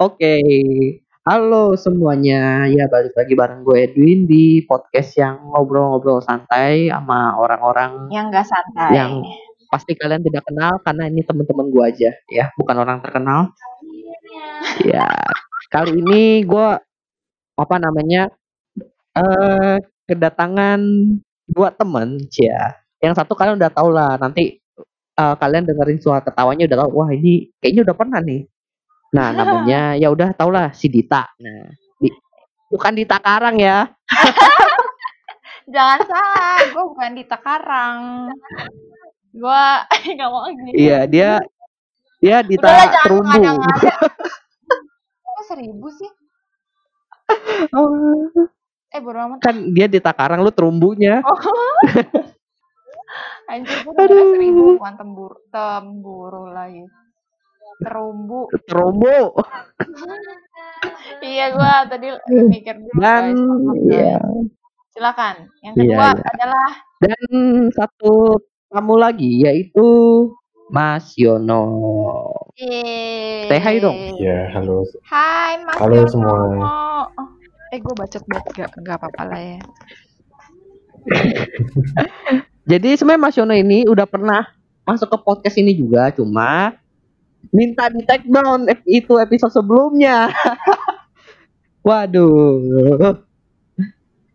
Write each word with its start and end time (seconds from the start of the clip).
Oke, 0.00 0.40
halo 1.28 1.76
semuanya. 1.76 2.64
Ya 2.64 2.88
balik 2.88 3.12
lagi 3.12 3.36
bareng 3.36 3.60
gue 3.60 3.76
Edwin 3.84 4.24
di 4.24 4.64
podcast 4.64 5.12
yang 5.20 5.36
ngobrol-ngobrol 5.52 6.24
santai 6.24 6.88
sama 6.88 7.36
orang-orang 7.36 8.08
Yang 8.08 8.24
nggak 8.32 8.46
santai. 8.48 8.90
yang 8.96 9.12
pasti 9.68 9.92
kalian 9.96 10.20
tidak 10.24 10.44
kenal 10.48 10.80
karena 10.84 11.08
ini 11.12 11.20
teman-teman 11.24 11.66
gue 11.72 11.84
aja 11.84 12.10
ya, 12.32 12.44
bukan 12.56 12.76
orang 12.80 12.98
terkenal. 13.04 13.52
Ya, 14.88 15.08
kali 15.72 16.00
ini 16.00 16.44
gue 16.48 16.68
apa 17.58 17.76
namanya 17.80 18.30
eh 19.16 19.76
kedatangan 20.08 20.80
dua 21.48 21.68
temen, 21.76 22.20
ya. 22.34 22.76
Yang 23.02 23.14
satu 23.24 23.34
kalian 23.38 23.58
udah 23.60 23.72
tau 23.72 23.88
lah, 23.92 24.16
nanti 24.20 24.60
eh, 25.20 25.34
kalian 25.40 25.64
dengerin 25.68 26.00
suara 26.02 26.22
ketawanya 26.24 26.64
udah 26.70 26.78
tau, 26.86 26.90
wah 26.96 27.10
ini 27.12 27.50
kayaknya 27.62 27.82
udah 27.92 27.96
pernah 27.98 28.20
nih. 28.24 28.42
Nah, 29.12 29.28
namanya 29.30 29.92
ya 30.02 30.08
udah 30.08 30.32
tau 30.32 30.48
lah 30.48 30.72
si 30.72 30.88
Dita. 30.88 31.28
Nah, 31.38 31.68
di- 32.00 32.16
bukan 32.68 32.92
Dita 32.96 33.20
Karang 33.20 33.56
ya. 33.60 33.88
Jangan 35.72 36.00
salah, 36.04 36.58
gue 36.68 36.84
bukan 36.90 37.10
di 37.14 37.24
Takarang. 37.24 37.98
Gue 39.32 39.62
nggak 40.16 40.28
mau 40.28 40.48
gitu. 40.50 40.74
Iya, 40.76 40.98
dia 41.06 41.30
dia 42.18 42.36
Dita 42.42 42.66
Udahlah, 42.66 42.90
Terumbu. 43.06 43.42
Kok 45.22 45.42
seribu 45.48 45.86
sih? 45.92 46.10
Oh, 47.72 47.88
Eh 48.92 49.00
bodo 49.00 49.16
amat. 49.24 49.40
kan 49.40 49.56
dia 49.72 49.88
Dita 49.88 50.12
Karang 50.12 50.44
lu 50.44 50.52
terumbunya. 50.52 51.24
Oh. 51.24 51.38
Anjir 53.48 53.84
gue 53.84 53.92
udah 53.92 54.06
seribu 54.36 54.76
bukan 54.76 54.94
tembur 54.96 55.32
temburu 55.48 56.44
lagi. 56.52 56.84
Terumbu. 57.80 58.40
Terumbu. 58.68 59.18
Iya 61.22 61.54
gue 61.54 61.72
tadi 61.86 62.06
mikir 62.50 62.74
dulu 62.82 62.98
Dan 62.98 63.38
iya. 63.86 64.18
Silakan. 64.90 65.46
Yang 65.62 65.74
Iya, 65.78 65.82
kedua 65.86 66.08
iya. 66.10 66.26
adalah 66.34 66.68
dan 66.98 67.22
satu 67.70 68.12
tamu 68.66 68.98
lagi 68.98 69.46
yaitu 69.46 69.86
Mas 70.68 71.14
Yono. 71.14 71.62
Yeay. 72.58 73.46
Hi 73.54 73.76
dong. 73.78 74.18
Ya, 74.18 74.50
halo. 74.50 74.82
Hai 75.06 75.62
Mas 75.62 75.78
Halo 75.78 75.94
Yono. 76.02 76.10
semua. 76.10 76.34
Oh, 77.14 77.26
eh 77.70 77.78
gue 77.78 77.94
bacot 77.94 78.22
banget 78.26 78.46
gak, 78.58 78.70
gak 78.82 78.96
apa-apa 78.98 79.22
lah 79.30 79.40
ya. 79.40 79.58
Jadi 82.70 82.90
sebenarnya 82.94 83.22
Mas 83.22 83.36
Yono 83.38 83.54
ini 83.54 83.86
udah 83.86 84.06
pernah 84.06 84.42
masuk 84.82 85.06
ke 85.06 85.18
podcast 85.22 85.56
ini 85.58 85.74
juga, 85.74 86.10
cuma 86.10 86.74
minta 87.50 87.90
di 87.90 88.00
take 88.06 88.28
down 88.30 88.70
itu 88.86 89.18
episode 89.18 89.50
sebelumnya. 89.50 90.30
Waduh. 91.86 93.18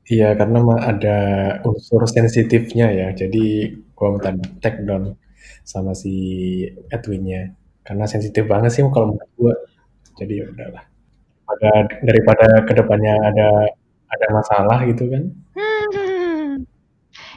Iya, 0.07 0.35
karena 0.39 0.59
ada 0.79 1.17
unsur 1.63 2.03
sensitifnya 2.07 2.91
ya. 2.91 3.07
Jadi 3.15 3.71
gua 3.95 4.15
minta 4.15 4.31
take 4.59 4.83
down 4.83 5.15
sama 5.63 5.95
si 5.95 6.15
Edwinnya. 6.91 7.55
Karena 7.87 8.03
sensitif 8.03 8.43
banget 8.47 8.75
sih 8.75 8.83
kalau 8.91 9.15
menurut 9.15 9.31
gua. 9.39 9.55
Jadi 10.19 10.33
ya 10.43 10.45
udahlah. 10.51 10.83
Pada 11.47 11.71
daripada 12.03 12.47
ke 12.67 12.73
depannya 12.75 13.15
ada 13.23 13.47
ada 14.07 14.25
masalah 14.31 14.77
gitu 14.87 15.07
kan. 15.07 15.23
Hmm. 15.55 16.67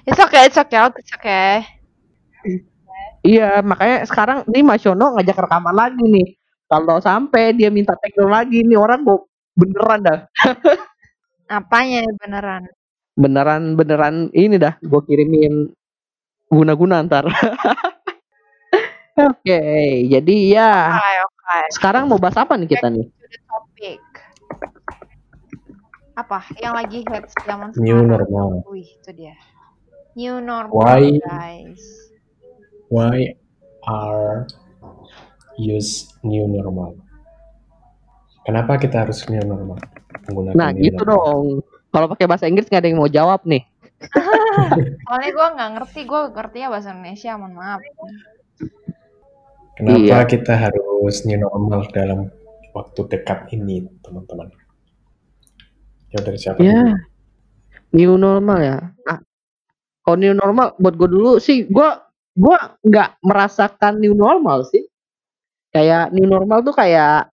It's 0.07 0.19
okay, 0.19 0.47
it's 0.47 0.59
okay, 0.59 0.81
it's 0.99 1.13
okay. 1.15 1.63
Iya, 3.21 3.61
makanya 3.61 4.09
sekarang 4.09 4.39
nih 4.49 4.65
Mas 4.65 4.81
Yono 4.81 5.13
ngajak 5.17 5.37
rekaman 5.45 5.77
lagi 5.77 6.01
nih. 6.01 6.29
Kalau 6.71 6.97
sampai 7.03 7.53
dia 7.53 7.69
minta 7.69 7.93
take 7.99 8.17
down 8.17 8.31
lagi 8.33 8.63
nih 8.65 8.79
orang 8.79 9.05
mau 9.05 9.27
beneran 9.53 10.01
dah. 10.01 10.19
Apanya 11.51 12.07
beneran? 12.17 12.63
Beneran 13.19 13.63
beneran 13.77 14.17
ini 14.33 14.57
dah 14.57 14.79
gue 14.81 15.01
kirimin 15.05 15.69
guna-guna 16.49 17.03
ntar. 17.05 17.27
Oke, 19.21 19.61
jadi 20.09 20.35
ya 20.49 20.73
Oke, 20.97 21.13
oke. 21.29 21.59
sekarang 21.77 22.09
mau 22.09 22.17
bahas 22.17 22.41
apa 22.41 22.57
nih 22.57 22.73
kita 22.73 22.89
nih? 22.89 23.05
To 23.05 23.27
the 23.29 23.41
topic. 23.45 24.01
Apa? 26.17 26.41
Yang 26.57 26.75
lagi 26.79 26.99
hits 27.05 27.35
zaman 27.45 27.69
New 27.77 28.01
sekarang. 28.01 28.09
normal. 28.09 28.49
Wih, 28.73 28.89
itu 28.89 29.11
dia. 29.13 29.37
New 30.17 30.41
normal, 30.41 30.73
Why? 30.73 31.21
guys. 31.21 32.10
Why 32.91 33.39
are 33.87 34.51
use 35.55 36.11
new 36.21 36.45
normal? 36.45 36.99
Kenapa 38.43 38.77
kita 38.77 39.07
harus 39.07 39.23
new 39.31 39.39
normal? 39.41 39.79
Menggunakan 40.27 40.57
Nah, 40.59 40.69
new 40.75 40.91
gitu 40.91 41.03
normal? 41.07 41.15
dong. 41.15 41.45
Kalau 41.91 42.07
pakai 42.11 42.27
bahasa 42.27 42.47
Inggris 42.47 42.67
nggak 42.67 42.83
ada 42.83 42.89
yang 42.91 42.99
mau 42.99 43.11
jawab 43.11 43.47
nih. 43.47 43.63
Soalnya 45.07 45.31
gue 45.31 45.47
nggak 45.55 45.71
ngerti, 45.77 46.01
gue 46.03 46.21
ngertinya 46.33 46.69
bahasa 46.73 46.89
Indonesia, 46.91 47.31
mohon 47.37 47.55
maaf. 47.55 47.81
Kenapa 49.77 49.97
Iya. 49.97 50.19
kita 50.27 50.55
harus 50.57 51.17
new 51.25 51.39
normal 51.39 51.89
dalam 51.91 52.29
waktu 52.75 53.01
dekat 53.07 53.49
ini, 53.51 53.87
teman-teman? 54.03 54.51
Ya 56.11 56.19
dari 56.21 56.39
siapa? 56.39 56.59
Ya, 56.59 56.75
dulu? 56.75 56.95
new 57.95 58.13
normal 58.19 58.59
ya. 58.61 58.79
Nah, 59.07 59.19
kalau 60.03 60.17
new 60.19 60.35
normal 60.35 60.75
buat 60.77 60.95
gue 60.99 61.09
dulu 61.09 61.39
sih, 61.39 61.71
gue 61.71 61.89
gua 62.41 62.57
nggak 62.81 63.21
merasakan 63.21 64.01
new 64.01 64.17
normal 64.17 64.65
sih. 64.65 64.89
Kayak 65.71 66.11
new 66.11 66.25
normal 66.25 66.65
tuh 66.65 66.73
kayak 66.73 67.29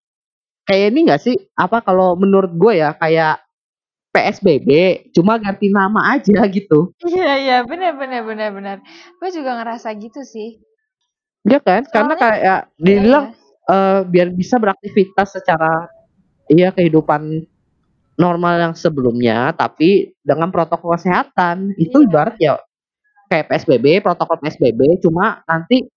kayak 0.64 0.92
ini 0.92 1.08
nggak 1.08 1.24
sih? 1.24 1.36
Apa 1.56 1.80
kalau 1.80 2.14
menurut 2.14 2.52
gue 2.54 2.78
ya 2.78 2.92
kayak 2.94 3.40
PSBB, 4.12 4.68
cuma 5.14 5.38
ganti 5.38 5.70
nama 5.70 6.14
aja 6.14 6.44
gitu. 6.52 6.92
Iya, 7.02 7.34
iya, 7.38 7.58
bener, 7.64 7.96
bener, 7.96 8.22
bener, 8.22 8.50
bener. 8.52 8.78
Gue 9.18 9.30
juga 9.32 9.58
ngerasa 9.58 9.94
gitu 9.96 10.22
sih. 10.22 10.60
Ya 11.46 11.64
kan? 11.64 11.88
Karena 11.88 12.14
Soalnya- 12.14 12.22
kayak 12.22 12.60
dibilang 12.76 13.26
eh, 13.68 14.02
biar 14.04 14.28
bisa 14.32 14.56
beraktivitas 14.58 15.36
secara 15.36 15.88
iya 16.48 16.72
kehidupan 16.72 17.44
normal 18.16 18.58
yang 18.58 18.74
sebelumnya 18.74 19.52
tapi 19.54 20.16
dengan 20.24 20.50
protokol 20.50 20.96
kesehatan 20.96 21.76
itu 21.76 22.02
Iya. 22.02 22.06
ibarat 22.08 22.36
ya 22.40 22.54
kayak 23.28 23.52
PSBB 23.52 24.02
protokol 24.04 24.40
PSBB 24.40 25.04
cuma 25.04 25.44
nanti 25.44 25.88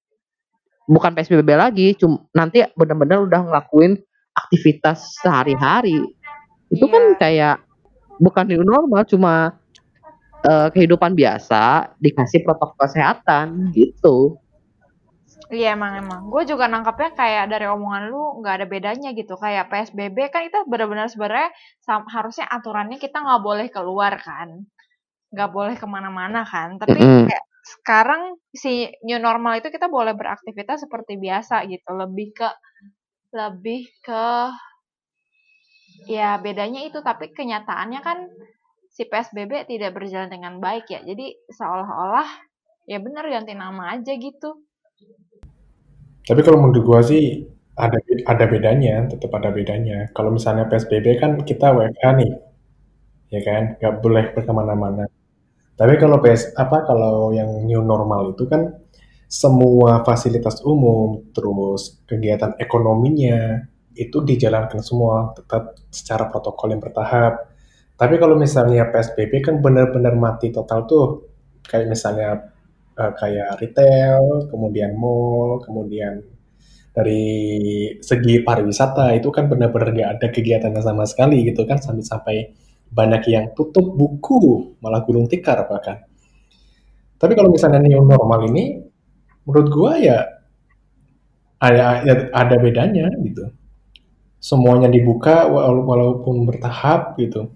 bukan 0.91 1.15
PSBB 1.15 1.51
lagi 1.55 1.95
cuma 1.95 2.27
nanti 2.35 2.67
benar-benar 2.75 3.23
udah 3.23 3.41
ngelakuin 3.47 3.99
aktivitas 4.35 5.19
sehari-hari 5.23 6.03
itu 6.71 6.85
kan 6.87 7.03
Iya. 7.15 7.19
kayak 7.19 7.57
bukan 8.19 8.45
new 8.47 8.63
normal 8.63 9.03
cuma 9.07 9.55
eh, 10.43 10.69
kehidupan 10.75 11.15
biasa 11.15 11.95
dikasih 11.99 12.43
protokol 12.43 12.77
kesehatan 12.79 13.71
gitu 13.75 14.39
Iya 15.51 15.75
emang 15.75 15.99
emang. 15.99 16.31
Gue 16.31 16.47
juga 16.47 16.71
nangkapnya 16.71 17.11
kayak 17.19 17.51
dari 17.51 17.67
omongan 17.67 18.07
lu 18.07 18.39
nggak 18.39 18.55
ada 18.63 18.67
bedanya 18.71 19.11
gitu. 19.11 19.35
Kayak 19.35 19.67
PSBB 19.67 20.31
kan 20.31 20.47
itu 20.47 20.63
benar-benar 20.71 21.11
sebenarnya 21.11 21.51
harusnya 22.07 22.47
aturannya 22.47 23.03
kita 23.03 23.19
nggak 23.19 23.43
boleh 23.43 23.67
keluar 23.67 24.15
kan, 24.23 24.63
nggak 25.31 25.51
boleh 25.51 25.75
ke 25.79 25.87
mana-mana 25.87 26.43
kan. 26.47 26.77
Tapi 26.77 26.99
Mm-mm. 26.99 27.25
kayak 27.31 27.47
sekarang 27.61 28.23
si 28.51 28.91
new 29.07 29.19
normal 29.23 29.63
itu 29.63 29.71
kita 29.71 29.87
boleh 29.87 30.15
beraktivitas 30.15 30.85
seperti 30.87 31.17
biasa 31.17 31.67
gitu. 31.71 31.91
Lebih 31.95 32.29
ke 32.35 32.49
lebih 33.31 33.87
ke 34.03 34.27
ya 36.11 36.39
bedanya 36.43 36.83
itu. 36.85 36.99
Tapi 37.01 37.31
kenyataannya 37.31 38.01
kan 38.03 38.19
si 38.91 39.07
PSBB 39.07 39.71
tidak 39.71 39.95
berjalan 39.95 40.29
dengan 40.29 40.59
baik 40.59 40.91
ya. 40.91 41.01
Jadi 41.07 41.33
seolah-olah 41.49 42.29
ya 42.91 42.99
benar 42.99 43.25
ganti 43.31 43.55
nama 43.55 43.95
aja 43.95 44.13
gitu. 44.19 44.67
Tapi 46.27 46.41
kalau 46.47 46.63
menurut 46.63 46.83
gua 46.85 47.01
sih 47.03 47.47
ada 47.81 47.99
ada 48.29 48.45
bedanya, 48.45 49.09
tetap 49.09 49.33
ada 49.35 49.51
bedanya. 49.51 50.11
Kalau 50.13 50.31
misalnya 50.35 50.69
PSBB 50.69 51.17
kan 51.17 51.41
kita 51.43 51.73
WFH 51.73 52.05
nih, 52.21 52.33
ya 53.33 53.41
kan, 53.41 53.63
nggak 53.81 53.95
boleh 54.05 54.25
ke 54.37 54.41
mana-mana. 54.53 55.09
Tapi 55.81 55.97
kalau 55.97 56.21
PS 56.21 56.53
apa 56.61 56.85
kalau 56.85 57.33
yang 57.33 57.65
new 57.65 57.81
normal 57.81 58.37
itu 58.37 58.45
kan 58.45 58.69
semua 59.25 60.05
fasilitas 60.05 60.61
umum, 60.61 61.25
terus 61.33 62.05
kegiatan 62.05 62.53
ekonominya 62.61 63.65
itu 63.97 64.21
dijalankan 64.21 64.85
semua 64.85 65.33
tetap 65.33 65.81
secara 65.89 66.29
protokol 66.29 66.77
yang 66.77 66.85
bertahap. 66.85 67.49
Tapi 67.97 68.15
kalau 68.21 68.37
misalnya 68.37 68.93
PSBB 68.93 69.41
kan 69.41 69.57
benar-benar 69.65 70.21
mati 70.21 70.53
total 70.53 70.85
tuh, 70.85 71.05
kayak 71.65 71.89
misalnya 71.89 72.53
eh, 73.01 73.13
kayak 73.17 73.57
retail, 73.65 74.53
kemudian 74.53 74.93
mall, 75.01 75.65
kemudian 75.65 76.21
dari 76.93 77.25
segi 78.05 78.43
pariwisata 78.45 79.15
itu 79.17 79.31
kan 79.33 79.49
benar-benar 79.49 79.95
nggak 79.97 80.11
ada 80.21 80.27
kegiatannya 80.29 80.83
sama 80.85 81.09
sekali 81.09 81.47
gitu 81.49 81.65
kan 81.65 81.79
sampai-sampai 81.81 82.37
banyak 82.99 83.23
yang 83.35 83.45
tutup 83.57 83.87
buku 83.99 84.39
malah 84.83 85.01
gulung 85.07 85.27
tikar 85.31 85.59
bahkan. 85.71 85.99
Tapi 87.21 87.33
kalau 87.37 87.51
misalnya 87.53 87.81
new 87.85 88.03
normal 88.03 88.49
ini 88.49 88.81
menurut 89.47 89.69
gua 89.73 89.93
ya 90.01 90.19
ada 91.61 91.85
ada 92.33 92.57
bedanya 92.61 93.07
gitu. 93.27 93.45
semuanya 94.41 94.89
dibuka 94.89 95.49
wala- 95.49 95.85
walaupun 95.91 96.49
bertahap 96.49 97.17
gitu. 97.21 97.53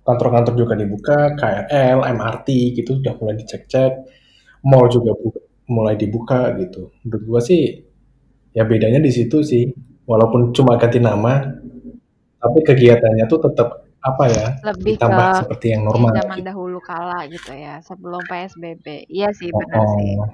Kantor-kantor 0.00 0.54
juga 0.56 0.74
dibuka, 0.80 1.16
KRL, 1.38 1.98
MRT 2.08 2.48
gitu 2.76 2.98
udah 3.00 3.14
mulai 3.20 3.34
dicek-cek. 3.40 3.92
Mall 4.68 4.86
juga 4.92 5.12
mulai 5.70 5.94
dibuka 6.00 6.52
gitu. 6.60 6.92
Menurut 7.04 7.22
gua 7.28 7.40
sih 7.44 7.62
ya 8.56 8.64
bedanya 8.68 9.00
di 9.02 9.12
situ 9.12 9.42
sih. 9.44 9.64
Walaupun 10.10 10.50
cuma 10.56 10.74
ganti 10.80 10.98
nama, 11.02 11.34
tapi 12.40 12.58
kegiatannya 12.64 13.24
tuh 13.28 13.40
tetap 13.48 13.68
apa 14.00 14.24
ya? 14.26 14.46
Lebih 14.64 14.96
Ditambah 14.96 15.28
ke 15.28 15.38
seperti 15.44 15.66
yang 15.72 15.82
normal 15.84 16.10
zaman 16.16 16.36
gitu. 16.40 16.46
dahulu 16.48 16.78
kala 16.80 17.20
gitu 17.28 17.52
ya, 17.52 17.74
sebelum 17.84 18.22
PSBB. 18.24 19.04
Iya 19.06 19.28
sih, 19.32 19.52
Oh, 19.52 19.58
benar 19.60 19.84
sih. 19.94 20.10
oh. 20.16 20.28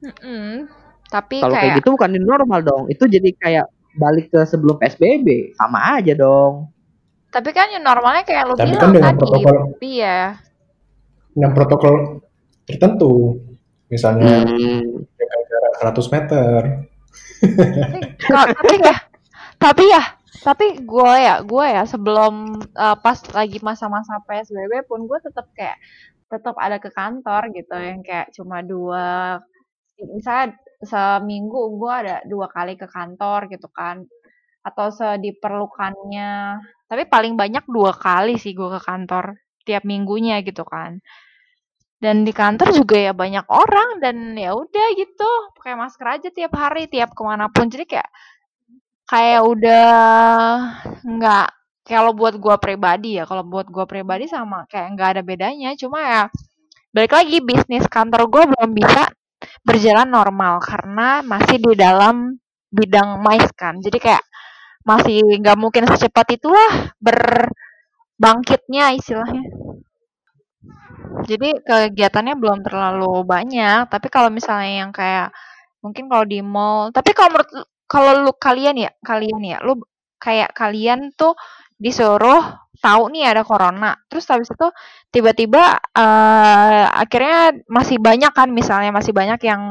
Mm-mm. 0.00 0.66
Tapi 1.06 1.36
Kalau 1.42 1.52
kayak 1.52 1.62
kayak 1.66 1.78
gitu 1.82 1.88
bukan 1.92 2.10
normal 2.16 2.60
dong. 2.62 2.82
Itu 2.88 3.04
jadi 3.04 3.30
kayak 3.34 3.66
balik 3.94 4.30
ke 4.30 4.40
sebelum 4.42 4.78
PSBB. 4.78 5.54
Sama 5.54 5.98
aja 5.98 6.14
dong. 6.14 6.70
tapi 7.30 7.54
kan 7.54 7.70
yang 7.70 7.86
normalnya 7.86 8.26
kayak 8.26 8.42
lo 8.42 8.58
Tapi 8.58 8.74
bilang 8.74 8.82
kan 8.82 8.90
dengan 8.90 9.14
tadi, 9.14 9.20
protokol 9.22 9.54
iya. 9.86 10.18
dengan 11.30 11.50
protokol 11.54 11.94
tertentu. 12.66 13.38
Misalnya 13.86 14.42
Hmm. 14.42 14.82
jaga 15.14 15.38
jarak 15.46 15.72
100 15.94 16.10
meter. 16.10 16.60
Tapi 18.26 18.74
ya, 18.82 18.96
tapi 19.56 19.84
ya, 19.86 20.02
tapi 20.40 20.80
gue 20.82 21.12
ya, 21.20 21.44
gue 21.44 21.66
ya 21.68 21.82
sebelum 21.84 22.64
eh, 22.64 22.96
pas 23.00 23.18
lagi 23.36 23.58
masa-masa 23.60 24.20
PSBB 24.24 24.88
pun 24.88 25.04
gue 25.04 25.18
tetap 25.20 25.46
kayak 25.52 25.76
tetap 26.30 26.54
ada 26.56 26.78
ke 26.78 26.90
kantor 26.94 27.50
gitu 27.50 27.74
yang 27.74 28.00
kayak 28.06 28.30
cuma 28.30 28.62
dua 28.62 29.42
misalnya 29.98 30.56
seminggu 30.80 31.76
gue 31.76 31.92
ada 31.92 32.16
dua 32.24 32.48
kali 32.48 32.78
ke 32.78 32.88
kantor 32.88 33.50
gitu 33.52 33.68
kan 33.68 34.06
atau 34.60 34.92
sediperlukannya. 34.92 36.60
Tapi 36.88 37.02
paling 37.08 37.34
banyak 37.36 37.64
dua 37.68 37.92
kali 37.96 38.36
sih 38.36 38.52
gue 38.52 38.68
ke 38.76 38.80
kantor 38.80 39.36
tiap 39.64 39.84
minggunya 39.88 40.40
gitu 40.44 40.64
kan. 40.64 41.00
Dan 42.00 42.24
di 42.24 42.32
kantor 42.32 42.72
juga 42.72 42.96
ya 42.96 43.12
banyak 43.12 43.44
orang 43.48 44.00
dan 44.00 44.32
ya 44.32 44.56
udah 44.56 44.86
gitu 44.96 45.30
pakai 45.60 45.76
masker 45.76 46.06
aja 46.08 46.28
tiap 46.32 46.52
hari 46.56 46.88
tiap 46.88 47.12
ke 47.12 47.22
mana 47.24 47.52
pun. 47.52 47.68
Jadi 47.68 47.84
kayak 47.84 48.08
kayak 49.10 49.42
udah 49.52 49.86
nggak 51.02 51.46
kalau 51.90 52.12
buat 52.14 52.34
gua 52.38 52.56
pribadi 52.62 53.18
ya 53.18 53.24
kalau 53.26 53.42
buat 53.42 53.66
gua 53.74 53.84
pribadi 53.90 54.24
sama 54.30 54.64
kayak 54.70 54.86
nggak 54.94 55.08
ada 55.18 55.22
bedanya. 55.26 55.70
Cuma 55.80 55.98
ya 56.06 56.22
balik 56.94 57.12
lagi 57.18 57.38
bisnis 57.44 57.86
kantor 57.90 58.22
gua 58.32 58.44
belum 58.50 58.70
bisa 58.76 59.10
berjalan 59.66 60.08
normal 60.10 60.60
karena 60.64 61.22
masih 61.26 61.58
di 61.62 61.72
dalam 61.78 62.38
bidang 62.72 63.20
mais 63.24 63.46
kan. 63.56 63.78
Jadi 63.82 63.98
kayak 64.02 64.24
masih 64.86 65.22
nggak 65.42 65.58
mungkin 65.60 65.84
secepat 65.90 66.26
itulah 66.40 66.70
berbangkitnya 67.96 68.94
istilahnya. 68.98 69.44
Jadi 71.28 71.48
kegiatannya 71.66 72.34
belum 72.38 72.58
terlalu 72.66 73.24
banyak 73.26 73.88
tapi 73.92 74.08
kalau 74.12 74.30
misalnya 74.32 74.72
yang 74.86 74.90
kayak 74.94 75.30
mungkin 75.84 76.06
kalau 76.12 76.24
di 76.28 76.40
mall 76.44 76.92
tapi 76.92 77.10
kalau 77.16 77.30
menurut 77.36 77.50
kalau 77.90 78.22
lu 78.22 78.32
kalian 78.38 78.76
ya 78.86 78.90
kalian 79.02 79.40
ya 79.42 79.58
lu 79.66 79.82
kayak 80.22 80.54
kalian 80.54 81.10
tuh 81.18 81.34
disuruh 81.80 82.42
tahu 82.80 83.02
nih 83.12 83.24
ada 83.34 83.42
corona. 83.44 83.92
Terus 84.08 84.24
habis 84.30 84.48
itu 84.52 84.68
tiba-tiba 85.12 85.80
eh, 85.96 86.84
akhirnya 87.02 87.56
masih 87.68 87.98
banyak 88.00 88.32
kan 88.32 88.48
misalnya 88.52 88.90
masih 88.94 89.12
banyak 89.16 89.40
yang 89.44 89.62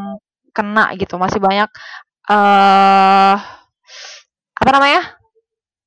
kena 0.54 0.92
gitu 1.00 1.16
masih 1.22 1.40
banyak 1.40 1.70
eh 2.30 3.36
apa 4.60 4.70
namanya 4.76 5.02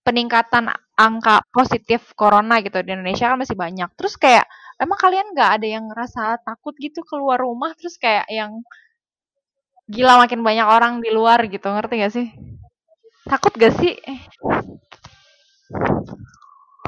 peningkatan 0.07 0.71
angka 0.99 1.43
positif 1.55 2.15
corona 2.19 2.59
gitu 2.65 2.83
di 2.83 2.91
Indonesia 2.95 3.31
kan 3.33 3.39
masih 3.41 3.57
banyak. 3.59 3.89
Terus 3.99 4.15
kayak 4.19 4.47
emang 4.83 4.99
kalian 4.99 5.27
nggak 5.35 5.51
ada 5.61 5.67
yang 5.69 5.85
ngerasa 5.91 6.43
takut 6.47 6.75
gitu 6.79 7.01
keluar 7.07 7.39
rumah? 7.43 7.73
Terus 7.79 7.97
kayak 8.01 8.27
yang 8.31 8.63
gila 9.93 10.15
makin 10.23 10.41
banyak 10.41 10.67
orang 10.67 10.93
di 11.05 11.11
luar 11.13 11.39
gitu 11.53 11.69
ngerti 11.69 11.95
gak 12.03 12.13
sih 12.17 12.27
takut 13.29 13.53
gak 13.61 13.75
sih 13.77 13.95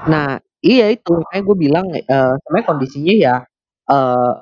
Nah, 0.05 0.37
iya 0.61 0.93
itu 0.93 1.11
makanya 1.17 1.43
gue 1.49 1.56
bilang 1.56 1.87
eh 1.95 2.05
sebenarnya 2.45 2.67
kondisinya 2.69 3.15
ya 3.15 3.35
eh 3.93 4.33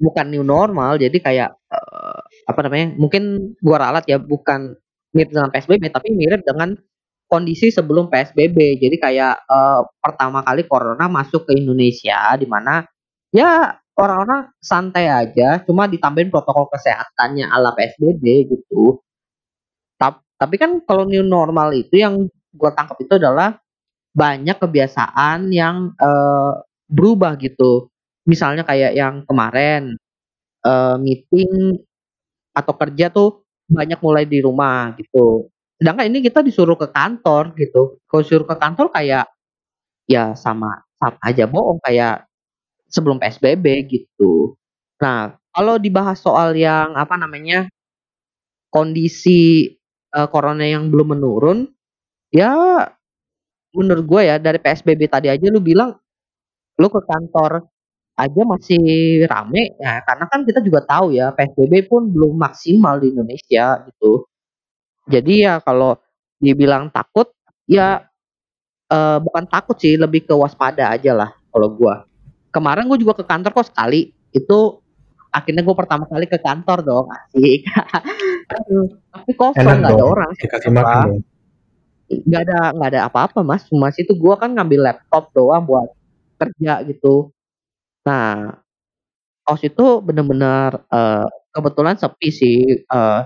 bukan 0.00 0.26
new 0.32 0.44
normal 0.44 0.96
jadi 0.96 1.16
kayak 1.20 1.50
eh, 1.72 2.20
apa 2.48 2.60
namanya? 2.64 2.96
Mungkin 2.96 3.22
gua 3.60 3.76
ralat 3.88 4.04
ya 4.08 4.16
bukan 4.20 4.76
mirip 5.12 5.30
dengan 5.34 5.50
PSBB 5.52 5.90
tapi 5.92 6.08
mirip 6.16 6.40
dengan 6.46 6.76
kondisi 7.28 7.68
sebelum 7.72 8.08
PSBB. 8.12 8.80
Jadi 8.80 8.96
kayak 9.00 9.34
eh, 9.44 9.80
pertama 10.00 10.40
kali 10.44 10.64
corona 10.68 11.06
masuk 11.12 11.48
ke 11.48 11.52
Indonesia 11.56 12.34
di 12.40 12.46
mana 12.48 12.84
ya 13.34 13.76
orang-orang 13.98 14.50
santai 14.62 15.06
aja 15.10 15.62
cuma 15.66 15.86
ditambahin 15.90 16.30
protokol 16.32 16.68
kesehatannya 16.72 17.46
ala 17.50 17.74
PSBB 17.76 18.24
gitu. 18.50 19.00
Tap- 20.00 20.24
tapi 20.40 20.56
kan 20.60 20.80
kalau 20.88 21.04
new 21.08 21.24
normal 21.24 21.72
itu 21.76 22.00
yang 22.00 22.26
gua 22.56 22.72
tangkap 22.74 22.98
itu 23.02 23.16
adalah 23.20 23.58
banyak 24.16 24.56
kebiasaan 24.58 25.50
yang 25.54 25.94
eh, 25.98 26.52
berubah 26.90 27.36
gitu. 27.40 27.90
Misalnya 28.28 28.64
kayak 28.66 28.92
yang 28.96 29.24
kemarin 29.28 29.96
eh, 30.66 30.96
meeting 31.00 31.78
atau 32.54 32.74
kerja 32.76 33.08
tuh 33.14 33.44
banyak 33.70 33.98
mulai 34.02 34.24
di 34.28 34.40
rumah 34.44 34.94
gitu. 34.98 35.48
Sedangkan 35.80 36.10
ini 36.10 36.20
kita 36.24 36.42
disuruh 36.44 36.76
ke 36.78 36.88
kantor 36.92 37.54
gitu. 37.58 38.00
Kalau 38.08 38.22
disuruh 38.24 38.46
ke 38.48 38.56
kantor 38.58 38.88
kayak 38.94 39.26
ya 40.10 40.34
sama 40.36 40.82
sama 40.98 41.16
aja 41.24 41.44
bohong 41.48 41.80
kayak 41.84 42.28
sebelum 42.90 43.22
PSBB 43.22 43.86
gitu. 43.88 44.58
Nah, 45.00 45.38
kalau 45.54 45.78
dibahas 45.80 46.18
soal 46.20 46.52
yang 46.58 46.94
apa 46.98 47.14
namanya 47.16 47.70
kondisi 48.68 49.72
eh, 50.14 50.28
corona 50.28 50.66
yang 50.66 50.90
belum 50.92 51.16
menurun, 51.16 51.58
ya 52.34 52.52
menurut 53.74 54.04
gue 54.06 54.22
ya 54.26 54.36
dari 54.42 54.58
PSBB 54.58 55.06
tadi 55.06 55.28
aja 55.30 55.46
lu 55.46 55.62
bilang 55.62 55.94
lu 56.80 56.88
ke 56.90 57.00
kantor 57.06 57.70
aja 58.18 58.42
masih 58.44 58.82
rame 59.30 59.78
ya 59.78 60.02
karena 60.04 60.24
kan 60.28 60.40
kita 60.44 60.60
juga 60.60 60.84
tahu 60.84 61.14
ya 61.14 61.32
PSBB 61.32 61.88
pun 61.88 62.10
belum 62.10 62.36
maksimal 62.36 62.98
di 63.00 63.14
Indonesia 63.14 63.80
gitu. 63.86 64.26
Jadi 65.08 65.46
ya 65.46 65.62
kalau 65.62 65.96
dibilang 66.42 66.90
takut 66.92 67.30
ya 67.70 68.04
eh, 68.90 69.18
bukan 69.22 69.44
takut 69.48 69.76
sih 69.78 69.94
lebih 69.96 70.26
ke 70.28 70.34
waspada 70.34 70.90
aja 70.92 71.12
lah 71.14 71.30
kalau 71.54 71.70
gua. 71.74 72.09
Kemarin 72.50 72.90
gue 72.90 72.98
juga 72.98 73.18
ke 73.18 73.24
kantor 73.26 73.50
kok 73.54 73.70
sekali. 73.70 74.10
Itu 74.34 74.82
akhirnya 75.30 75.62
gue 75.62 75.76
pertama 75.78 76.04
kali 76.10 76.26
ke 76.26 76.38
kantor 76.42 76.78
dong 76.82 77.06
asik. 77.10 77.62
Tapi 79.14 79.32
kosong 79.38 79.78
nggak 79.78 79.94
ada 79.94 80.04
orang 80.06 80.30
dikasih 80.38 80.70
makan 80.74 81.22
nggak 82.10 82.42
ada 82.50 82.58
nggak 82.74 82.90
ada 82.90 83.00
apa-apa 83.06 83.40
mas. 83.46 83.62
Mas 83.70 83.96
itu 84.02 84.12
gua 84.18 84.34
kan 84.34 84.50
ngambil 84.50 84.90
laptop 84.90 85.30
doang 85.30 85.62
buat 85.62 85.88
kerja 86.42 86.82
gitu. 86.90 87.30
Nah 88.02 88.58
kos 89.46 89.62
itu 89.62 90.02
bener-bener 90.02 90.74
eh, 90.90 91.28
kebetulan 91.54 91.96
sepi 91.98 92.28
sih 92.34 92.58
eh, 92.82 93.20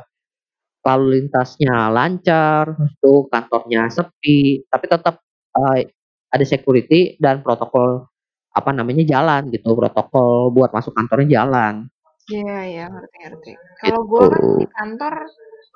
lalu 0.84 1.04
lintasnya 1.20 1.88
lancar 1.88 2.76
terus 2.76 2.92
tuh 3.00 3.20
kantornya 3.32 3.88
sepi 3.88 4.64
tapi 4.68 4.84
tetap 4.88 5.20
eh, 5.56 5.88
ada 6.28 6.44
security 6.44 7.16
dan 7.20 7.40
protokol 7.40 8.08
apa 8.54 8.70
namanya 8.70 9.04
jalan 9.04 9.50
gitu 9.50 9.74
protokol 9.74 10.54
buat 10.54 10.70
masuk 10.70 10.94
kantornya 10.94 11.42
jalan 11.42 11.90
Iya, 12.32 12.56
iya, 12.72 12.84
ngerti, 12.88 13.16
ngerti. 13.20 13.52
Kalau 13.84 14.00
gua 14.08 14.24
kan 14.32 14.42
di 14.56 14.66
kantor, 14.72 15.14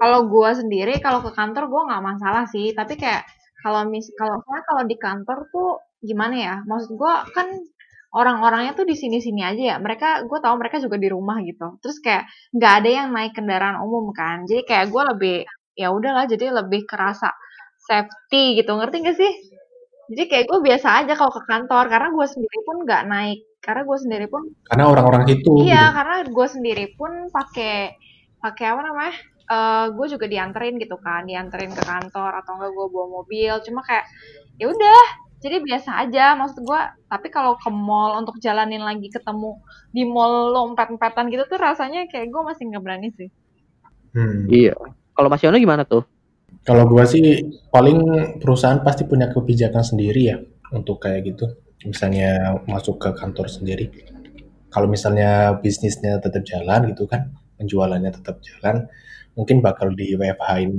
kalau 0.01 0.21
gua 0.33 0.51
sendiri, 0.57 0.95
kalau 1.05 1.21
ke 1.21 1.31
kantor 1.37 1.65
gua 1.69 1.83
nggak 1.93 2.05
masalah 2.09 2.45
sih. 2.49 2.73
Tapi 2.73 2.97
kayak 2.97 3.29
kalau 3.61 3.85
mis, 3.85 4.09
kalau 4.17 4.41
saya 4.49 4.63
kalau 4.65 4.83
di 4.89 4.97
kantor 4.97 5.39
tuh 5.53 5.69
gimana 6.01 6.35
ya? 6.41 6.55
Maksud 6.65 6.97
gua 6.97 7.29
kan 7.37 7.53
orang-orangnya 8.17 8.73
tuh 8.73 8.89
di 8.89 8.97
sini-sini 8.97 9.45
aja 9.45 9.63
ya. 9.63 9.77
Mereka, 9.77 10.25
gua 10.25 10.41
tahu 10.41 10.57
mereka 10.57 10.81
juga 10.81 10.97
di 10.97 11.09
rumah 11.13 11.37
gitu. 11.45 11.77
Terus 11.85 12.01
kayak 12.01 12.25
nggak 12.57 12.73
ada 12.81 12.91
yang 13.05 13.09
naik 13.13 13.33
kendaraan 13.37 13.77
umum 13.85 14.09
kan. 14.17 14.49
Jadi 14.49 14.65
kayak 14.65 14.89
gua 14.89 15.13
lebih, 15.13 15.45
ya 15.77 15.93
udahlah. 15.93 16.25
Jadi 16.33 16.49
lebih 16.49 16.89
kerasa 16.89 17.29
safety 17.89 18.57
gitu. 18.61 18.73
Ngerti 18.73 18.97
gak 19.05 19.17
sih? 19.21 19.33
Jadi 20.09 20.23
kayak 20.25 20.45
gue 20.49 20.59
biasa 20.65 20.89
aja 21.05 21.13
kalau 21.13 21.33
ke 21.33 21.43
kantor 21.45 21.85
karena 21.93 22.09
gue 22.13 22.27
sendiri 22.27 22.59
pun 22.65 22.77
nggak 22.89 23.03
naik 23.07 23.41
karena 23.61 23.83
gue 23.85 23.99
sendiri 24.01 24.27
pun 24.33 24.43
Karena 24.65 24.85
orang-orang 24.89 25.23
situ 25.29 25.53
Iya, 25.67 25.83
gitu. 25.85 25.95
karena 26.01 26.17
gue 26.25 26.47
sendiri 26.49 26.85
pun 26.97 27.13
pakai 27.29 27.93
pakai 28.41 28.67
apa 28.73 28.81
namanya? 28.89 29.15
Eh, 29.49 29.87
gue 29.97 30.07
juga 30.09 30.27
dianterin 30.29 30.77
gitu 30.81 30.97
kan, 31.01 31.25
dianterin 31.29 31.73
ke 31.73 31.83
kantor 31.85 32.41
atau 32.41 32.57
enggak 32.57 32.73
gue 32.73 32.87
bawa 32.89 33.07
mobil. 33.21 33.53
Cuma 33.65 33.81
kayak 33.85 34.05
ya 34.57 34.69
udah, 34.69 35.03
jadi 35.41 35.61
biasa 35.61 35.91
aja 36.09 36.37
maksud 36.37 36.65
gue. 36.65 36.81
Tapi 37.09 37.29
kalau 37.29 37.57
ke 37.61 37.69
mall 37.69 38.17
untuk 38.21 38.37
jalanin 38.41 38.81
lagi 38.85 39.09
ketemu 39.13 39.57
di 39.93 40.05
mall 40.05 40.53
lo 40.53 40.73
empat-empatan 40.73 41.29
gitu 41.29 41.45
tuh 41.49 41.61
rasanya 41.61 42.09
kayak 42.09 42.29
gue 42.33 42.43
masih 42.45 42.65
nggak 42.73 42.85
berani 42.85 43.09
sih. 43.17 43.29
Hmm. 44.17 44.49
iya 44.49 44.73
kalau 45.13 45.29
Mas 45.29 45.45
Yono 45.45 45.61
gimana 45.61 45.85
tuh 45.85 46.01
Kalau 46.67 46.85
gua 46.87 47.05
sih 47.09 47.43
paling 47.71 47.99
perusahaan 48.43 48.81
pasti 48.85 49.05
punya 49.09 49.31
kebijakan 49.33 49.83
sendiri 49.83 50.23
ya 50.23 50.37
untuk 50.75 51.01
kayak 51.03 51.35
gitu. 51.35 51.47
Misalnya 51.87 52.59
masuk 52.67 52.99
ke 52.99 53.11
kantor 53.15 53.47
sendiri. 53.47 53.89
Kalau 54.69 54.91
misalnya 54.91 55.57
bisnisnya 55.63 56.21
tetap 56.21 56.45
jalan 56.45 56.93
gitu 56.93 57.09
kan, 57.09 57.33
penjualannya 57.57 58.13
tetap 58.13 58.45
jalan, 58.45 58.85
mungkin 59.33 59.65
bakal 59.65 59.95
di 59.97 60.13
WFH-in 60.13 60.73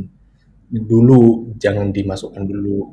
dulu, 0.70 1.56
jangan 1.58 1.90
dimasukkan 1.90 2.46
dulu 2.46 2.86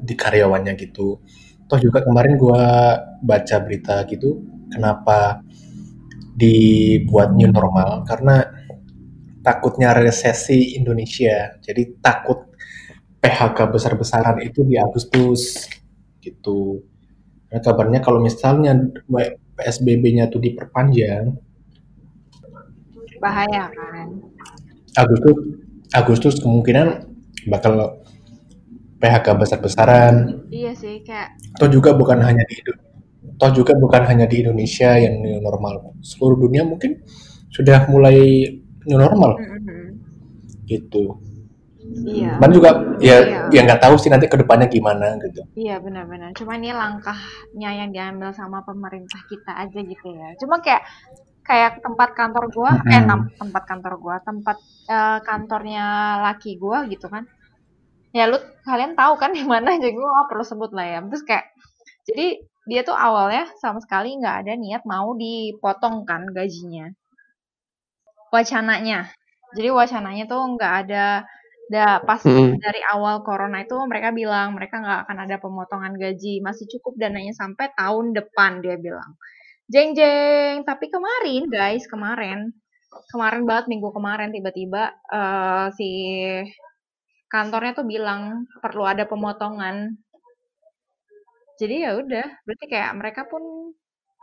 di 0.00 0.14
karyawannya 0.16 0.72
gitu. 0.80 1.20
Toh 1.68 1.78
juga 1.82 2.00
kemarin 2.00 2.40
gua 2.40 2.96
baca 3.20 3.56
berita 3.60 4.08
gitu, 4.08 4.40
kenapa 4.72 5.44
dibuat 6.38 7.34
new 7.34 7.50
normal 7.50 8.06
karena 8.06 8.46
takutnya 9.48 9.96
resesi 9.96 10.76
Indonesia. 10.76 11.56
Jadi 11.64 12.04
takut 12.04 12.52
PHK 13.24 13.56
besar-besaran 13.72 14.44
itu 14.44 14.60
di 14.68 14.76
Agustus 14.76 15.64
gitu. 16.20 16.84
Nah, 17.48 17.64
kabarnya 17.64 18.04
kalau 18.04 18.20
misalnya 18.20 18.76
PSBB-nya 19.56 20.28
tuh 20.28 20.44
diperpanjang, 20.44 21.32
bahaya 23.24 23.72
kan. 23.72 24.20
Agustus 25.00 25.36
Agustus 25.96 26.34
kemungkinan 26.44 27.08
bakal 27.48 28.04
PHK 29.00 29.26
besar-besaran. 29.40 30.44
Iya 30.52 30.76
sih 30.76 31.00
kayak. 31.00 31.40
Toh 31.56 31.72
juga 31.72 31.96
bukan 31.96 32.20
hanya 32.20 32.44
di 32.44 32.60
toh 33.38 33.50
juga 33.54 33.72
bukan 33.80 34.04
hanya 34.04 34.28
di 34.28 34.44
Indonesia 34.44 34.92
yang 35.00 35.24
normal. 35.40 35.96
Seluruh 36.04 36.36
dunia 36.36 36.68
mungkin 36.68 37.00
sudah 37.48 37.88
mulai 37.88 38.44
new 38.88 38.98
normal. 38.98 39.36
Mm 39.36 39.60
-hmm. 39.62 39.86
Gitu. 40.64 41.04
Iya. 41.88 42.36
Cuman 42.36 42.50
juga 42.52 42.70
ya 43.00 43.16
iya. 43.24 43.40
ya 43.48 43.60
nggak 43.64 43.80
tahu 43.80 43.94
sih 43.96 44.12
nanti 44.12 44.28
ke 44.28 44.36
depannya 44.36 44.68
gimana 44.68 45.16
gitu. 45.24 45.40
Iya 45.56 45.80
benar-benar. 45.80 46.36
Cuma 46.36 46.60
ini 46.60 46.72
langkahnya 46.72 47.70
yang 47.84 47.90
diambil 47.94 48.30
sama 48.36 48.60
pemerintah 48.60 49.20
kita 49.24 49.56
aja 49.56 49.80
gitu 49.80 50.06
ya. 50.12 50.36
Cuma 50.36 50.60
kayak 50.60 50.84
kayak 51.48 51.80
tempat 51.80 52.12
kantor 52.12 52.52
gua, 52.52 52.76
mm 52.76 52.80
-hmm. 52.84 52.92
eh 52.92 53.02
tempat 53.40 53.62
kantor 53.64 53.94
gua, 53.96 54.16
tempat 54.20 54.56
uh, 54.92 55.18
kantornya 55.24 55.84
laki 56.28 56.60
gua 56.60 56.84
gitu 56.84 57.08
kan. 57.08 57.24
Ya 58.12 58.28
lu 58.28 58.36
kalian 58.68 58.92
tahu 58.92 59.16
kan 59.16 59.32
di 59.32 59.44
mana 59.44 59.80
jadi 59.80 59.96
gua 59.96 60.24
gak 60.24 60.28
perlu 60.28 60.44
sebut 60.44 60.70
lah 60.76 60.84
ya. 60.84 60.98
Terus 61.08 61.24
kayak 61.24 61.46
jadi 62.04 62.26
dia 62.68 62.84
tuh 62.84 62.92
awalnya 62.92 63.48
sama 63.64 63.80
sekali 63.80 64.12
nggak 64.20 64.44
ada 64.44 64.52
niat 64.60 64.84
mau 64.84 65.16
dipotong 65.16 66.04
kan 66.04 66.28
gajinya. 66.28 66.92
Wacananya. 68.34 69.08
Jadi 69.56 69.68
wacananya 69.72 70.24
tuh 70.28 70.40
nggak 70.56 70.74
ada 70.84 71.24
Da, 71.68 72.00
pas 72.00 72.16
hmm. 72.24 72.56
dari 72.64 72.80
awal 72.80 73.20
corona 73.20 73.60
itu 73.60 73.76
mereka 73.84 74.08
bilang 74.08 74.56
mereka 74.56 74.80
nggak 74.80 75.00
akan 75.04 75.18
ada 75.28 75.36
pemotongan 75.36 76.00
gaji, 76.00 76.40
masih 76.40 76.64
cukup 76.64 76.96
dananya 76.96 77.36
sampai 77.36 77.68
tahun 77.76 78.16
depan 78.16 78.64
dia 78.64 78.80
bilang. 78.80 79.20
Jeng 79.68 79.92
jeng, 79.92 80.64
tapi 80.64 80.88
kemarin 80.88 81.44
guys, 81.52 81.84
kemarin, 81.84 82.56
kemarin 83.12 83.44
banget 83.44 83.68
minggu 83.68 83.92
kemarin 83.92 84.32
tiba-tiba 84.32 84.96
uh, 85.12 85.68
si 85.76 85.90
kantornya 87.28 87.76
tuh 87.76 87.84
bilang 87.84 88.48
perlu 88.64 88.88
ada 88.88 89.04
pemotongan. 89.04 89.92
Jadi 91.60 91.84
ya 91.84 92.00
udah, 92.00 92.26
berarti 92.48 92.64
kayak 92.64 92.96
mereka 92.96 93.28
pun 93.28 93.44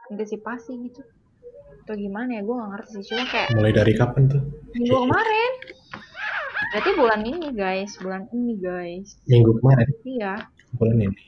antisipasi 0.09 0.73
gitu. 0.89 1.05
Atau 1.85 2.01
gimana 2.01 2.33
ya, 2.33 2.41
gue 2.41 2.55
gak 2.57 2.71
ngerti 2.73 2.97
sih. 2.97 3.13
Cuma 3.13 3.23
kayak... 3.29 3.47
Mulai 3.53 3.73
dari 3.77 3.93
kapan 3.93 4.25
tuh? 4.25 4.41
Minggu 4.73 4.97
kemarin. 5.05 5.51
Berarti 6.73 6.89
bulan 6.97 7.21
ini 7.21 7.47
guys, 7.53 7.91
bulan 8.01 8.23
ini 8.33 8.53
guys. 8.57 9.21
Minggu 9.29 9.53
kemarin? 9.61 9.87
Iya. 10.01 10.33
Bulan 10.81 10.97
ini. 10.97 11.19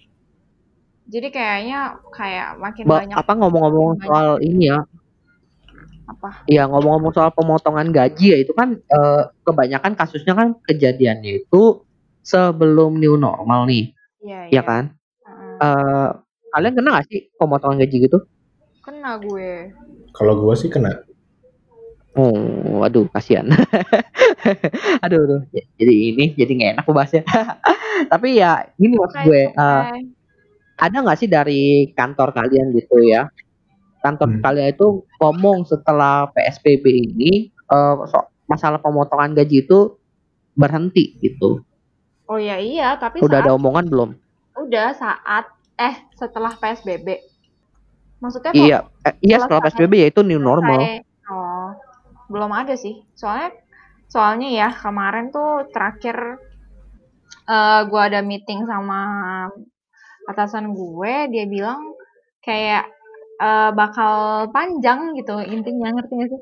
Jadi 1.08 1.28
kayaknya 1.30 2.02
kayak 2.10 2.58
makin 2.58 2.84
ba 2.90 3.06
banyak. 3.06 3.16
Apa 3.22 3.32
ngomong-ngomong 3.38 4.02
soal 4.02 4.42
ini 4.42 4.74
ya? 4.74 4.82
Apa? 6.10 6.42
Iya 6.50 6.66
ngomong-ngomong 6.66 7.14
soal 7.14 7.30
pemotongan 7.38 7.94
gaji 7.94 8.34
ya 8.34 8.38
itu 8.42 8.52
kan 8.58 8.82
eh, 8.82 9.24
kebanyakan 9.46 9.94
kasusnya 9.94 10.34
kan 10.34 10.58
kejadiannya 10.66 11.46
itu 11.46 11.86
sebelum 12.26 12.98
new 12.98 13.14
normal 13.14 13.70
nih. 13.70 13.94
Iya. 14.26 14.58
Iya 14.58 14.62
kan? 14.66 14.84
Uh. 15.22 15.62
Eh, 15.64 16.10
kalian 16.50 16.74
kena 16.76 16.98
gak 16.98 17.06
sih 17.14 17.30
pemotongan 17.38 17.78
gaji 17.78 18.10
gitu? 18.10 18.20
Kena 18.84 19.22
gue. 19.22 19.72
Kalau 20.18 20.34
gue 20.42 20.54
sih 20.58 20.74
kena. 20.74 21.06
Oh, 22.18 22.82
aduh, 22.82 23.06
kasihan. 23.14 23.46
aduh, 25.06 25.22
aduh. 25.30 25.42
Jadi 25.54 25.94
ini 26.10 26.34
jadi 26.34 26.52
nggak 26.58 26.72
enak 26.82 26.86
bahasnya. 26.90 27.22
Tapi 28.12 28.42
ya 28.42 28.66
gini 28.74 28.98
maksud 28.98 29.22
gue, 29.22 29.54
uh, 29.54 29.94
ada 30.82 30.98
nggak 30.98 31.18
sih 31.22 31.30
dari 31.30 31.94
kantor 31.94 32.34
kalian 32.34 32.74
gitu 32.74 33.06
ya? 33.06 33.30
Kantor 34.02 34.34
hmm. 34.34 34.42
kalian 34.42 34.70
itu 34.74 35.06
ngomong 35.22 35.70
setelah 35.70 36.26
PSBB 36.34 36.86
ini 36.90 37.54
uh, 37.70 38.02
so, 38.10 38.26
masalah 38.50 38.82
pemotongan 38.82 39.38
gaji 39.38 39.62
itu 39.62 40.02
berhenti 40.58 41.22
gitu. 41.22 41.62
Oh 42.26 42.42
ya 42.42 42.58
iya, 42.58 42.98
tapi 42.98 43.22
udah 43.22 43.40
saat, 43.40 43.46
ada 43.46 43.54
omongan 43.54 43.86
belum? 43.94 44.10
Udah 44.58 44.90
saat 44.98 45.54
eh 45.78 45.96
setelah 46.18 46.58
PSBB. 46.58 47.37
Maksudnya 48.18 48.52
Iya, 48.54 48.80
eh, 49.06 49.16
iya 49.22 49.38
setelah 49.38 49.62
PSBB 49.70 49.94
ya 50.02 50.08
itu 50.10 50.22
new 50.26 50.42
normal. 50.42 50.82
Oh 51.30 51.70
belum 52.32 52.52
ada 52.52 52.76
sih. 52.76 53.04
Soalnya 53.16 53.56
soalnya 54.08 54.48
ya 54.52 54.68
kemarin 54.72 55.32
tuh 55.32 55.68
terakhir 55.72 56.40
uh, 57.48 57.82
gue 57.88 58.02
ada 58.02 58.24
meeting 58.24 58.64
sama 58.68 59.00
atasan 60.28 60.76
gue 60.76 61.14
dia 61.32 61.46
bilang 61.48 61.96
kayak 62.44 62.88
uh, 63.40 63.72
bakal 63.76 64.48
panjang 64.52 65.16
gitu 65.16 65.40
intinya 65.44 65.96
ngerti 65.96 66.14
gak 66.20 66.30
sih? 66.32 66.42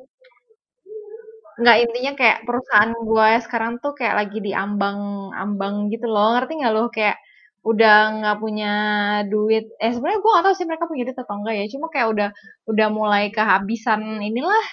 Nggak 1.56 1.78
intinya 1.88 2.12
kayak 2.20 2.38
perusahaan 2.44 2.92
gue 2.92 3.30
sekarang 3.46 3.80
tuh 3.80 3.96
kayak 3.96 4.16
lagi 4.26 4.40
di 4.44 4.52
ambang 4.52 5.32
ambang 5.32 5.88
gitu 5.94 6.10
loh 6.10 6.36
ngerti 6.36 6.60
nggak 6.60 6.74
lo? 6.74 6.90
Kayak 6.92 7.18
udah 7.66 7.96
nggak 8.22 8.38
punya 8.38 8.74
duit. 9.26 9.66
Eh 9.82 9.90
sebenarnya 9.90 10.22
gue 10.22 10.32
gak 10.38 10.46
tahu 10.46 10.56
sih 10.56 10.68
mereka 10.70 10.86
punya 10.86 11.04
duit 11.10 11.18
atau 11.18 11.36
enggak 11.42 11.56
ya. 11.58 11.66
Cuma 11.74 11.90
kayak 11.90 12.08
udah 12.14 12.30
udah 12.70 12.88
mulai 12.94 13.34
kehabisan 13.34 14.22
inilah 14.22 14.66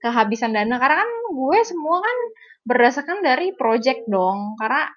kehabisan 0.00 0.56
dana. 0.56 0.80
Karena 0.80 1.04
kan 1.04 1.10
gue 1.28 1.58
semua 1.68 2.00
kan 2.00 2.18
berdasarkan 2.64 3.20
dari 3.20 3.52
project 3.52 4.08
dong. 4.08 4.56
Karena 4.56 4.88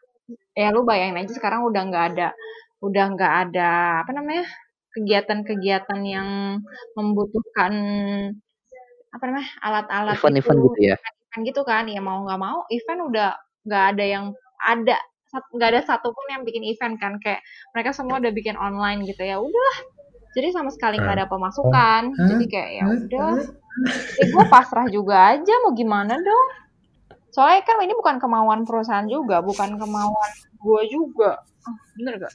ya 0.55 0.71
lu 0.71 0.87
bayangin 0.87 1.19
aja 1.19 1.35
sekarang 1.35 1.67
udah 1.67 1.81
nggak 1.91 2.05
ada 2.15 2.29
udah 2.81 3.05
nggak 3.13 3.33
ada 3.47 3.71
apa 4.03 4.11
namanya 4.15 4.47
kegiatan-kegiatan 4.91 5.99
yang 6.03 6.59
membutuhkan 6.95 7.71
apa 9.11 9.23
namanya 9.27 9.49
alat-alat 9.59 10.15
event-event 10.15 10.59
gitu 10.71 10.79
ya. 10.79 10.95
Event 10.95 11.43
gitu 11.43 11.61
kan. 11.67 11.83
Ya 11.91 11.99
mau 11.99 12.23
nggak 12.23 12.39
mau 12.39 12.63
event 12.71 13.01
udah 13.11 13.35
nggak 13.67 13.83
ada 13.95 14.05
yang 14.07 14.25
ada 14.63 14.95
nggak 15.31 15.69
ada 15.71 15.81
satupun 15.87 16.25
yang 16.27 16.43
bikin 16.43 16.63
event 16.67 16.99
kan 16.99 17.15
kayak 17.23 17.39
mereka 17.71 17.95
semua 17.95 18.19
udah 18.19 18.31
bikin 18.35 18.59
online 18.59 19.07
gitu 19.07 19.23
ya 19.23 19.39
udah 19.39 19.73
jadi 20.31 20.51
sama 20.55 20.71
sekali 20.71 20.99
nggak 20.99 21.23
ada 21.23 21.27
pemasukan 21.27 22.15
jadi 22.15 22.45
kayak 22.47 22.71
ya 22.79 22.83
udah. 22.87 23.33
Ya 24.19 24.25
gue 24.27 24.45
pasrah 24.51 24.87
juga 24.91 25.35
aja 25.35 25.53
mau 25.63 25.71
gimana 25.75 26.15
dong? 26.19 26.47
Soalnya 27.31 27.63
kan 27.63 27.79
ini 27.83 27.95
bukan 27.95 28.19
kemauan 28.19 28.67
perusahaan 28.67 29.07
juga 29.07 29.39
bukan 29.39 29.79
kemauan 29.79 30.31
gue 30.59 30.81
juga. 30.91 31.39
Oh, 31.67 31.75
bener 31.95 32.19
gak 32.19 32.33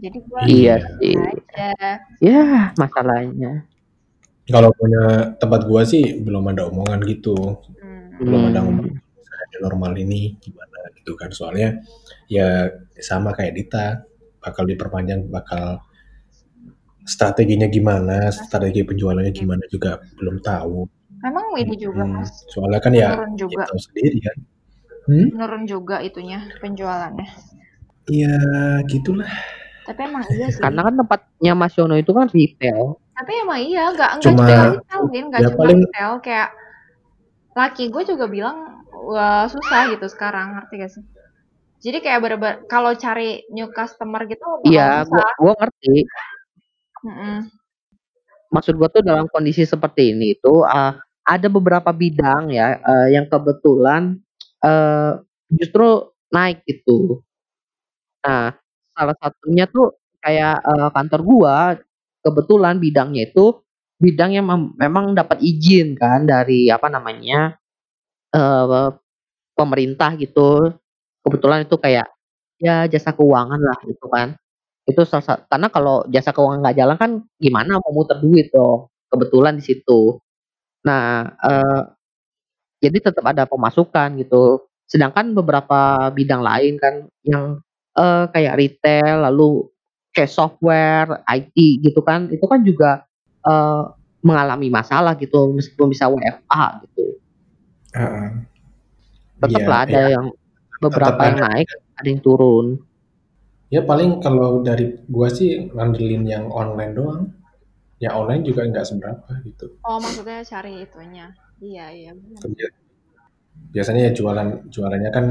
jadi 0.00 0.16
gue 0.16 0.40
iya 0.48 0.76
sih. 0.96 1.12
Aja. 1.12 2.00
ya 2.24 2.72
masalahnya. 2.80 3.68
Kalau 4.48 4.72
punya 4.74 5.36
tempat 5.36 5.68
gue 5.68 5.82
sih 5.84 6.04
belum 6.24 6.48
ada 6.52 6.68
omongan 6.68 7.00
gitu. 7.04 7.36
Hmm. 7.80 8.16
belum 8.20 8.52
ada 8.52 8.60
omongan 8.64 9.00
normal 9.58 9.98
ini 9.98 10.38
gimana 10.38 10.78
gitu 10.94 11.18
kan 11.18 11.34
soalnya 11.34 11.82
ya 12.30 12.70
sama 13.02 13.34
kayak 13.34 13.58
Dita 13.58 13.86
bakal 14.38 14.64
diperpanjang 14.70 15.26
bakal 15.28 15.82
strateginya 17.04 17.66
gimana, 17.66 18.30
strategi 18.30 18.86
penjualannya 18.86 19.32
gimana 19.34 19.64
juga 19.66 19.98
belum 20.14 20.38
tahu. 20.40 20.86
Memang 21.20 21.44
ini 21.58 21.74
juga 21.76 22.06
hmm, 22.06 22.12
mas. 22.22 22.32
Soalnya 22.48 22.80
kan 22.80 22.92
ya 22.96 23.18
juga. 23.36 23.68
tahu 23.68 23.80
sendiri 23.82 24.18
kan. 24.24 24.36
Hmm? 25.10 25.26
Menurun 25.36 25.64
juga 25.68 26.00
itunya 26.00 26.48
penjualannya. 26.62 27.28
Iya 28.08 28.36
gitulah. 28.88 29.28
Tapi 29.84 30.00
emang 30.06 30.24
iya 30.32 30.48
sih. 30.54 30.62
Karena 30.62 30.80
kan 30.86 30.94
tempatnya 30.96 31.52
Mas 31.58 31.74
Yono 31.76 31.98
itu 31.98 32.12
kan 32.14 32.30
retail. 32.30 33.00
Tapi 33.20 33.32
emang 33.42 33.60
iya, 33.60 33.92
nggak 33.92 34.10
nggak 34.16 34.24
cuma 34.24 34.44
retail, 34.48 35.02
nggak 35.28 35.40
ya 35.40 35.48
cuma 35.50 35.58
paling... 35.60 35.78
retail 35.84 36.12
kayak 36.24 36.48
laki 37.50 37.84
gue 37.92 38.02
juga 38.06 38.24
bilang 38.30 38.79
wah 39.06 39.48
susah 39.48 39.88
gitu 39.92 40.06
sekarang, 40.10 40.56
ngerti 40.56 40.74
gak 40.80 40.92
sih? 40.92 41.04
Jadi 41.80 41.98
kayak 42.04 42.20
bener-bener 42.20 42.56
kalau 42.68 42.92
cari 42.92 43.48
new 43.48 43.72
customer 43.72 44.28
gitu 44.28 44.44
Iya, 44.68 45.08
gua, 45.08 45.28
gua 45.40 45.54
ngerti. 45.64 46.04
Mm-mm. 47.08 47.36
Maksud 48.52 48.74
gue 48.76 48.88
tuh 48.92 49.02
dalam 49.06 49.24
kondisi 49.32 49.64
seperti 49.64 50.12
ini 50.12 50.36
itu 50.36 50.60
uh, 50.60 50.92
ada 51.24 51.48
beberapa 51.48 51.88
bidang 51.94 52.52
ya 52.52 52.76
uh, 52.82 53.08
yang 53.08 53.24
kebetulan 53.30 54.20
uh, 54.60 55.22
justru 55.48 56.12
naik 56.28 56.60
gitu. 56.68 57.24
Nah, 58.20 58.52
salah 58.92 59.16
satunya 59.16 59.64
tuh 59.64 59.96
kayak, 60.20 60.60
eee, 60.60 60.88
kantor 60.92 61.20
gua 61.24 61.56
kebetulan 62.20 62.76
bidangnya 62.76 63.32
itu 63.32 63.64
bidang 63.96 64.36
yang 64.36 64.44
mem 64.44 64.62
memang 64.76 65.16
dapat 65.16 65.40
izin 65.40 65.96
kan 65.96 66.28
dari 66.28 66.68
apa 66.68 66.92
namanya, 66.92 67.56
pemerintah 69.58 70.14
gitu. 70.18 70.72
Kebetulan 71.24 71.66
itu 71.68 71.76
kayak, 71.80 72.08
ya 72.62 72.86
jasa 72.90 73.12
keuangan 73.16 73.60
lah 73.60 73.78
gitu 73.88 74.06
kan. 74.10 74.36
Itu 74.88 75.02
salah 75.08 75.24
sa 75.26 75.34
karena 75.48 75.68
kalau 75.72 76.04
jasa 76.12 76.32
keuangan 76.34 76.60
nggak 76.64 76.78
jalan 76.80 76.96
kan 77.00 77.12
gimana 77.40 77.78
mau 77.82 77.92
muter 77.94 78.18
duit 78.22 78.50
dong, 78.54 78.90
kebetulan 79.12 79.56
di 79.60 79.64
situ. 79.66 80.18
Nah, 80.86 81.26
eee, 81.44 81.80
jadi 82.84 82.98
tetep 83.12 83.24
ada 83.26 83.44
pemasukan 83.48 84.16
gitu. 84.22 84.68
Sedangkan 84.90 85.32
beberapa 85.36 86.10
bidang 86.14 86.42
lain 86.44 86.74
kan 86.80 86.94
yang, 87.26 87.60
eee, 87.98 88.24
kayak 88.34 88.54
retail, 88.60 89.16
lalu 89.30 89.68
kayak 90.16 90.30
software, 90.32 91.22
IT 91.30 91.56
gitu 91.84 92.00
kan, 92.06 92.28
itu 92.32 92.44
kan 92.48 92.62
juga, 92.66 93.04
eee, 93.46 93.82
mengalami 94.26 94.68
masalah 94.72 95.14
gitu 95.20 95.52
meskipun 95.56 95.88
bisa 95.94 96.08
WFH 96.10 96.84
gitu. 96.88 97.20
Heeh. 97.94 98.28
Iya 99.40 99.40
Teteplah 99.40 99.80
ada 99.88 100.00
iya. 100.04 100.12
yang 100.14 100.26
beberapa 100.80 101.20
yang 101.26 101.38
ada 101.40 101.46
naik, 101.48 101.68
ada 101.96 102.08
yang 102.08 102.20
turun. 102.22 102.66
Ya 103.70 103.80
paling 103.86 104.18
kalau 104.18 104.60
dari 104.66 104.98
gua 105.06 105.30
sih 105.30 105.70
ngandelin 105.70 106.26
yang 106.26 106.44
online 106.50 106.92
doang. 106.94 107.22
Ya 108.00 108.16
online 108.16 108.42
juga 108.42 108.64
nggak 108.64 108.86
seberapa 108.88 109.28
gitu. 109.44 109.76
Oh, 109.84 110.00
maksudnya 110.00 110.40
cari 110.40 110.84
itunya. 110.84 111.28
Iya 111.60 111.84
iya, 111.92 112.10
bener. 112.16 112.40
Kerja. 112.40 112.66
Biasanya 113.70 114.00
ya 114.08 114.12
jualan 114.16 114.48
jualannya 114.72 115.10
kan 115.12 115.26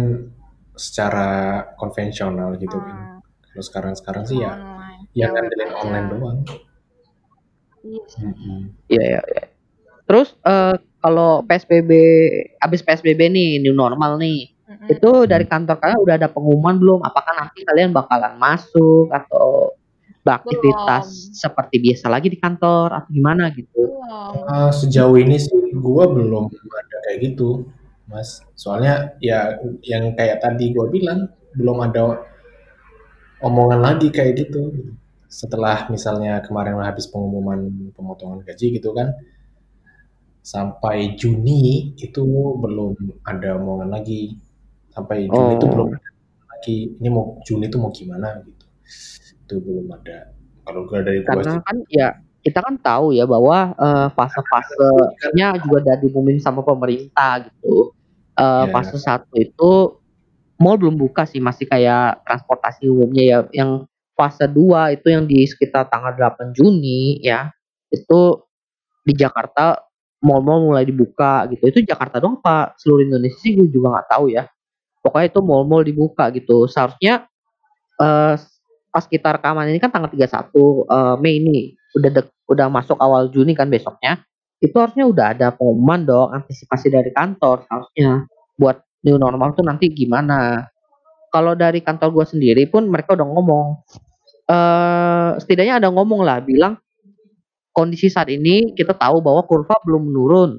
secara 0.77 1.29
konvensional 1.75 2.55
gitu 2.61 2.77
kan. 2.77 3.19
Hmm, 3.19 3.19
Kalau 3.51 3.63
sekarang-sekarang 3.65 4.23
sih 4.29 4.37
ya 4.39 4.53
online. 4.53 5.01
ya 5.17 5.25
Ya 5.25 5.33
ngandelin 5.33 5.71
online 5.73 6.07
doang. 6.13 6.39
Iya 7.83 8.03
sih. 8.07 8.21
Mhm. 8.23 8.59
Iya 8.87 9.03
iya 9.03 9.21
iya. 9.33 9.43
Terus, 10.09 10.33
eee, 10.41 10.73
kalau 11.05 11.45
PSBB 11.45 11.91
habis 12.57 12.81
PSBB 12.81 13.29
nih, 13.29 13.61
new 13.61 13.77
normal 13.77 14.17
nih, 14.17 14.49
Mhm. 14.65 14.87
itu 14.89 15.11
dari 15.29 15.45
kantor 15.45 15.77
kalian 15.77 16.01
udah 16.01 16.15
ada 16.17 16.27
pengumuman 16.33 16.81
belum? 16.81 16.99
Apakah 17.05 17.37
nanti 17.37 17.61
kalian 17.61 17.93
bakalan 17.93 18.33
masuk 18.41 19.13
atau 19.13 19.77
beraktivitas 20.25 21.05
Belum. 21.29 21.37
seperti 21.37 21.75
biasa 21.77 22.05
lagi 22.09 22.27
di 22.33 22.41
kantor 22.41 22.89
atau 22.89 23.09
gimana 23.13 23.53
gitu? 23.53 24.01
Eee, 24.49 24.69
sejauh 24.73 25.13
ini 25.21 25.37
sih 25.37 25.77
gua 25.77 26.09
belum 26.09 26.49
ada 26.49 26.97
kayak 27.05 27.19
gitu, 27.29 27.69
Mas. 28.09 28.41
Soalnya 28.57 29.13
ya 29.21 29.61
yang 29.85 30.17
kayak 30.17 30.41
tadi 30.41 30.73
gua 30.73 30.89
bilang, 30.89 31.29
belum 31.53 31.77
ada 31.85 32.17
omongan 33.45 33.79
lagi 33.85 34.09
kayak 34.09 34.41
gitu. 34.41 34.73
Setelah 35.29 35.85
misalnya 35.93 36.41
kemarin 36.41 36.81
habis 36.81 37.05
pengumuman 37.05 37.69
pemotongan 37.93 38.41
gaji 38.41 38.81
gitu 38.81 38.89
kan, 38.97 39.13
sampai 40.43 41.15
Juni 41.19 41.93
itu 41.99 42.21
belum 42.59 42.95
ada 43.27 43.57
omongan 43.59 43.89
lagi. 43.93 44.35
Sampai 44.93 45.29
Juni 45.31 45.55
itu 45.59 45.67
belum 45.69 45.87
Oh. 45.91 45.97
ada 45.97 46.09
lagi, 46.57 46.77
ini 46.99 47.09
mau 47.11 47.39
Juni 47.47 47.67
itu 47.71 47.77
mau 47.81 47.91
gimana 47.93 48.41
gitu. 48.45 48.65
Itu 49.47 49.55
belum 49.63 49.87
ada. 49.95 50.33
Kalau 50.65 50.81
gua 50.89 50.99
dari 51.05 51.21
gua 51.23 51.43
Karena 51.43 51.53
sih 51.53 51.61
kan 51.65 51.77
ya 51.91 52.07
kita 52.45 52.59
kan 52.63 52.75
tahu 52.79 53.11
ya 53.15 53.25
bahwa, 53.27 53.75
eee, 53.75 54.07
fase-fasenya 54.15 55.47
juga 55.67 55.77
udah 55.85 55.95
diumumin 56.01 56.39
sama 56.39 56.63
pemerintah 56.63 57.43
gitu. 57.47 57.91
Eee, 58.39 58.65
Ya. 58.67 58.71
fase 58.73 58.97
1 58.99 59.31
itu 59.39 59.71
mall 60.61 60.77
belum 60.79 60.95
buka 60.99 61.25
sih, 61.27 61.39
masih 61.43 61.67
kayak 61.69 62.23
transportasi 62.27 62.87
umumnya 62.91 63.23
ya. 63.25 63.39
Yang 63.53 63.71
fase 64.17 64.45
2 64.51 64.91
itu 64.95 65.07
yang 65.11 65.25
di 65.27 65.43
sekitar 65.47 65.87
tanggal 65.91 66.13
8 66.17 66.51
Juni 66.55 67.19
ya, 67.23 67.51
itu 67.91 68.43
di 69.07 69.13
Jakarta 69.17 69.88
mall-mall 70.23 70.63
mulai 70.73 70.83
dibuka 70.87 71.47
gitu. 71.53 71.63
Itu 71.71 71.79
Jakarta 71.85 72.19
doang 72.23 72.39
apa 72.43 72.75
seluruh 72.79 73.05
Indonesia 73.07 73.39
sih 73.41 73.55
gue 73.57 73.67
juga 73.71 73.95
nggak 73.99 74.07
tahu 74.11 74.25
ya. 74.33 74.45
Pokoknya 75.03 75.27
itu 75.31 75.41
mall-mall 75.45 75.83
dibuka 75.87 76.29
gitu. 76.35 76.67
Seharusnya, 76.69 77.27
eee, 78.01 78.35
pas 78.93 79.05
kita 79.07 79.29
rekaman 79.39 79.69
ini 79.71 79.79
kan 79.83 79.91
tanggal 79.93 80.09
31, 80.11 80.85
eee, 80.89 81.15
Mei 81.21 81.37
nih, 81.43 81.63
udah 81.99 82.09
dek 82.21 82.27
udah 82.51 82.67
masuk 82.71 82.97
awal 83.01 83.29
Juni 83.33 83.53
kan 83.57 83.69
besoknya, 83.71 84.21
itu 84.63 84.73
harusnya 84.77 85.05
udah 85.09 85.25
ada 85.37 85.47
pengumuman 85.55 86.01
dong, 86.07 86.29
antisipasi 86.35 86.89
dari 86.93 87.11
kantor 87.15 87.65
seharusnya, 87.69 88.25
buat 88.59 88.81
new 89.07 89.17
normal 89.21 89.53
tuh 89.57 89.65
nanti 89.67 89.89
gimana. 89.93 90.67
Kalau 91.33 91.53
dari 91.57 91.81
kantor 91.85 92.09
gua 92.15 92.25
sendiri 92.29 92.65
pun 92.71 92.87
mereka 92.89 93.15
udah 93.17 93.27
ngomong, 93.27 93.67
eee, 94.49 95.29
setidaknya 95.43 95.81
ada 95.83 95.89
ngomong 95.93 96.21
lah, 96.25 96.39
bilang, 96.43 96.77
"Kondisi 97.79 98.11
saat 98.11 98.27
ini 98.31 98.75
kita 98.75 98.93
tahu 98.99 99.23
bahwa 99.23 99.47
kurva 99.47 99.79
belum 99.87 100.11
menurun. 100.11 100.51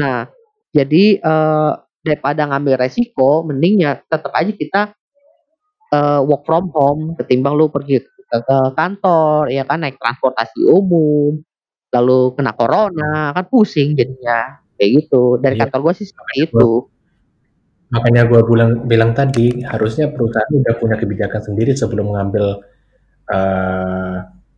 Nah, 0.00 0.28
jadi, 0.76 1.20
eee, 1.20 1.72
daripada 2.06 2.46
ngambil 2.50 2.76
resiko, 2.88 3.44
mending 3.48 3.84
ya 3.86 3.92
tetep 4.10 4.32
aja 4.36 4.52
kita, 4.54 4.82
eee, 5.94 6.20
work 6.28 6.42
from 6.48 6.70
home 6.74 7.14
ketimbang 7.20 7.54
lu 7.58 7.68
pergi 7.72 8.02
ke 8.04 8.38
ke 8.48 8.58
kantor, 8.78 9.48
ya 9.54 9.64
kan, 9.68 9.82
naik 9.84 9.96
transportasi 10.02 10.66
umum, 10.68 11.38
lalu 11.94 12.34
kena 12.38 12.52
corona, 12.58 13.32
kan 13.36 13.44
pusing 13.52 13.94
jadinya." 13.98 14.60
Kayak 14.78 14.90
gitu. 15.06 15.38
Dari 15.42 15.56
Iya. 15.58 15.62
kantor 15.68 15.80
gua 15.90 15.94
sih 15.96 16.06
seperti 16.08 16.36
itu. 16.50 16.88
makanya 17.94 18.26
gua 18.26 18.42
bulang 18.42 18.72
bilang 18.90 19.12
tadi, 19.14 19.62
harusnya 19.62 20.10
perusahaan 20.10 20.50
udah 20.58 20.74
punya 20.82 20.96
kebijakan 20.98 21.42
sendiri 21.42 21.72
sebelum 21.78 22.10
mengambil, 22.10 22.60
eee, 23.30 24.16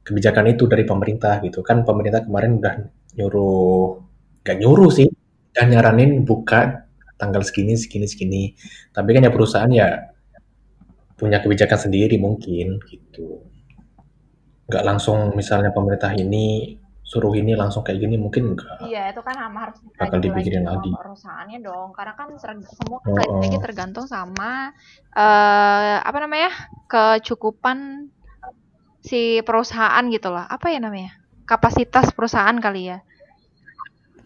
kebijakan 0.08 0.56
itu 0.56 0.64
dari 0.64 0.88
pemerintah 0.88 1.44
gitu. 1.44 1.60
Kan 1.60 1.84
pemerintah 1.84 2.24
kemarin 2.24 2.56
udah 2.56 2.74
nyuruh 3.20 4.00
nggak 4.40 4.56
nyuruh 4.64 4.88
sih, 4.88 5.08
udah 5.52 5.64
nyaranin 5.68 6.24
buka 6.24 6.88
tanggal 7.20 7.44
segini 7.44 7.76
segini 7.76 8.08
segini. 8.08 8.42
Tapi 8.96 9.08
kan 9.12 9.28
ya 9.28 9.32
perusahaan 9.34 9.68
ya 9.68 10.08
punya 11.20 11.44
kebijakan 11.44 11.76
sendiri 11.90 12.16
mungkin 12.16 12.80
gitu. 12.88 13.44
Nggak 14.72 14.84
langsung 14.88 15.36
misalnya 15.36 15.68
pemerintah 15.76 16.16
ini 16.16 16.78
suruh 17.08 17.32
ini 17.32 17.56
langsung 17.56 17.80
kayak 17.80 18.04
gini, 18.04 18.20
mungkin 18.20 18.52
enggak. 18.52 18.84
Iya, 18.84 19.16
itu 19.16 19.24
kan 19.24 19.36
ama 19.40 19.64
harus 19.64 19.80
Bakal 19.96 20.20
lagi 20.20 20.28
dipikirin 20.28 20.68
sama 20.68 20.76
lagi. 20.76 20.90
perusahaannya 20.92 21.58
dong. 21.64 21.88
Karena 21.96 22.12
kan 22.12 22.28
semua 22.68 23.00
kan 23.00 23.12
lagi 23.16 23.56
Heeh. 23.56 23.64
tergantung 23.64 24.04
sama, 24.04 24.76
eee, 25.16 25.96
apa 26.04 26.18
namanya, 26.20 26.52
kecukupan 26.84 28.08
si 29.02 29.40
perusahaan 29.46 30.04
gitu 30.10 30.28
loh. 30.34 30.44
Apa 30.46 30.72
ya 30.74 30.78
namanya, 30.82 31.12
kapasitas 31.48 32.10
perusahaan 32.14 32.56
kali 32.58 32.92
ya. 32.94 32.98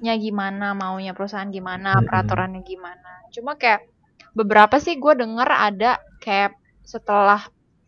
Nya 0.02 0.14
gimana, 0.18 0.74
maunya 0.74 1.14
perusahaan 1.14 1.48
gimana, 1.50 2.02
peraturannya 2.02 2.60
gimana. 2.66 3.10
Cuma 3.34 3.54
kayak 3.54 3.86
beberapa 4.34 4.76
sih 4.82 4.98
gue 4.98 5.14
denger 5.14 5.48
ada 5.48 6.00
kayak 6.18 6.56
setelah 6.82 7.40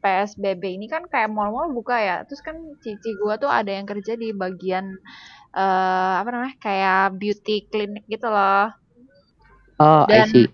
PSBB 0.04 0.76
ini 0.76 0.86
kan 0.86 1.08
kayak 1.08 1.32
mall-mall 1.32 1.72
buka 1.72 1.96
ya, 1.98 2.16
terus 2.28 2.44
kan 2.44 2.54
cici 2.84 3.16
gue 3.16 3.34
tuh 3.40 3.48
ada 3.48 3.72
yang 3.72 3.88
kerja 3.88 4.14
di 4.20 4.30
bagian, 4.36 4.86
eee, 5.56 6.12
apa 6.20 6.28
namanya, 6.30 6.54
kayak 6.60 7.16
beauty 7.16 7.66
clinic 7.72 8.04
gitu 8.06 8.28
loh. 8.28 8.68
Oh, 9.80 10.06
I 10.06 10.22
Dan 10.22 10.28
see. 10.28 10.46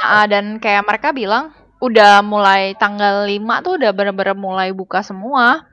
heeh, 0.00 0.24
dan 0.32 0.44
kayak 0.62 0.86
mereka 0.88 1.10
bilang 1.12 1.52
udah 1.82 2.22
mulai 2.22 2.72
tanggal 2.78 3.26
5 3.26 3.58
tuh 3.60 3.76
udah 3.76 3.90
bener-bener 3.90 4.38
mulai 4.38 4.70
buka 4.70 5.02
semua. 5.02 5.66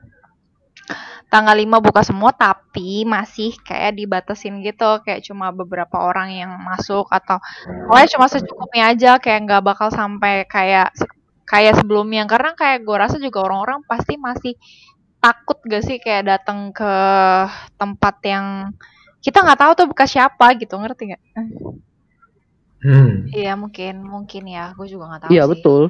Tanggal 1.30 1.54
5 1.54 1.78
buka 1.78 2.02
semua, 2.02 2.34
tapi 2.34 3.06
masih 3.06 3.54
kayak 3.62 3.94
dibatasin 3.94 4.58
gitu, 4.66 4.98
kayak 5.06 5.22
cuma 5.22 5.54
beberapa 5.54 6.02
orang 6.02 6.34
yang 6.34 6.50
masuk 6.58 7.06
atau 7.06 7.38
pokoknya 7.86 8.08
cuma 8.18 8.26
secukupnya 8.26 8.84
aja, 8.90 9.12
kayak 9.22 9.46
nggak 9.46 9.62
bakal 9.62 9.88
sampai 9.94 10.42
kayak 10.50 10.90
kayak 11.46 11.78
sebelumnya. 11.78 12.26
Karena 12.26 12.54
kayak 12.58 12.82
gue 12.82 12.96
rasa 12.98 13.16
juga 13.22 13.46
orang-orang 13.46 13.86
pasti 13.86 14.18
masih 14.18 14.54
takut 15.20 15.60
gak 15.68 15.84
sih 15.84 16.00
kayak 16.00 16.24
datang 16.32 16.72
ke 16.72 16.92
tempat 17.76 18.16
yang 18.24 18.72
kita 19.20 19.44
nggak 19.44 19.60
tahu 19.60 19.72
tuh 19.76 19.86
bekas 19.92 20.10
siapa 20.16 20.56
gitu, 20.56 20.74
ngerti 20.80 21.12
nggak? 21.14 21.22
Hmm. 22.80 23.28
Iya 23.30 23.52
mungkin 23.60 24.00
mungkin 24.02 24.48
ya, 24.48 24.72
gue 24.74 24.86
juga 24.88 25.12
nggak 25.12 25.22
tahu 25.28 25.30
Iya, 25.36 25.42
sih. 25.44 25.50
betul. 25.52 25.82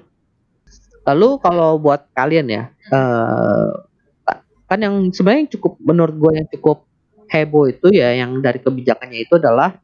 Lalu 1.06 1.28
kalau 1.40 1.70
buat 1.80 2.10
kalian 2.12 2.46
ya, 2.50 2.62
eee, 2.92 3.66
ka 3.72 3.89
kan 4.70 4.78
yang 4.80 4.96
sebenarnya 5.10 5.50
cukup 5.58 5.76
menurut 5.82 6.14
gue 6.16 6.32
yang 6.38 6.48
cukup 6.54 6.86
heboh 7.30 7.66
itu 7.70 7.88
ya 7.94 8.14
yang 8.14 8.38
dari 8.42 8.62
kebijakannya 8.62 9.26
itu 9.26 9.34
adalah 9.42 9.78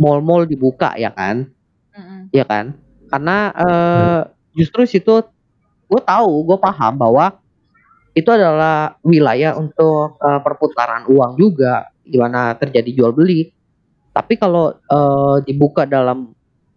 mall-mall 0.00 0.46
dibuka 0.48 0.94
ya 0.98 1.10
kan, 1.14 1.48
Mhm. 1.96 2.20
ya 2.34 2.44
kan? 2.46 2.74
Karena, 3.10 3.38
eee, 3.56 4.20
justru 4.58 4.84
situ 4.88 5.14
gue 5.90 6.02
tahu, 6.04 6.32
gue 6.48 6.58
paham 6.60 6.94
bahwa 7.00 7.38
itu 8.16 8.28
adalah 8.32 8.96
wilayah 9.06 9.54
untuk, 9.58 10.18
eee, 10.22 10.40
perputaran 10.44 11.04
uang 11.10 11.38
juga, 11.40 11.88
di 12.04 12.16
mana 12.20 12.54
terjadi 12.58 12.90
jual 12.94 13.12
beli. 13.16 13.50
Tapi 14.14 14.34
kalau, 14.40 14.74
eee, 14.76 15.36
dibuka 15.48 15.84
dalam 15.88 16.32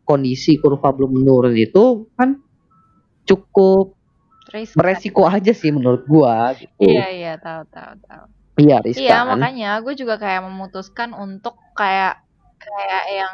kondisi 0.08 0.58
kurva 0.62 0.92
belum 0.96 1.22
menurun 1.24 1.56
itu 1.58 2.10
kan 2.18 2.38
cukup 3.28 3.96
Riskan. 4.52 4.78
beresiko 4.78 5.24
aja 5.26 5.52
sih 5.56 5.72
menurut 5.72 6.04
gua 6.06 6.52
gitu. 6.60 6.72
Iya 6.84 7.08
iya 7.10 7.34
tahu 7.40 7.64
tahu 7.72 7.94
tahu. 8.04 8.26
Iya, 8.60 8.78
Iya 8.84 9.24
riskan. 9.24 9.24
makanya 9.32 9.70
gue 9.80 9.96
juga 9.96 10.20
kayak 10.20 10.44
memutuskan 10.44 11.16
untuk 11.16 11.56
kayak 11.74 12.20
kayak 12.60 13.04
yang 13.10 13.34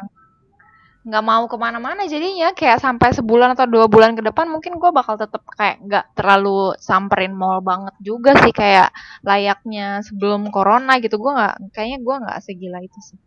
nggak 1.08 1.24
mau 1.24 1.44
ke 1.48 1.56
mana-mana 1.56 2.04
jadinya 2.04 2.52
kayak 2.52 2.78
sampai 2.78 3.16
sebulan 3.16 3.56
atau 3.56 3.64
dua 3.64 3.88
bulan 3.88 4.12
ke 4.12 4.20
depan 4.20 4.44
mungkin 4.44 4.76
gue 4.76 4.90
bakal 4.92 5.16
tetap 5.16 5.40
kayak 5.56 5.80
nggak 5.80 6.04
terlalu 6.12 6.76
samperin 6.78 7.32
mall 7.32 7.64
banget 7.64 7.96
juga 8.04 8.36
sih 8.44 8.52
kayak 8.52 8.92
layaknya 9.24 10.04
sebelum 10.04 10.52
corona 10.52 11.00
gitu 11.00 11.16
gue 11.16 11.32
nggak 11.32 11.72
kayaknya 11.72 11.98
gue 12.04 12.14
nggak 12.24 12.38
segila 12.44 12.78
itu 12.84 12.98
sih 13.02 13.18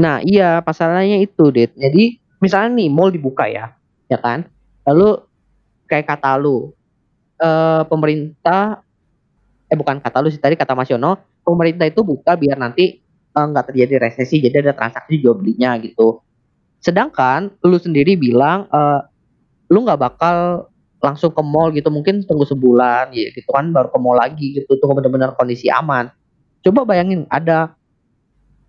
Nah, 0.00 0.24
iya, 0.24 0.64
masalahnya 0.64 1.20
itu, 1.20 1.52
Dit. 1.52 1.76
Jadi, 1.76 2.16
misalnya 2.40 2.72
nih 2.72 2.88
mall 2.88 3.12
dibuka 3.12 3.44
ya, 3.44 3.76
ya 4.08 4.16
kan? 4.16 4.48
Lalu 4.88 5.20
kayak 5.84 6.08
kata 6.08 6.40
lu, 6.40 6.72
eh 7.40 7.82
pemerintah 7.88 8.84
eh 9.70 9.76
bukan 9.78 9.98
kata 10.02 10.18
lu 10.24 10.28
sih 10.32 10.40
tadi 10.42 10.56
kata 10.58 10.74
Mas 10.78 10.90
Yono, 10.92 11.18
pemerintah 11.46 11.86
itu 11.88 12.02
buka 12.06 12.36
biar 12.38 12.58
nanti 12.60 12.98
eh, 13.34 13.46
nggak 13.50 13.72
terjadi 13.74 13.94
resesi, 14.10 14.42
jadi 14.44 14.64
ada 14.70 14.74
transaksi 14.76 15.20
jual 15.22 15.38
belinya 15.38 15.76
gitu. 15.82 16.20
Sedangkan 16.82 17.52
lu 17.66 17.78
sendiri 17.80 18.16
bilang 18.20 18.66
eh, 18.70 19.00
lu 19.72 19.84
nggak 19.86 20.00
bakal 20.00 20.68
langsung 21.04 21.32
ke 21.34 21.42
mall 21.44 21.70
gitu, 21.76 21.88
mungkin 21.92 22.24
tunggu 22.28 22.44
sebulan 22.48 23.12
ya 23.14 23.30
gitu 23.34 23.48
kan 23.52 23.70
baru 23.72 23.88
ke 23.92 23.98
mall 24.02 24.18
lagi 24.18 24.46
gitu, 24.62 24.76
tunggu 24.80 24.98
benar-benar 25.00 25.34
kondisi 25.38 25.68
aman. 25.72 26.10
Coba 26.64 26.84
bayangin 26.88 27.24
ada 27.32 27.74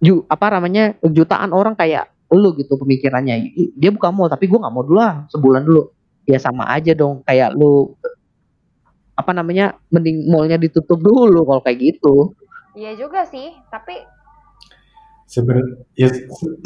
ju 0.01 0.25
apa 0.29 0.47
namanya 0.57 0.97
jutaan 1.05 1.53
orang 1.53 1.77
kayak 1.77 2.09
lu 2.33 2.55
gitu 2.57 2.73
pemikirannya 2.79 3.53
"Ih, 3.53 3.69
dia 3.77 3.91
buka 3.93 4.09
mall 4.09 4.31
tapi 4.31 4.47
gua 4.49 4.65
nggak 4.65 4.73
mau 4.73 4.83
dulu 4.85 4.97
lah 4.97 5.27
sebulan 5.29 5.61
dulu 5.67 5.81
ya 6.25 6.39
sama 6.41 6.65
aja 6.73 6.95
dong 6.97 7.21
kayak 7.27 7.53
lu 7.57 7.93
apa 9.21 9.31
namanya 9.31 9.77
mending 9.93 10.25
mallnya 10.27 10.57
ditutup 10.57 10.97
dulu 10.97 11.45
kalau 11.45 11.61
kayak 11.61 11.79
gitu. 11.79 12.33
Iya 12.73 12.97
juga 12.97 13.23
sih 13.27 13.53
tapi 13.69 13.95
Seben 15.31 15.63
ya, 15.95 16.11
se- 16.11 16.59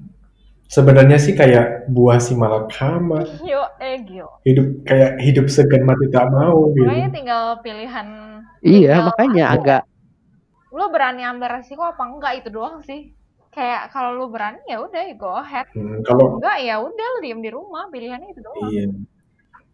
sebenarnya 0.74 1.18
sih 1.20 1.36
kayak 1.36 1.84
buah 1.92 2.16
si 2.16 2.32
malakama. 2.32 3.22
Yo 3.44 3.60
eh 3.76 4.00
hidup 4.46 4.66
kayak 4.88 5.20
hidup 5.20 5.46
segan 5.52 5.84
mati 5.84 6.06
tak 6.08 6.30
mau 6.32 6.70
makanya 6.72 7.08
gitu 7.08 7.14
tinggal 7.14 7.42
pilihan 7.60 8.08
iya 8.64 8.94
tinggal 8.98 9.06
makanya 9.10 9.44
ya, 9.44 9.54
agak 9.54 9.82
lu 10.76 10.84
berani 10.92 11.22
ambil 11.24 11.48
resiko 11.56 11.82
apa 11.86 12.02
enggak 12.04 12.32
itu 12.44 12.48
doang 12.52 12.84
sih. 12.84 13.12
Kayak 13.48 13.88
kalau 13.88 14.12
lu 14.12 14.28
berani 14.28 14.60
ya 14.68 14.84
udah 14.84 15.02
ya 15.08 15.14
go 15.16 15.32
ahead. 15.32 15.64
Hmm, 15.72 16.04
kalau 16.04 16.36
enggak 16.36 16.60
ya 16.60 16.76
udah 16.76 17.06
lu 17.16 17.18
diem 17.24 17.40
di 17.40 17.48
rumah 17.48 17.88
pilihannya 17.88 18.28
itu 18.36 18.40
doang. 18.44 18.68
Iya. 18.68 18.86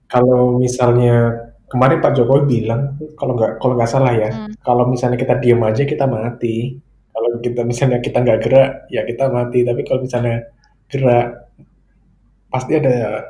Kalau 0.07 0.61
misalnya 0.63 1.35
kemarin 1.73 1.99
Pak 2.05 2.13
Jokowi 2.21 2.43
bilang 2.45 3.01
kalau 3.17 3.33
nggak 3.35 3.57
kalau 3.57 3.75
nggak 3.81 3.89
salah 3.91 4.13
ya 4.13 4.29
Hmm. 4.29 4.53
kalau 4.61 4.85
misalnya 4.87 5.17
kita 5.17 5.41
diam 5.41 5.65
aja 5.65 5.83
kita 5.89 6.05
mati. 6.05 6.77
Kalau 7.13 7.29
kita 7.45 7.61
misalnya 7.65 7.99
kita 8.05 8.21
nggak 8.21 8.41
gerak 8.45 8.71
ya 8.93 9.03
kita 9.09 9.33
mati. 9.33 9.65
Tapi 9.65 9.81
kalau 9.89 10.01
misalnya 10.05 10.37
gerak 10.89 11.49
pasti 12.53 12.73
ada 12.77 13.25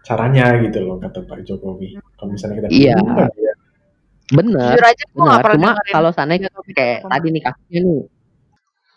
caranya 0.00 0.56
gitu 0.64 0.78
loh 0.80 0.96
kata 0.96 1.20
Pak 1.28 1.44
Jokowi. 1.44 2.00
Kalau 2.16 2.30
misalnya 2.32 2.64
kita 2.64 2.68
Iya. 2.72 2.96
bener 2.96 3.28
aja. 3.28 5.04
Bener 5.14 5.30
gak 5.30 5.42
pernah 5.46 5.72
cuma 5.78 5.92
kalau 5.94 6.10
topik 6.10 6.74
kayak 6.74 6.98
tadi 7.06 7.26
nih 7.30 7.42
kasusnya 7.44 7.80
nih. 7.84 8.02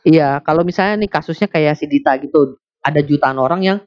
Iya 0.10 0.30
kalau 0.42 0.62
misalnya 0.64 0.96
nih 1.06 1.12
kasusnya 1.12 1.48
kayak 1.52 1.76
si 1.78 1.86
Dita 1.86 2.16
gitu 2.18 2.56
ada 2.82 3.00
jutaan 3.04 3.38
orang 3.38 3.62
yang 3.62 3.78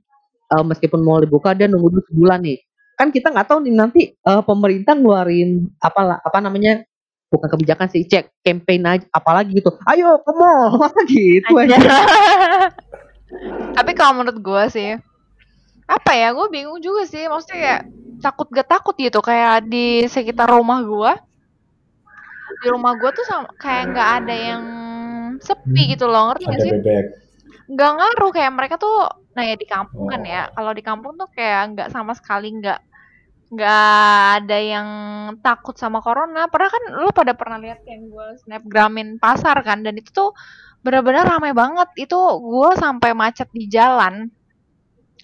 eh, 0.52 0.64
meskipun 0.64 1.00
mau 1.00 1.18
dibuka 1.18 1.56
dia 1.56 1.66
nunggu 1.66 1.88
dulu 1.88 2.02
sebulan 2.12 2.44
nih 2.44 2.58
kan 3.02 3.10
kita 3.10 3.34
nggak 3.34 3.50
tahu 3.50 3.58
nih 3.66 3.74
nanti 3.74 4.00
eh, 4.14 4.42
pemerintah 4.46 4.94
ngeluarin 4.94 5.66
apa 5.82 6.22
apa 6.22 6.38
namanya 6.38 6.86
bukan 7.34 7.48
kebijakan 7.58 7.90
sih 7.90 8.06
cek 8.06 8.30
campaign 8.46 8.86
aja 8.86 9.06
apalagi 9.10 9.58
gitu 9.58 9.74
ayo 9.90 10.22
ke 10.22 10.32
mall 10.36 10.78
gitu 11.10 11.52
aja 11.58 11.76
Tapi 13.72 13.90
kalau 13.96 14.20
menurut 14.20 14.38
gue 14.38 14.64
sih, 14.68 14.90
apa 15.88 16.12
ya? 16.12 16.36
Gue 16.36 16.52
bingung 16.52 16.78
juga 16.84 17.08
sih. 17.08 17.24
Maksudnya 17.24 17.56
kayak 17.56 17.82
takut 18.20 18.46
gak 18.52 18.68
takut 18.68 18.94
gitu. 18.96 19.18
Kayak 19.24 19.66
di 19.66 20.04
sekitar 20.04 20.52
rumah 20.52 20.84
gue, 20.84 21.12
di 22.62 22.66
rumah 22.68 22.92
gue 23.00 23.10
tuh 23.16 23.24
sama, 23.26 23.48
kayak 23.56 23.96
nggak 23.96 24.08
ada 24.22 24.34
yang 24.36 24.62
sepi 25.40 25.96
gitu 25.96 26.06
loh. 26.06 26.32
Ngerti 26.32 26.44
gak 26.44 26.60
sih? 26.60 26.72
bebek 26.76 27.04
Nggak 27.72 27.90
ngaruh 27.96 28.30
kayak 28.36 28.52
mereka 28.52 28.74
tuh. 28.76 29.08
Nah 29.32 29.42
ya 29.48 29.56
di 29.56 29.64
kampung 29.64 30.04
kan 30.12 30.20
Oh. 30.20 30.28
ya. 30.28 30.42
Kalau 30.52 30.72
di 30.76 30.82
kampung 30.84 31.12
tuh 31.16 31.28
kayak 31.32 31.72
nggak 31.72 31.88
sama 31.88 32.12
sekali 32.12 32.52
nggak 32.52 32.91
nggak 33.52 33.84
ada 34.42 34.58
yang 34.58 34.88
takut 35.44 35.76
sama 35.76 36.00
corona. 36.00 36.48
Padahal 36.48 36.72
kan 36.72 36.84
lu 37.04 37.08
pada 37.12 37.36
pernah 37.36 37.60
lihat 37.60 37.84
yang 37.84 38.08
gue 38.08 38.26
snapgramin 38.44 39.20
pasar 39.20 39.60
kan, 39.60 39.84
dan 39.84 39.94
itu 40.00 40.08
tuh 40.08 40.32
bener-bener 40.80 41.24
ramai 41.28 41.52
banget. 41.52 41.88
Itu 42.00 42.16
gue 42.40 42.70
sampai 42.80 43.12
macet 43.12 43.48
di 43.52 43.68
jalan 43.68 44.32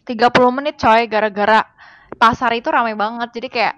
30 0.04 0.56
menit 0.56 0.76
coy 0.80 1.08
gara-gara 1.08 1.64
pasar 2.20 2.52
itu 2.52 2.68
ramai 2.68 2.92
banget. 2.96 3.28
Jadi 3.32 3.48
kayak 3.48 3.76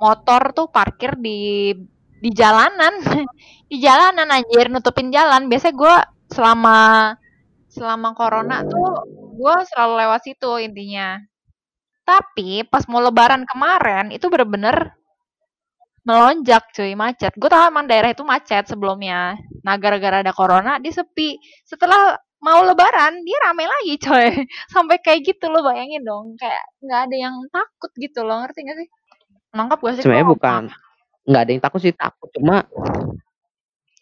motor 0.00 0.42
tuh 0.56 0.66
parkir 0.72 1.16
di 1.20 1.72
di 2.20 2.30
jalanan, 2.32 3.00
di 3.70 3.76
jalanan 3.80 4.28
anjir 4.32 4.72
nutupin 4.72 5.12
jalan. 5.12 5.48
Biasanya 5.52 5.76
gue 5.76 5.96
selama 6.32 6.78
selama 7.70 8.08
corona 8.16 8.64
tuh 8.64 9.04
gue 9.36 9.54
selalu 9.72 9.94
lewat 10.08 10.20
situ 10.24 10.52
intinya. 10.60 11.20
Tapi 12.10 12.66
pas 12.66 12.82
mau 12.90 12.98
lebaran 12.98 13.46
kemarin 13.46 14.10
itu 14.10 14.26
bener-bener 14.26 14.98
melonjak 16.02 16.74
cuy 16.74 16.98
macet. 16.98 17.30
Gue 17.38 17.46
tahu 17.46 17.70
emang 17.70 17.86
daerah 17.86 18.10
itu 18.10 18.26
macet 18.26 18.66
sebelumnya. 18.66 19.38
Nah 19.62 19.78
gara-gara 19.78 20.26
ada 20.26 20.34
corona 20.34 20.82
dia 20.82 20.90
sepi. 20.90 21.38
Setelah 21.62 22.18
mau 22.42 22.66
lebaran 22.66 23.22
dia 23.22 23.38
rame 23.46 23.70
lagi 23.70 23.94
coy. 24.02 24.26
Sampai 24.74 24.98
kayak 24.98 25.22
gitu 25.22 25.46
lo 25.46 25.62
bayangin 25.62 26.02
dong. 26.02 26.34
Kayak 26.34 26.66
nggak 26.82 27.00
ada 27.06 27.16
yang 27.16 27.34
takut 27.54 27.90
gitu 27.94 28.26
loh 28.26 28.42
ngerti 28.42 28.58
gak 28.66 28.76
sih? 28.80 28.88
Nangkap 29.54 29.78
gak 29.78 29.94
sih? 29.94 30.02
sebenarnya 30.02 30.28
bukan 30.34 30.62
nggak 31.30 31.42
ada 31.46 31.50
yang 31.52 31.62
takut 31.62 31.80
sih 31.84 31.94
takut 31.94 32.28
cuma 32.32 32.64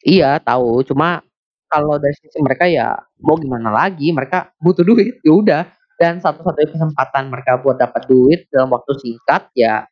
iya 0.07 0.39
tahu 0.39 0.87
cuma 0.87 1.21
kalau 1.69 2.01
dari 2.01 2.17
sisi 2.17 2.39
mereka 2.41 2.65
ya 2.65 2.97
mau 3.21 3.37
gimana 3.37 3.69
lagi 3.69 4.09
mereka 4.15 4.55
butuh 4.63 4.87
duit 4.87 5.21
ya 5.21 5.33
udah 5.35 5.63
dan 5.99 6.23
satu-satunya 6.23 6.79
kesempatan 6.79 7.29
mereka 7.29 7.59
buat 7.59 7.77
dapat 7.77 8.07
duit 8.07 8.47
dalam 8.55 8.71
waktu 8.71 8.95
singkat 9.03 9.51
ya 9.53 9.85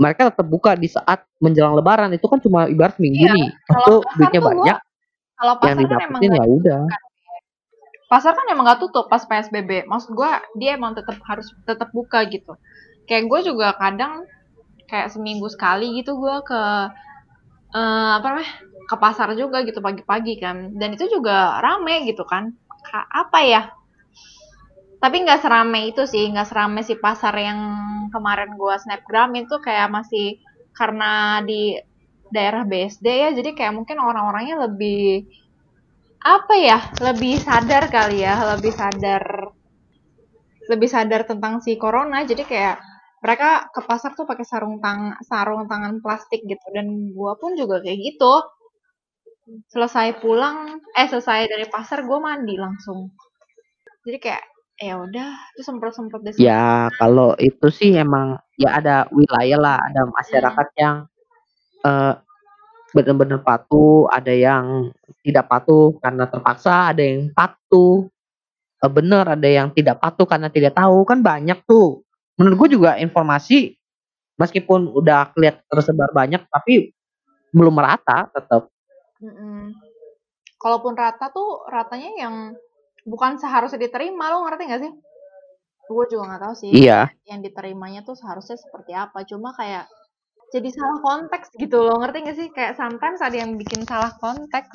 mereka 0.00 0.32
tetap 0.32 0.48
buka 0.48 0.72
di 0.72 0.88
saat 0.88 1.28
menjelang 1.38 1.76
lebaran 1.76 2.08
itu 2.16 2.24
kan 2.24 2.40
cuma 2.40 2.64
ibarat 2.66 2.96
minggu 2.96 3.28
Iya, 3.28 3.32
nih 3.36 3.48
kalau 3.68 3.84
itu 3.84 3.94
pasar 4.00 4.16
duitnya 4.16 4.40
banyak 4.40 4.78
Kalau 5.40 5.52
yang 5.52 5.60
pasar 5.60 5.76
kan 5.76 6.00
emang 6.08 6.20
didapetin 6.20 6.32
ya 6.32 6.44
udah 6.48 6.82
pasar 8.10 8.34
kan 8.34 8.42
emang 8.50 8.66
nggak 8.66 8.82
tutup 8.82 9.06
pas 9.06 9.22
PSBB. 9.22 9.86
Maksud 9.86 10.18
gua 10.18 10.42
dia 10.58 10.74
emang 10.74 10.98
tetap 10.98 11.14
harus 11.22 11.46
tetap 11.62 11.94
buka 11.94 12.26
gitu. 12.26 12.58
Kayak 13.06 13.30
gue 13.30 13.54
juga 13.54 13.70
kadang 13.78 14.26
kayak 14.90 15.14
seminggu 15.14 15.46
sekali 15.46 15.94
gitu 15.94 16.18
gua 16.18 16.42
ke 16.42 16.60
eh, 17.78 18.10
apa 18.18 18.26
namanya 18.34 18.52
ke 18.90 18.96
pasar 18.98 19.30
juga 19.38 19.62
gitu 19.62 19.78
pagi-pagi 19.78 20.42
kan. 20.42 20.74
Dan 20.74 20.98
itu 20.98 21.06
juga 21.06 21.62
rame 21.62 22.02
gitu 22.10 22.26
kan. 22.26 22.50
Ka- 22.82 23.06
apa 23.06 23.38
ya? 23.46 23.62
Tapi 25.00 25.16
nggak 25.24 25.40
serame 25.40 25.80
itu 25.90 26.02
sih, 26.04 26.28
nggak 26.32 26.48
serame 26.50 26.80
si 26.84 26.94
pasar 27.00 27.32
yang 27.40 27.60
kemarin 28.12 28.52
gua 28.60 28.76
snapgram 28.76 29.32
itu 29.42 29.56
kayak 29.64 29.88
masih 29.88 30.26
karena 30.76 31.40
di 31.48 31.72
daerah 32.34 32.62
BSD 32.68 33.06
ya, 33.08 33.30
jadi 33.32 33.50
kayak 33.56 33.72
mungkin 33.78 33.96
orang-orangnya 33.98 34.56
lebih 34.68 35.24
apa 36.20 36.54
ya 36.68 36.78
lebih 37.00 37.34
sadar 37.40 37.88
kali 37.88 38.20
ya 38.28 38.36
lebih 38.56 38.72
sadar 38.76 39.24
lebih 40.68 40.88
sadar 40.90 41.24
tentang 41.24 41.64
si 41.64 41.80
corona 41.80 42.22
jadi 42.28 42.42
kayak 42.44 42.76
mereka 43.24 43.68
ke 43.72 43.80
pasar 43.84 44.16
tuh 44.16 44.24
pakai 44.24 44.44
sarung 44.48 44.80
tang 44.80 45.16
sarung 45.24 45.68
tangan 45.68 46.00
plastik 46.04 46.40
gitu 46.44 46.66
dan 46.72 47.12
gua 47.16 47.36
pun 47.40 47.52
juga 47.56 47.80
kayak 47.84 47.98
gitu. 48.00 48.32
Selesai 49.72 50.18
pulang 50.24 50.80
eh 50.96 51.06
selesai 51.06 51.46
dari 51.52 51.66
pasar 51.68 52.02
gua 52.08 52.18
mandi 52.20 52.56
langsung. 52.56 53.12
Jadi 54.06 54.18
kayak 54.18 54.44
ya 54.80 54.96
udah 54.96 55.30
tuh 55.54 55.64
semprot 55.64 55.92
semprot 55.92 56.24
deh 56.24 56.32
ya 56.40 56.88
kalau 56.96 57.36
itu 57.36 57.68
sih 57.68 57.92
emang 57.92 58.40
ya 58.56 58.80
ada 58.80 59.04
wilayah 59.12 59.60
lah 59.60 59.76
ada 59.84 60.08
masyarakat 60.08 60.66
yang 60.80 60.96
eh, 61.84 62.14
benar-benar 62.90 63.44
patuh 63.44 64.08
ada 64.08 64.32
yang 64.32 64.90
tidak 65.22 65.46
patuh 65.46 65.94
karena 66.00 66.24
terpaksa 66.26 66.90
ada 66.92 67.02
yang 67.02 67.30
patuh. 67.32 68.08
Eh, 68.80 68.88
bener 68.90 69.24
ada 69.28 69.48
yang 69.48 69.68
tidak 69.76 70.00
patuh 70.00 70.24
karena 70.24 70.48
tidak 70.48 70.72
tahu 70.72 71.04
kan 71.04 71.20
banyak 71.20 71.60
tuh. 71.68 72.00
Menurut 72.40 72.56
gue 72.66 72.80
juga 72.80 72.96
informasi 72.96 73.76
meskipun 74.40 74.88
udah 74.96 75.36
kelihatan 75.36 75.60
tersebar 75.68 76.08
banyak 76.16 76.40
tapi 76.48 76.96
belum 77.52 77.76
merata 77.76 78.32
tetap 78.32 78.72
Mm-mm. 79.20 79.76
kalaupun 80.56 80.96
rata 80.96 81.28
tuh 81.28 81.68
ratanya 81.68 82.08
yang 82.16 82.34
bukan 83.10 83.36
seharusnya 83.36 83.82
diterima 83.82 84.30
lo 84.30 84.46
ngerti 84.46 84.62
gak 84.70 84.82
sih 84.86 84.92
gue 85.90 86.04
juga 86.06 86.22
nggak 86.30 86.42
tahu 86.46 86.54
sih 86.54 86.70
Iya. 86.70 87.10
yang 87.26 87.42
diterimanya 87.42 88.06
tuh 88.06 88.14
seharusnya 88.14 88.54
seperti 88.54 88.94
apa 88.94 89.26
cuma 89.26 89.50
kayak 89.58 89.90
jadi 90.54 90.70
salah 90.70 90.98
konteks 91.02 91.50
gitu 91.58 91.82
loh 91.82 91.98
ngerti 91.98 92.16
gak 92.22 92.36
sih 92.38 92.48
kayak 92.54 92.78
sometimes 92.78 93.18
ada 93.18 93.34
yang 93.34 93.58
bikin 93.58 93.82
salah 93.82 94.14
konteks 94.16 94.70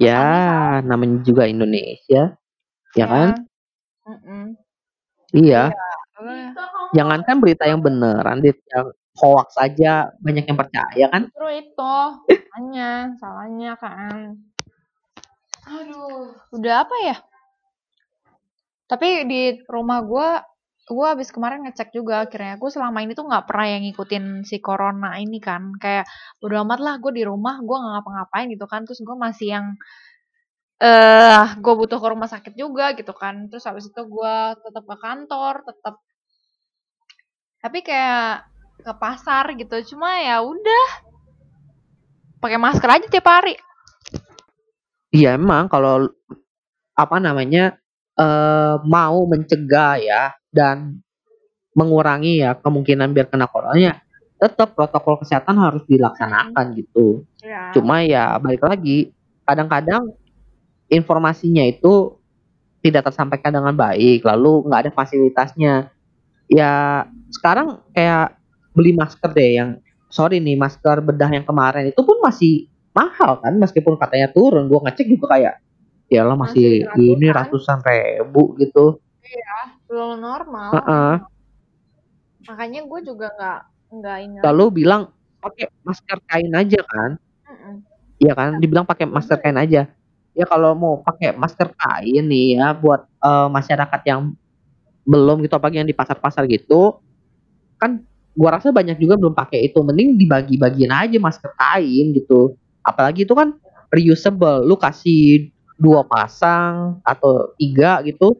Ya, 0.00 0.80
namanya 0.80 1.20
juga 1.20 1.44
Indonesia. 1.44 2.32
Ya 2.96 3.04
kan? 3.04 3.44
Mm-mm. 4.08 4.56
Iya. 5.36 5.68
Eh, 6.24 6.48
Jangankan 6.96 7.36
berita 7.36 7.68
yang 7.68 7.84
beneran, 7.84 8.40
Dit, 8.40 8.64
yang 8.72 8.96
hoax 9.20 9.60
saja 9.60 10.08
banyak 10.24 10.48
yang 10.48 10.56
percaya 10.56 11.04
kan? 11.12 11.28
Justru 11.28 11.48
itu 11.52 11.94
salahnya, 12.32 13.12
salahnya 13.20 13.72
kan. 13.76 14.40
Aduh, 15.68 16.32
udah 16.56 16.74
apa 16.88 16.96
ya? 17.04 17.16
Tapi 18.88 19.08
di 19.28 19.42
rumah 19.68 20.00
gua 20.02 20.40
gua 20.90 21.14
habis 21.14 21.30
kemarin 21.30 21.62
ngecek 21.62 21.94
juga 21.94 22.26
akhirnya 22.26 22.58
gue 22.58 22.66
selama 22.66 22.98
ini 23.06 23.14
tuh 23.14 23.22
nggak 23.30 23.46
pernah 23.46 23.66
yang 23.70 23.82
ngikutin 23.86 24.24
si 24.42 24.58
corona 24.58 25.14
ini 25.22 25.38
kan. 25.38 25.76
Kayak 25.78 26.10
bodo 26.42 26.58
amat 26.66 26.80
lah 26.82 26.94
gue 26.98 27.12
di 27.14 27.22
rumah 27.22 27.62
gue 27.62 27.76
nggak 27.78 27.92
ngapa-ngapain 27.94 28.46
gitu 28.50 28.66
kan. 28.66 28.82
Terus 28.88 29.00
gue 29.06 29.16
masih 29.16 29.46
yang 29.54 29.66
eh 30.80 31.46
gue 31.60 31.74
butuh 31.76 31.98
ke 32.02 32.08
rumah 32.10 32.26
sakit 32.26 32.54
juga 32.58 32.96
gitu 32.98 33.12
kan. 33.14 33.46
Terus 33.52 33.64
habis 33.68 33.86
itu 33.86 34.02
gue 34.02 34.36
tetap 34.64 34.84
ke 34.88 34.96
kantor 34.98 35.54
tetap 35.68 35.94
tapi 37.60 37.78
kayak 37.84 38.48
ke 38.82 38.92
pasar 38.98 39.44
gitu. 39.54 39.94
Cuma 39.94 40.18
ya 40.18 40.42
udah 40.42 40.86
pakai 42.40 42.58
masker 42.58 42.88
aja 42.88 43.06
tiap 43.06 43.28
hari 43.28 43.54
Iya 45.10 45.34
emang 45.34 45.66
kalau 45.66 46.06
apa 46.94 47.16
namanya 47.18 47.74
mau 48.86 49.26
mencegah 49.26 49.98
ya 49.98 50.22
dan 50.54 51.02
mengurangi 51.74 52.42
ya 52.42 52.54
kemungkinan 52.58 53.14
biar 53.14 53.30
kena 53.30 53.46
coronanya 53.46 54.02
tetap 54.40 54.72
protokol 54.72 55.20
kesehatan 55.20 55.56
harus 55.60 55.84
dilaksanakan 55.84 56.72
gitu. 56.78 57.28
ya 57.44 57.74
Cuma 57.76 58.00
ya 58.00 58.38
balik 58.40 58.64
lagi 58.64 59.12
kadang-kadang 59.44 60.16
informasinya 60.88 61.66
itu 61.66 62.16
tidak 62.80 63.12
tersampaikan 63.12 63.52
dengan 63.52 63.76
baik 63.76 64.24
lalu 64.24 64.64
nggak 64.64 64.80
ada 64.88 64.92
fasilitasnya. 64.94 65.74
Ya 66.48 67.04
sekarang 67.34 67.82
kayak 67.92 68.38
beli 68.72 68.94
masker 68.94 69.30
deh 69.34 69.50
yang 69.60 69.70
sorry 70.10 70.38
nih 70.40 70.56
masker 70.58 71.02
bedah 71.02 71.30
yang 71.30 71.46
kemarin 71.46 71.90
itu 71.90 72.00
pun 72.02 72.18
masih 72.22 72.69
mahal 72.90 73.38
kan 73.38 73.54
meskipun 73.56 73.94
katanya 73.96 74.28
turun 74.34 74.66
gua 74.66 74.86
ngecek 74.90 75.06
juga 75.14 75.38
kayak 75.38 75.54
ya 76.10 76.26
lah 76.26 76.34
masih, 76.34 76.90
Masih 76.90 77.06
ini 77.14 77.26
ratusan. 77.30 77.78
ribu 77.86 78.58
gitu. 78.58 78.98
Belum 79.86 80.18
normal. 80.18 80.70
Heeh. 80.74 81.14
makanya 82.48 82.80
gue 82.88 83.00
juga 83.04 83.26
nggak 83.36 83.60
nggak 84.00 84.16
ini 84.24 84.36
lalu 84.40 84.64
bilang 84.82 85.12
pakai 85.44 85.68
masker 85.84 86.18
kain 86.24 86.50
aja 86.56 86.80
kan? 86.82 87.10
Mm-mm. 87.46 87.74
Iya 88.16 88.32
kan? 88.32 88.50
Dibilang 88.58 88.88
pakai 88.88 89.06
masker 89.06 89.38
kain 89.38 89.60
aja. 89.60 89.86
Ya 90.32 90.44
kalau 90.48 90.72
mau 90.72 90.98
pakai 91.04 91.36
masker 91.36 91.68
kain 91.76 92.24
nih 92.26 92.58
ya 92.58 92.72
buat 92.74 93.06
eh, 93.06 93.48
masyarakat 93.52 94.00
yang 94.08 94.32
belum 95.04 95.44
gitu 95.44 95.54
apalagi 95.58 95.84
yang 95.84 95.90
di 95.90 95.96
pasar-pasar 95.96 96.48
gitu 96.48 96.96
kan 97.76 98.02
gua 98.34 98.56
rasa 98.56 98.72
banyak 98.72 98.96
juga 98.98 99.20
belum 99.20 99.36
pakai 99.36 99.68
itu. 99.70 99.78
Mending 99.84 100.16
dibagi-bagiin 100.16 100.90
aja 100.90 101.18
masker 101.20 101.52
kain 101.54 102.16
gitu 102.16 102.56
apalagi 102.90 103.24
itu 103.26 103.34
kan 103.34 103.54
reusable. 103.92 104.66
Lu 104.66 104.76
kasih 104.78 105.50
dua 105.80 106.04
pasang 106.04 107.00
atau 107.06 107.54
tiga 107.56 108.04
gitu 108.04 108.36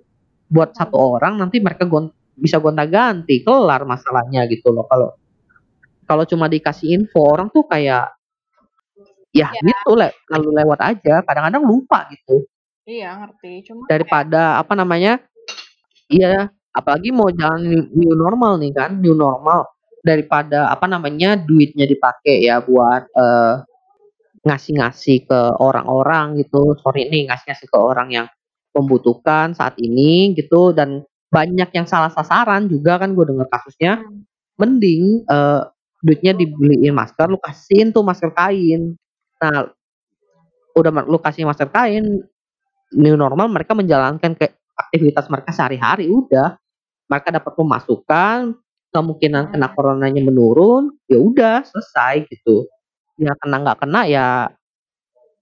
buat 0.50 0.74
satu 0.76 0.96
orang 1.18 1.38
nanti 1.40 1.62
mereka 1.62 1.86
gon- 1.88 2.12
bisa 2.36 2.58
gonta-ganti. 2.60 3.42
Kelar 3.46 3.86
masalahnya 3.88 4.44
gitu 4.50 4.70
loh. 4.74 4.84
Kalau 4.90 5.08
kalau 6.04 6.24
cuma 6.26 6.50
dikasih 6.50 6.98
info 6.98 7.22
orang 7.22 7.48
tuh 7.54 7.64
kayak 7.70 8.10
ya, 9.30 9.46
Ya. 9.54 9.62
gitu 9.62 9.94
le 9.94 10.10
lalu 10.30 10.48
lewat 10.62 10.80
aja. 10.82 11.22
Kadang-kadang 11.22 11.62
lupa 11.66 12.06
gitu. 12.10 12.46
Iya 12.86 13.14
ngerti. 13.22 13.52
Cuma 13.70 13.86
daripada 13.86 14.58
apa 14.58 14.74
namanya 14.74 15.22
iya 16.10 16.50
apalagi 16.74 17.10
mau 17.14 17.30
jalan 17.30 17.62
new, 17.66 17.82
new 17.94 18.14
normal 18.18 18.58
nih 18.58 18.72
kan 18.74 18.98
new 18.98 19.14
normal. 19.14 19.66
Daripada 20.00 20.72
apa 20.72 20.88
namanya 20.88 21.36
duitnya 21.36 21.84
dipakai 21.84 22.48
ya 22.48 22.64
buat 22.64 23.04
eh, 23.12 23.54
ngasih-ngasih 24.46 25.28
ke 25.28 25.40
orang-orang 25.60 26.40
gitu. 26.40 26.76
Sorry 26.80 27.08
nih 27.12 27.28
ngasih-ngasih 27.28 27.68
ke 27.68 27.78
orang 27.78 28.08
yang 28.12 28.26
membutuhkan 28.76 29.52
saat 29.56 29.76
ini 29.80 30.32
gitu. 30.38 30.72
Dan 30.72 31.04
banyak 31.30 31.70
yang 31.74 31.86
salah 31.86 32.10
sasaran 32.10 32.66
juga 32.70 32.98
kan 33.00 33.12
gue 33.14 33.24
dengar 33.26 33.48
kasusnya. 33.50 34.00
Hmm. 34.02 34.24
mending 34.60 35.24
eh, 35.24 35.62
duitnya 36.04 36.36
dibeliin 36.36 36.92
masker 36.92 37.32
lu 37.32 37.40
kasihin 37.40 37.96
tuh 37.96 38.04
masker 38.04 38.28
kain. 38.36 38.92
Nah 39.40 39.72
udah 40.76 40.90
ma- 40.94 41.08
lu 41.08 41.18
kasih 41.18 41.44
masker 41.48 41.68
kain 41.72 42.04
new 42.94 43.16
normal 43.18 43.48
mereka 43.50 43.74
menjalankan 43.76 44.34
ke 44.38 44.50
aktivitas 44.76 45.28
mereka 45.30 45.50
sehari-hari 45.54 46.08
udah. 46.10 46.56
Mereka 47.10 47.34
dapat 47.34 47.52
pemasukan 47.58 48.54
kemungkinan 48.94 49.54
kena 49.54 49.68
Hmm. 49.70 49.74
coronanya 49.76 50.22
menurun 50.22 50.94
ya 51.06 51.18
udah 51.18 51.62
selesai 51.66 52.26
gitu 52.30 52.66
ya 53.20 53.36
kena 53.36 53.56
nggak 53.60 53.78
kena 53.84 54.00
ya 54.08 54.26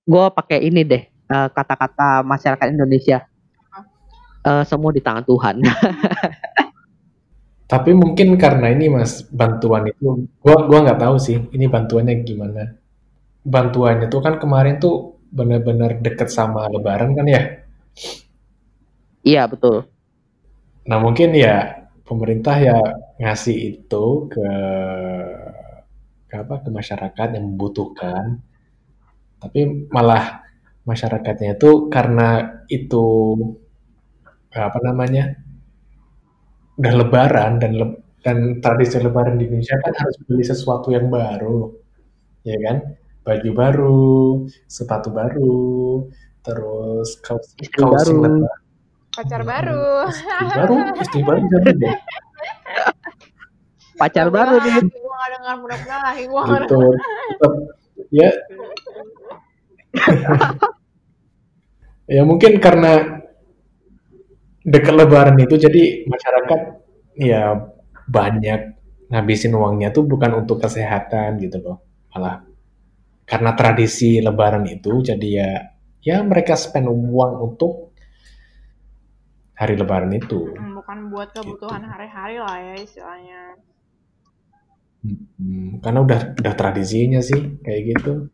gue 0.05 0.25
pakai 0.35 0.67
ini 0.67 0.83
deh 0.83 1.03
eh, 1.07 1.49
kata-kata 1.55 2.27
masyarakat 2.27 2.75
Indonesia 2.75 3.23
Eh, 4.49 4.64
semua 4.64 4.91
di 4.95 5.03
tangan 5.05 5.25
Tuhan 5.27 5.61
Tapi 7.73 7.91
mungkin 7.93 8.41
karena 8.41 8.73
ini 8.73 8.88
Mas, 8.88 9.29
bantuan 9.29 9.85
itu 9.93 10.25
gua 10.41 10.64
gua 10.64 10.79
nggak 10.88 11.05
tahu 11.05 11.21
sih 11.21 11.37
ini 11.53 11.69
bantuannya 11.69 12.25
gimana. 12.25 12.64
Bantuannya 13.45 14.09
tuh 14.09 14.25
kan 14.25 14.41
kemarin 14.41 14.81
tuh 14.81 15.21
benar-benar 15.29 16.01
deket 16.01 16.33
sama 16.33 16.64
Lebaran 16.73 17.12
kan 17.12 17.29
ya. 17.29 17.43
iya 19.27 19.45
betul 19.45 19.85
Nah 20.88 20.97
mungkin 20.97 21.37
ya 21.37 21.85
pemerintah 22.09 22.57
ya 22.57 22.81
ngasih 23.21 23.57
itu 23.77 24.05
ke, 24.33 24.49
ke 26.29 26.35
apa 26.43 26.55
ke 26.64 26.71
masyarakat 26.79 27.29
yang 27.37 27.45
membutuhkan. 27.51 28.25
Tapi 29.43 29.61
malah 29.95 30.45
masyarakatnya 30.88 31.57
itu 31.57 31.71
karena 31.95 32.29
itu 32.69 33.07
apa 34.53 34.79
namanya 34.83 35.25
udah 36.79 36.93
Lebaran 36.95 37.53
dan 37.62 37.73
le- 37.81 38.01
dan 38.25 38.38
tradisi 38.62 38.99
Lebaran 38.99 39.38
di 39.38 39.47
Indonesia 39.47 39.77
kan 39.83 39.95
harus 39.95 40.17
beli 40.27 40.45
sesuatu 40.47 40.88
yang 40.97 41.07
baru, 41.11 41.71
ya 42.47 42.57
kan? 42.67 42.77
Baju 43.27 43.51
baru, 43.53 44.09
sepatu 44.67 45.09
baru, 45.12 45.62
terus 46.45 47.09
kaos 47.25 47.53
Istri 47.61 47.83
kaos 47.83 47.93
baru. 47.95 48.09
singlet 48.09 48.35
baru. 48.43 48.57
pacar 49.19 49.43
baru 49.43 49.83
Istri 50.09 50.47
baru, 50.55 50.77
istri 51.03 51.21
baru 51.27 51.38
jadi 51.53 51.71
deh. 51.83 51.97
Pacar 53.99 54.31
baru 54.31 54.57
nih. 54.63 54.79
gue 54.81 55.13
gak 55.13 55.31
dengar 55.37 55.55
mudah-mudahan 55.59 56.15
gue 56.23 56.41
gak 56.41 56.61
Gitu. 56.63 56.79
Tetap 57.29 57.53
ya. 58.15 58.31
ya 62.09 62.23
mungkin 62.25 62.53
karena 62.63 63.21
dekat 64.65 64.95
Lebaran 64.95 65.37
itu 65.41 65.55
jadi 65.57 66.05
masyarakat 66.09 66.61
ya 67.19 67.69
banyak 68.09 68.61
ngabisin 69.09 69.57
uangnya 69.57 69.89
tuh 69.93 70.05
bukan 70.05 70.45
untuk 70.45 70.61
kesehatan 70.61 71.41
gitu 71.41 71.61
loh. 71.61 71.77
Malah 72.13 72.45
karena 73.29 73.53
tradisi 73.53 74.21
Lebaran 74.25 74.65
itu 74.69 75.05
jadi 75.05 75.29
ya 75.29 75.51
ya 76.01 76.17
mereka 76.25 76.57
spend 76.57 76.89
uang 76.89 77.33
untuk 77.45 77.93
hari 79.59 79.75
Lebaran 79.75 80.13
itu. 80.15 80.55
Hmm, 80.55 80.79
bukan 80.79 80.99
buat 81.13 81.29
kebutuhan 81.35 81.83
Gitu. 81.83 81.91
hari-hari 81.93 82.37
lah 82.39 82.57
ya 82.63 82.75
istilahnya 82.79 83.41
Hmm, 84.99 85.79
karena 85.79 86.03
udah 86.03 86.21
udah 86.43 86.55
tradisinya 86.59 87.23
sih 87.23 87.39
kayak 87.63 87.83
gitu 87.95 88.27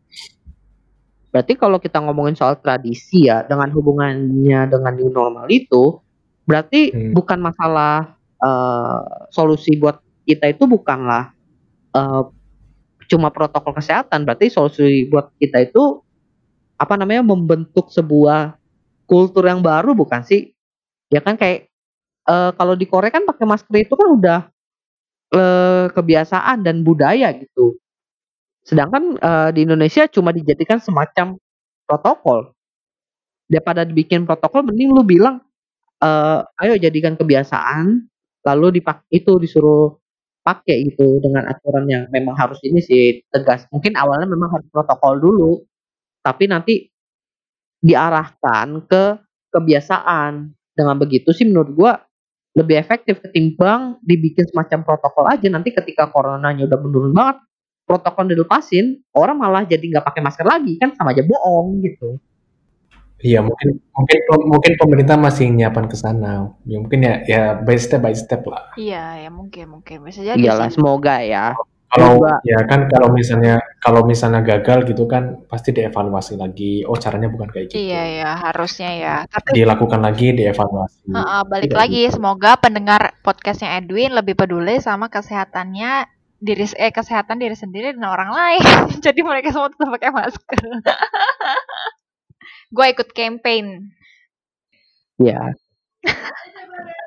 Berarti 1.35 1.59
kalau 1.59 1.83
kita 1.83 1.99
ngomongin 1.99 2.31
soal 2.39 2.55
tradisi 2.63 3.27
ya, 3.27 3.43
dengan 3.43 3.67
hubungannya 3.75 4.71
dengan 4.71 4.95
new 4.95 5.11
normal 5.11 5.51
itu, 5.51 5.99
berarti 6.47 6.95
Hmm. 6.95 7.11
bukan 7.11 7.43
masalah 7.43 8.15
eh, 8.39 9.03
solusi 9.35 9.75
buat 9.75 9.99
kita 10.23 10.55
itu 10.55 10.63
bukanlah 10.63 11.35
eh, 11.91 12.23
cuma 13.11 13.35
protokol 13.35 13.75
kesehatan, 13.75 14.23
berarti 14.23 14.47
solusi 14.47 15.11
buat 15.11 15.35
kita 15.35 15.67
itu 15.67 15.99
apa 16.79 16.95
namanya 16.95 17.19
membentuk 17.27 17.91
sebuah 17.91 18.55
kultur 19.03 19.43
yang 19.43 19.59
baru 19.59 19.91
bukan 19.91 20.23
sih? 20.23 20.55
Ya 21.11 21.19
kan 21.19 21.35
kayak 21.35 21.67
eh, 22.31 22.51
kalau 22.55 22.79
di 22.79 22.87
Korea 22.87 23.11
kan 23.11 23.27
pakai 23.27 23.43
masker 23.43 23.75
itu 23.75 23.91
kan 23.91 24.07
udah 24.07 24.39
eh, 25.33 25.85
kebiasaan 25.93 26.61
dan 26.65 26.85
budaya 26.85 27.33
gitu. 27.37 27.77
Sedangkan 28.65 29.17
eh, 29.19 29.49
di 29.55 29.65
Indonesia 29.67 30.05
cuma 30.11 30.31
dijadikan 30.35 30.79
semacam 30.81 31.37
protokol. 31.87 32.53
Daripada 33.49 33.85
dibikin 33.85 34.25
protokol, 34.25 34.65
mending 34.65 34.89
lu 34.95 35.03
bilang 35.05 35.37
eee, 36.01 36.39
ayo 36.65 36.75
jadikan 36.81 37.15
kebiasaan, 37.19 38.05
lalu 38.45 38.81
dipak 38.81 39.05
itu 39.13 39.37
disuruh 39.41 39.95
pakai 40.45 40.87
gitu 40.91 41.19
dengan 41.23 41.49
aturan 41.49 41.85
yang 41.89 42.05
memang 42.13 42.33
harus 42.37 42.59
ini 42.65 42.81
sih, 42.83 43.21
tegas. 43.33 43.65
Mungkin 43.73 43.95
awalnya 43.99 44.27
memang 44.29 44.49
harus 44.59 44.67
protokol 44.73 45.19
dulu, 45.21 45.51
tapi 46.25 46.47
nanti 46.51 46.87
diarahkan 47.83 48.85
ke 48.87 49.03
kebiasaan. 49.53 50.53
Dengan 50.75 50.95
begitu 50.99 51.31
sih 51.35 51.47
menurut 51.47 51.71
gua 51.75 51.93
lebih 52.55 52.79
efektif 52.79 53.19
ketimbang 53.19 53.99
dibikin 53.99 54.47
semacam 54.47 54.87
protokol 54.87 55.27
aja, 55.27 55.51
nanti 55.51 55.75
ketika 55.75 56.07
coronanya 56.07 56.63
udah 56.63 56.79
menurun 56.79 57.11
banget, 57.11 57.43
protokol 57.83 58.31
dilepasin, 58.31 59.03
orang 59.11 59.35
malah 59.35 59.67
jadi 59.67 59.83
nggak 59.83 60.05
pakai 60.07 60.23
masker 60.23 60.47
lagi, 60.47 60.79
kan 60.79 60.95
sama 60.95 61.11
aja 61.11 61.21
bohong 61.27 61.83
gitu. 61.83 62.17
Iya 63.25 63.39
mungkin 63.39 63.79
mungkin 63.95 64.19
mungkin 64.43 64.71
pemerintah 64.75 65.15
masih 65.15 65.47
nyiapin 65.47 65.87
ke 65.87 65.95
sana. 65.95 66.51
Ya 66.67 66.77
mungkin 66.83 66.99
ya 66.99 67.13
ya 67.25 67.41
by 67.57 67.79
step 67.79 68.03
by 68.03 68.11
step 68.11 68.43
lah. 68.43 68.75
Iya, 68.75 69.27
ya 69.27 69.29
mungkin 69.31 69.79
mungkin 69.79 70.03
bisa 70.03 70.19
jadi 70.19 70.35
Iyalah 70.35 70.67
semoga 70.69 71.23
ya. 71.23 71.55
Kalau 71.95 72.19
ya 72.43 72.59
kan 72.67 72.91
kalau 72.91 73.07
misalnya 73.15 73.55
kalau 73.79 74.03
misalnya 74.03 74.43
gagal 74.43 74.83
gitu 74.91 75.07
kan 75.07 75.47
pasti 75.47 75.71
dievaluasi 75.71 76.35
lagi. 76.35 76.83
Oh 76.83 76.99
caranya 76.99 77.31
bukan 77.31 77.47
kayak 77.47 77.71
gitu. 77.71 77.87
Iya 77.87 78.03
ya, 78.19 78.31
harusnya 78.35 78.91
ya. 78.91 79.15
Tapi 79.31 79.55
Dilakukan 79.55 80.03
lagi, 80.03 80.35
dievaluasi. 80.35 81.07
Heeh, 81.07 81.41
balik 81.47 81.71
Tidak 81.71 81.79
lagi 81.79 82.01
gitu. 82.03 82.19
semoga 82.19 82.59
pendengar 82.59 83.15
podcastnya 83.23 83.79
Edwin 83.79 84.11
lebih 84.11 84.35
peduli 84.35 84.83
sama 84.83 85.07
kesehatannya 85.07 86.11
diri 86.43 86.67
eh 86.75 86.91
kesehatan 86.91 87.39
diri 87.39 87.55
sendiri 87.55 87.95
dan 87.95 88.03
orang 88.03 88.35
lain. 88.35 88.63
Jadi 89.05 89.23
mereka 89.23 89.55
semua 89.55 89.71
tetap 89.71 89.87
pakai 89.87 90.11
masker. 90.11 90.59
Gue 92.75 92.85
ikut 92.91 93.15
campaign. 93.15 93.95
Ya. 95.15 95.55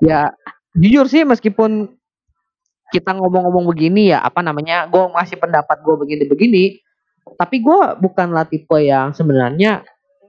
Ya, 0.00 0.32
jujur 0.74 1.06
sih 1.12 1.28
meskipun 1.28 1.97
kita 2.88 3.16
ngomong-ngomong 3.16 3.68
begini 3.68 4.12
ya, 4.12 4.24
apa 4.24 4.40
namanya, 4.40 4.88
gue 4.88 5.04
masih 5.12 5.36
pendapat 5.36 5.80
gue 5.84 5.94
begini-begini, 5.94 6.80
tapi 7.36 7.60
gue 7.60 7.80
bukanlah 8.00 8.48
tipe 8.48 8.78
yang 8.80 9.12
sebenarnya 9.12 9.84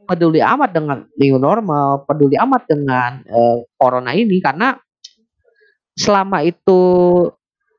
peduli 0.09 0.41
amat 0.41 0.69
dengan 0.73 0.97
new 1.15 1.37
normal, 1.37 2.03
peduli 2.09 2.35
amat 2.35 2.65
dengan 2.65 3.21
eh, 3.29 3.57
corona 3.77 4.11
ini 4.17 4.41
karena 4.41 4.73
selama 5.93 6.41
itu 6.41 6.81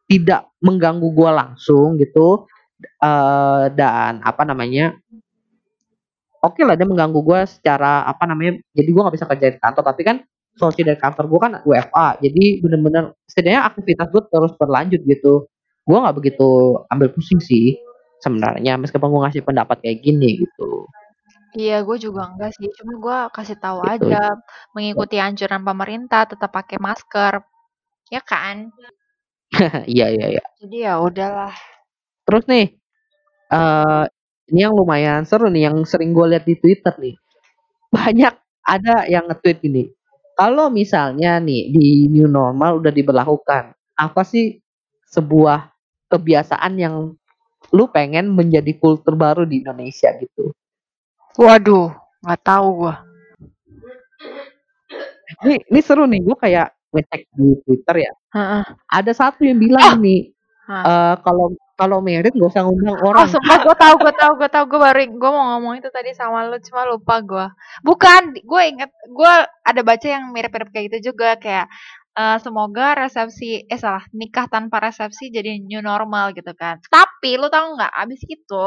tidak 0.07 0.47
mengganggu 0.63 1.11
gue 1.11 1.31
langsung 1.35 1.99
gitu 1.99 2.47
eh, 3.03 3.65
dan 3.75 4.23
apa 4.23 4.43
namanya 4.47 4.95
oke 6.39 6.63
lah 6.63 6.79
dia 6.79 6.87
mengganggu 6.87 7.19
gue 7.19 7.41
secara 7.51 8.07
apa 8.07 8.25
namanya 8.31 8.63
jadi 8.73 8.89
gue 8.89 9.03
nggak 9.03 9.17
bisa 9.19 9.29
kerja 9.29 9.47
di 9.51 9.59
kantor 9.59 9.85
tapi 9.85 10.03
kan 10.07 10.17
solusi 10.61 10.85
dari 10.85 11.01
kantor 11.01 11.25
gue 11.33 11.41
kan 11.41 11.53
WFA 11.65 12.21
jadi 12.21 12.45
bener-bener 12.61 13.05
setidaknya 13.25 13.63
aktivitas 13.65 14.07
gue 14.13 14.23
terus 14.29 14.53
berlanjut 14.61 15.01
gitu 15.09 15.49
gue 15.89 15.97
nggak 15.99 16.17
begitu 16.21 16.49
ambil 16.93 17.09
pusing 17.17 17.41
sih 17.41 17.81
sebenarnya 18.21 18.77
meskipun 18.77 19.09
gue 19.09 19.21
ngasih 19.25 19.43
pendapat 19.49 19.81
kayak 19.81 20.05
gini 20.05 20.45
gitu 20.45 20.85
Iya, 21.51 21.83
gue 21.83 21.99
juga 21.99 22.31
enggak 22.31 22.55
sih. 22.55 22.71
Cuma 22.79 22.95
gue 23.03 23.19
kasih 23.35 23.59
tahu 23.59 23.83
Gitu. 23.83 24.07
aja 24.07 24.39
mengikuti 24.71 25.19
anjuran 25.19 25.67
pemerintah 25.67 26.23
tetap 26.31 26.55
pakai 26.55 26.79
masker. 26.79 27.43
Ya 28.15 28.23
kan? 28.23 28.71
iya 29.91 30.07
iya 30.15 30.27
iya 30.39 30.45
Jadi 30.63 30.77
ya 30.87 30.95
udahlah. 31.03 31.55
terus 32.29 32.45
nih 32.47 32.79
eh 33.53 34.05
ini 34.51 34.61
yang 34.63 34.75
lumayan 34.75 35.23
seru 35.27 35.51
nih 35.51 35.71
yang 35.71 35.77
sering 35.87 36.15
gue 36.15 36.27
lihat 36.31 36.45
di 36.47 36.55
Twitter 36.59 36.95
nih 36.99 37.15
banyak 37.91 38.35
ada 38.67 39.07
yang 39.11 39.27
nge-tweet 39.31 39.59
gini 39.65 39.91
kalau 40.35 40.69
misalnya 40.73 41.39
nih 41.39 41.71
di 41.71 41.87
new 42.09 42.27
normal 42.27 42.79
udah 42.81 42.93
diberlakukan 42.93 43.73
apa 43.95 44.23
sih 44.25 44.59
sebuah 45.11 45.71
kebiasaan 46.09 46.73
yang 46.81 46.95
lu 47.71 47.85
pengen 47.93 48.33
menjadi 48.33 48.73
kultur 48.81 49.15
baru 49.15 49.45
di 49.45 49.63
Indonesia 49.63 50.11
gitu 50.19 50.51
Waduh, 51.39 51.95
nggak 52.27 52.41
tahu 52.43 52.69
gue. 52.85 52.95
ini 55.47 55.57
ini 55.71 55.81
seru 55.81 56.05
nih 56.05 56.21
gue 56.27 56.37
kayak 56.37 56.69
ngecek 56.91 57.23
di 57.39 57.49
Twitter 57.63 57.97
ya 58.03 58.13
Heeh. 58.35 58.63
ada 58.91 59.13
satu 59.15 59.47
yang 59.47 59.63
bilang 59.63 60.03
ini 60.03 60.35
Hah. 60.71 60.85
eh 60.87 61.15
kalau 61.27 61.51
kalau 61.75 61.99
merit 61.99 62.31
gak 62.31 62.47
usah 62.47 62.63
ngundang 62.63 62.95
Oh 63.01 63.11
orang. 63.11 63.27
sumpah 63.27 63.59
gue 63.67 63.75
tahu 63.75 63.95
gue 63.99 64.13
tahu 64.15 64.33
gue 64.39 64.51
tahu. 64.55 64.65
Gue 64.71 64.81
baru 64.81 65.01
gue 65.11 65.31
mau 65.35 65.45
ngomong 65.57 65.75
itu 65.83 65.89
tadi 65.91 66.15
sama 66.15 66.47
lu 66.47 66.63
cuma 66.63 66.87
lupa 66.87 67.19
gue 67.25 67.47
bukan 67.83 68.23
gue 68.39 68.63
inget 68.71 68.91
gue 69.11 69.33
ada 69.67 69.81
baca 69.83 70.07
yang 70.07 70.31
mirip-mirip 70.31 70.71
kayak 70.71 70.85
gitu 70.95 71.11
juga 71.11 71.35
kayak 71.43 71.67
eh, 72.15 72.39
semoga 72.39 72.95
resepsi 72.95 73.67
eh 73.67 73.81
salah 73.81 74.05
nikah 74.15 74.47
tanpa 74.47 74.79
resepsi 74.79 75.35
jadi 75.35 75.59
new 75.59 75.83
normal 75.83 76.31
gitu 76.39 76.53
kan. 76.55 76.79
Tapi 76.87 77.35
lu 77.41 77.51
tahu 77.51 77.75
nggak 77.75 77.93
abis 78.07 78.21
itu 78.31 78.65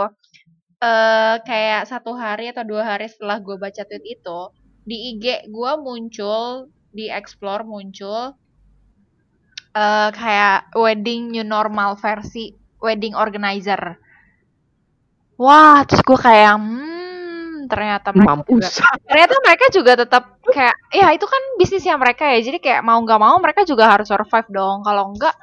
eh 0.83 1.35
kayak 1.47 1.87
satu 1.87 2.11
hari 2.19 2.51
atau 2.51 2.67
dua 2.67 2.83
hari 2.83 3.07
setelah 3.07 3.39
gue 3.39 3.55
baca 3.55 3.81
tweet 3.87 4.03
itu 4.19 4.39
di 4.83 5.15
IG 5.15 5.47
gue 5.47 5.71
muncul 5.79 6.67
di 6.91 7.07
explore 7.07 7.63
muncul 7.63 8.35
eh 9.73 10.09
kayak 10.13 10.73
wedding 10.77 11.21
new 11.33 11.45
normal 11.45 11.97
versi 11.97 12.53
wedding 12.83 13.13
organizer. 13.17 13.81
Wah, 15.41 15.81
terus 15.89 16.01
gue 16.05 16.17
kayak, 16.19 16.53
hmm, 16.61 17.65
ternyata 17.71 18.13
mereka 18.13 18.37
juga, 18.45 18.67
mampus 18.69 18.83
ternyata 19.09 19.35
mereka 19.45 19.65
juga 19.73 19.91
tetap 20.05 20.23
kayak, 20.53 20.75
ya 20.93 21.07
itu 21.17 21.25
kan 21.25 21.41
bisnisnya 21.59 21.95
mereka 21.97 22.23
ya. 22.33 22.39
Jadi 22.45 22.57
kayak 22.61 22.81
mau 22.85 22.99
nggak 23.01 23.19
mau 23.21 23.35
mereka 23.41 23.61
juga 23.65 23.89
harus 23.89 24.07
survive 24.09 24.47
dong. 24.53 24.85
Kalau 24.85 25.03
enggak, 25.13 25.33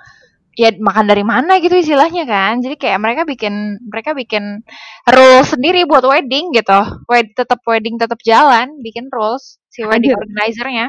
ya 0.59 0.71
makan 0.79 1.07
dari 1.11 1.25
mana 1.27 1.59
gitu 1.63 1.75
istilahnya 1.79 2.25
kan. 2.29 2.63
Jadi 2.65 2.77
kayak 2.81 2.99
mereka 3.03 3.23
bikin, 3.29 3.55
mereka 3.91 4.13
bikin 4.17 4.63
rules 5.11 5.49
sendiri 5.55 5.85
buat 5.91 6.05
wedding 6.07 6.55
gitu. 6.57 6.81
Wed, 7.11 7.35
tetap 7.39 7.61
wedding 7.67 7.97
tetap 8.01 8.19
jalan, 8.25 8.79
bikin 8.85 9.09
rules 9.13 9.59
si 9.73 9.83
wedding 9.87 10.13
Anjir. 10.13 10.19
organizernya. 10.19 10.87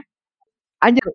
anjir 0.84 1.06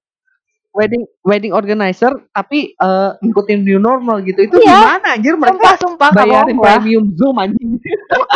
wedding 0.77 1.05
wedding 1.25 1.53
organizer 1.57 2.13
tapi 2.31 2.77
eh, 2.77 3.11
ngikutin 3.25 3.65
new 3.65 3.81
normal 3.81 4.21
gitu 4.23 4.45
itu 4.45 4.57
Iya. 4.61 4.77
gimana 4.77 5.07
anjir 5.17 5.33
Sumpah, 5.35 5.49
mereka 5.49 5.71
sumpah, 5.81 6.09
nggak 6.13 6.27
bayarin 6.29 6.59
premium 6.61 7.05
zoom 7.17 7.37
anjing 7.41 7.71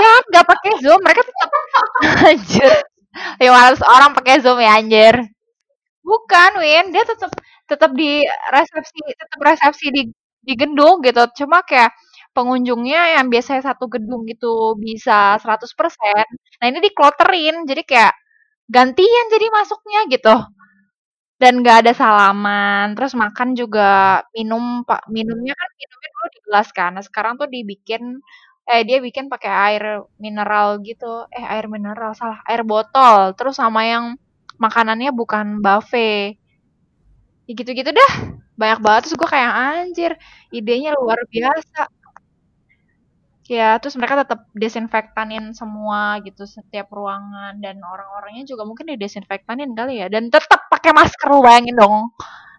Ya, 0.01 0.13
nggak 0.33 0.47
pakai 0.49 0.73
Zoom, 0.83 1.01
mereka 1.05 1.23
tetap 1.29 1.51
anjir. 2.25 2.73
Ya 3.43 3.51
harus 3.53 3.81
orang 3.85 4.11
pakai 4.17 4.41
Zoom 4.41 4.59
ya 4.63 4.79
anjir. 4.81 5.15
Bukan, 6.05 6.51
Win, 6.63 6.91
dia 6.95 7.05
tetap 7.07 7.31
tetap 7.69 7.91
di 7.95 8.25
resepsi, 8.51 9.01
tetap 9.15 9.39
resepsi 9.45 9.87
di 9.95 10.03
di 10.43 10.55
gedung 10.57 11.05
gitu. 11.05 11.23
Cuma 11.45 11.61
kayak 11.63 11.93
pengunjungnya 12.33 13.21
yang 13.21 13.27
biasanya 13.29 13.63
satu 13.75 13.87
gedung 13.93 14.25
gitu 14.27 14.75
bisa 14.81 15.37
100%. 15.43 16.25
Nah, 16.63 16.67
ini 16.71 16.79
dikloterin. 16.83 17.69
Jadi 17.69 17.83
kayak 17.87 18.15
gantian 18.71 19.27
jadi 19.35 19.47
masuknya 19.53 20.01
gitu. 20.11 20.35
Dan 21.41 21.65
nggak 21.65 21.77
ada 21.89 21.93
salaman, 21.97 22.93
terus 22.93 23.17
makan 23.17 23.57
juga 23.57 24.21
minum 24.37 24.85
pak 24.85 25.09
minumnya 25.09 25.57
kan 25.57 25.71
minumnya 25.81 26.09
dulu 26.15 26.27
di 26.37 26.39
gelas 26.45 26.69
kan. 26.77 26.91
Nah, 26.97 27.05
sekarang 27.09 27.33
tuh 27.41 27.49
dibikin 27.49 28.03
eh 28.69 28.85
dia 28.89 29.01
bikin 29.01 29.25
pakai 29.33 29.49
air 29.73 29.83
mineral 30.21 30.69
gitu. 30.85 31.25
Eh 31.33 31.41
air 31.53 31.65
mineral 31.73 32.13
salah, 32.13 32.45
air 32.45 32.61
botol. 32.69 33.33
Terus 33.41 33.57
sama 33.57 33.81
yang 33.89 34.05
makanannya 34.61 35.11
bukan 35.17 35.47
buffet. 35.65 36.37
Ya 37.49 37.53
gitu-gitu 37.59 37.91
dah. 37.99 38.13
Banyak 38.61 38.79
banget 38.85 39.01
terus 39.09 39.17
gue 39.21 39.29
kayak 39.35 39.53
anjir, 39.57 40.13
idenya 40.53 40.91
luar 41.01 41.19
biasa. 41.33 41.89
Ya, 43.51 43.81
terus 43.83 43.99
mereka 43.99 44.23
tetap 44.23 44.47
desinfektanin 44.55 45.57
semua 45.59 46.23
gitu 46.23 46.47
setiap 46.47 46.87
ruangan 46.95 47.59
dan 47.59 47.83
orang-orangnya 47.83 48.47
juga 48.47 48.63
mungkin 48.69 48.95
didesinfektanin 48.95 49.75
kali 49.75 49.99
ya 50.05 50.07
dan 50.07 50.31
tetap 50.31 50.70
pakai 50.81 50.97
masker 50.97 51.29
lu 51.29 51.45
bayangin 51.45 51.77
dong. 51.77 52.09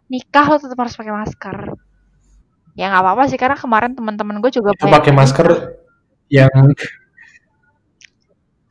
Nikah 0.07 0.45
lo 0.45 0.55
tetap 0.55 0.77
harus 0.77 0.93
pakai 0.93 1.09
masker. 1.11 1.57
Ya 2.71 2.87
nggak 2.87 3.01
apa-apa 3.01 3.23
sih 3.25 3.35
karena 3.35 3.57
kemarin 3.57 3.91
teman-teman 3.91 4.37
gue 4.37 4.51
juga 4.51 4.77
pakai 4.77 5.09
masker 5.11 5.47
yang 6.29 6.53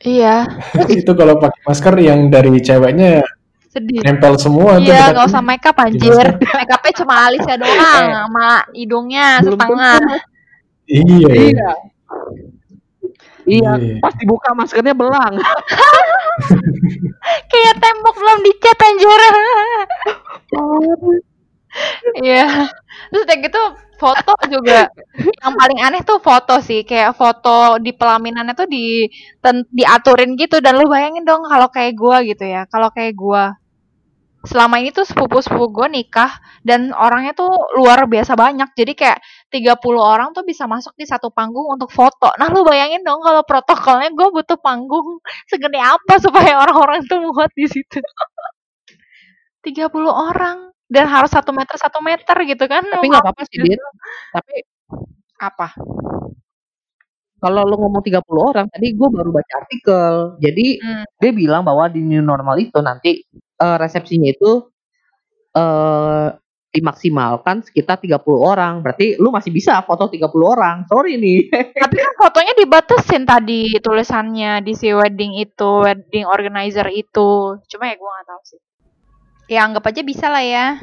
Iya, 0.00 0.48
itu 0.88 1.12
kalau 1.12 1.36
pakai 1.36 1.60
masker 1.60 1.94
yang 2.00 2.32
dari 2.32 2.56
ceweknya 2.56 3.20
sedih. 3.68 4.00
nempel 4.00 4.32
semua 4.34 4.80
Iya, 4.80 5.12
nggak 5.12 5.28
usah 5.28 5.42
make 5.44 5.60
up 5.62 5.76
di 5.76 5.82
anjir. 5.92 6.08
masker. 6.08 6.28
Make 6.56 6.72
upnya 6.72 6.92
cuma 6.96 7.14
alisnya 7.28 7.56
doang 7.60 7.76
Eh. 7.76 8.08
sama 8.16 8.46
hidungnya 8.72 9.26
setengah. 9.44 10.00
Iya. 10.88 11.30
iya 11.52 11.70
iya 13.50 13.72
Iya. 13.76 13.98
pas 13.98 14.14
dibuka 14.14 14.54
maskernya 14.54 14.94
belang 14.94 15.34
Kayak 17.50 17.74
tembok 17.82 18.14
belum 18.16 18.38
dicat 18.46 18.78
anjir. 18.80 19.20
Iya. 22.20 22.46
Terus 23.10 23.22
udah 23.26 23.36
gitu 23.38 23.62
foto 24.00 24.32
juga 24.48 24.88
yang 25.44 25.54
paling 25.60 25.78
aneh 25.84 26.00
tuh 26.02 26.16
foto 26.24 26.56
sih 26.64 26.88
kayak 26.88 27.12
foto 27.12 27.76
di 27.76 27.92
pelaminannya 27.92 28.56
tuh 28.56 28.64
di 28.64 29.04
ten- 29.44 29.68
diaturin 29.68 30.40
gitu 30.40 30.64
dan 30.64 30.80
lu 30.80 30.88
bayangin 30.88 31.20
dong 31.28 31.44
kalau 31.44 31.68
kayak 31.68 31.92
gua 32.00 32.24
gitu 32.24 32.48
ya 32.48 32.64
kalau 32.72 32.88
kayak 32.88 33.12
gua 33.12 33.60
selama 34.40 34.80
ini 34.80 34.88
tuh 34.88 35.04
sepupu-sepupu 35.04 35.68
gue 35.68 35.88
nikah 36.00 36.32
dan 36.64 36.96
orangnya 36.96 37.36
tuh 37.36 37.52
luar 37.76 38.08
biasa 38.08 38.32
banyak. 38.40 38.72
Jadi 38.72 38.92
kayak 38.96 39.18
30 39.50 39.98
orang 40.02 40.30
tuh 40.36 40.46
bisa 40.46 40.64
masuk 40.70 40.94
di 40.94 41.04
satu 41.06 41.28
panggung 41.34 41.66
untuk 41.74 41.90
foto. 41.90 42.30
Nah, 42.38 42.48
lu 42.54 42.62
bayangin 42.62 43.02
dong 43.02 43.18
kalau 43.22 43.42
protokolnya 43.42 44.10
gue 44.14 44.28
butuh 44.30 44.58
panggung 44.62 45.18
segede 45.50 45.78
apa 45.82 46.18
supaya 46.22 46.58
orang-orang 46.62 47.02
tuh 47.10 47.18
muat 47.22 47.50
di 47.58 47.66
situ. 47.66 47.98
30 49.66 50.08
orang 50.08 50.72
dan 50.88 51.04
harus 51.06 51.30
satu 51.30 51.52
meter 51.52 51.76
satu 51.76 52.00
meter 52.00 52.36
gitu 52.48 52.64
kan. 52.70 52.82
Tapi 52.86 53.04
nggak 53.12 53.22
apa-apa 53.22 53.42
sih, 53.50 53.60
Dit. 53.60 53.80
Tapi 54.32 54.54
Apa? 55.40 55.68
kalau 57.40 57.64
lu 57.64 57.76
ngomong 57.80 58.04
30 58.04 58.42
orang, 58.52 58.66
tadi 58.68 58.92
gue 58.92 59.08
baru 59.08 59.30
baca 59.32 59.52
artikel. 59.64 60.14
Jadi 60.44 60.76
Hmm. 60.80 61.04
dia 61.20 61.32
bilang 61.32 61.64
bahwa 61.64 61.88
di 61.88 62.04
new 62.04 62.20
normal 62.20 62.56
itu 62.60 62.78
nanti 62.84 63.24
eh, 63.60 63.76
resepsinya 63.80 64.28
itu 64.32 64.52
eh 65.56 66.28
dimaksimalkan 66.70 67.66
sekitar 67.66 67.98
30 67.98 68.22
orang. 68.38 68.80
Berarti 68.80 69.18
lu 69.18 69.34
masih 69.34 69.50
bisa 69.50 69.82
foto 69.82 70.06
30 70.06 70.30
orang. 70.46 70.76
Sorry 70.86 71.18
nih. 71.18 71.50
Tapi 71.82 71.96
kan 71.98 72.12
fotonya 72.16 72.54
dibatasin 72.54 73.26
tadi 73.26 73.74
tulisannya 73.82 74.62
di 74.62 74.72
si 74.78 74.94
wedding 74.94 75.42
itu, 75.42 75.70
wedding 75.82 76.24
organizer 76.26 76.86
itu. 76.94 77.58
Cuma 77.66 77.84
ya 77.90 77.94
gue 77.98 78.10
nggak 78.10 78.26
tahu 78.26 78.42
sih. 78.46 78.60
Ya 79.50 79.66
anggap 79.66 79.90
aja 79.90 80.00
bisa 80.06 80.30
lah 80.30 80.46
ya. 80.46 80.78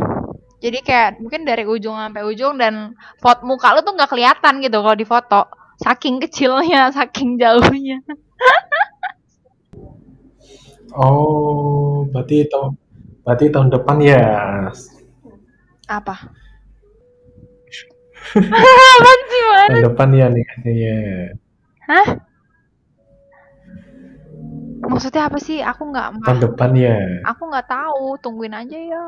Jadi 0.60 0.84
kayak 0.84 1.24
mungkin 1.24 1.48
dari 1.48 1.64
ujung 1.64 1.96
sampai 1.96 2.26
ujung 2.28 2.58
dan 2.60 2.98
foto 3.22 3.46
muka 3.46 3.78
lu 3.78 3.86
tuh 3.86 3.94
nggak 3.96 4.12
kelihatan 4.12 4.60
gitu 4.60 4.84
kalau 4.84 4.98
di 4.98 5.08
foto. 5.08 5.48
Saking 5.78 6.18
kecilnya, 6.20 6.90
saking 6.98 7.40
jauhnya. 7.40 8.04
Oh, 10.98 12.10
berarti 12.10 12.50
tahun 12.50 12.74
berarti 13.22 13.46
tahun 13.54 13.70
depan 13.70 13.98
ya. 14.02 14.26
Apa? 15.88 16.16
Apaan 18.38 19.20
sih 19.30 19.44
depan 19.84 20.10
ya 20.12 20.28
nikahnya 20.28 20.74
ya. 20.74 20.98
Hah? 21.88 22.08
Maksudnya 24.84 25.28
apa 25.28 25.38
sih? 25.40 25.60
Aku 25.60 25.88
nggak 25.88 26.24
Tahun 26.24 26.40
depan 26.44 26.72
ya. 26.76 26.96
aku 27.24 27.42
nggak 27.48 27.68
tahu. 27.68 28.16
Tungguin 28.20 28.52
aja 28.52 28.78
ya. 28.78 29.04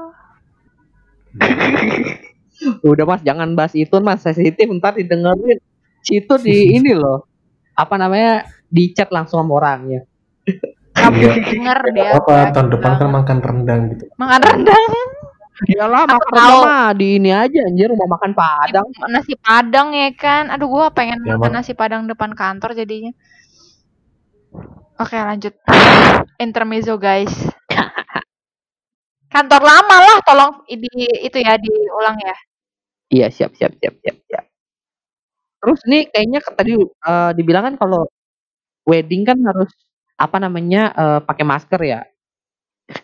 Udah 2.84 3.06
Mas, 3.08 3.24
jangan 3.24 3.56
bahas 3.56 3.72
itu 3.72 3.96
Mas, 4.00 4.20
sensitif 4.20 4.68
ntar 4.80 4.96
didengerin. 4.96 5.60
Itu 6.04 6.36
di 6.36 6.56
ini 6.80 6.92
loh. 6.92 7.28
Apa 7.76 7.96
namanya? 7.96 8.44
Di 8.68 8.92
chat 8.92 9.08
langsung 9.10 9.44
sama 9.44 9.56
orangnya. 9.56 10.04
Kamu 10.94 11.16
Iya. 11.16 11.32
denger 11.40 11.80
deh. 11.92 12.08
apa 12.12 12.52
tahun 12.52 12.68
depan 12.76 12.92
kan 13.00 13.08
makan 13.10 13.38
rendang 13.40 13.82
gitu. 13.96 14.06
Makan 14.16 14.42
rendang. 14.42 14.84
Iyalah 15.68 16.07
makan 16.07 16.32
tahu. 16.32 16.57
mah 16.64 16.88
di 16.95 17.20
ini 17.20 17.36
aja 17.36 17.60
anjir 17.68 17.91
rumah 17.91 18.07
makan 18.16 18.32
Padang. 18.32 18.88
nasi 19.12 19.34
padang 19.36 19.91
ya 19.91 20.07
kan 20.16 20.47
aduh 20.47 20.72
gua 20.72 20.88
pengen 20.88 21.20
Ya, 21.28 21.36
makan 21.36 21.51
Mak. 21.51 21.55
nasi 21.60 21.74
padang 21.76 22.07
depan 22.07 22.32
kantor 22.32 22.72
jadinya 22.72 23.12
oke 24.95 25.16
lanjut 25.20 25.51
intermezzo 26.39 26.95
guys 26.95 27.32
kantor 29.28 29.62
lama 29.62 29.95
lah 29.99 30.18
tolong 30.24 30.53
di 30.66 30.88
itu 31.22 31.38
ya 31.39 31.60
diulang 31.60 32.18
ya 32.20 32.36
Iya, 33.10 33.26
siap 33.34 33.57
siap 33.57 33.74
siap 33.82 33.97
siap 34.05 34.18
siap. 34.30 34.45
Terus 35.57 35.82
nih 35.89 36.05
kayaknya 36.14 36.45
tadi 36.45 36.78
eh, 36.78 37.32
dibilang 37.34 37.74
kan 37.74 37.76
kalau 37.82 38.05
wedding 38.86 39.26
kan 39.26 39.41
harus 39.41 39.74
apa 40.14 40.38
namanya 40.38 40.93
eh, 40.93 41.20
pakai 41.26 41.41
masker 41.41 41.82
ya. 41.89 42.05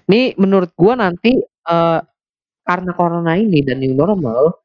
Nih 0.06 0.38
menurut 0.38 0.70
gua 0.78 0.94
nanti 0.94 1.42
eh, 1.42 2.00
karena 2.68 2.92
corona 2.98 3.34
ini 3.38 3.62
dan 3.66 3.80
new 3.82 3.94
normal 3.96 4.58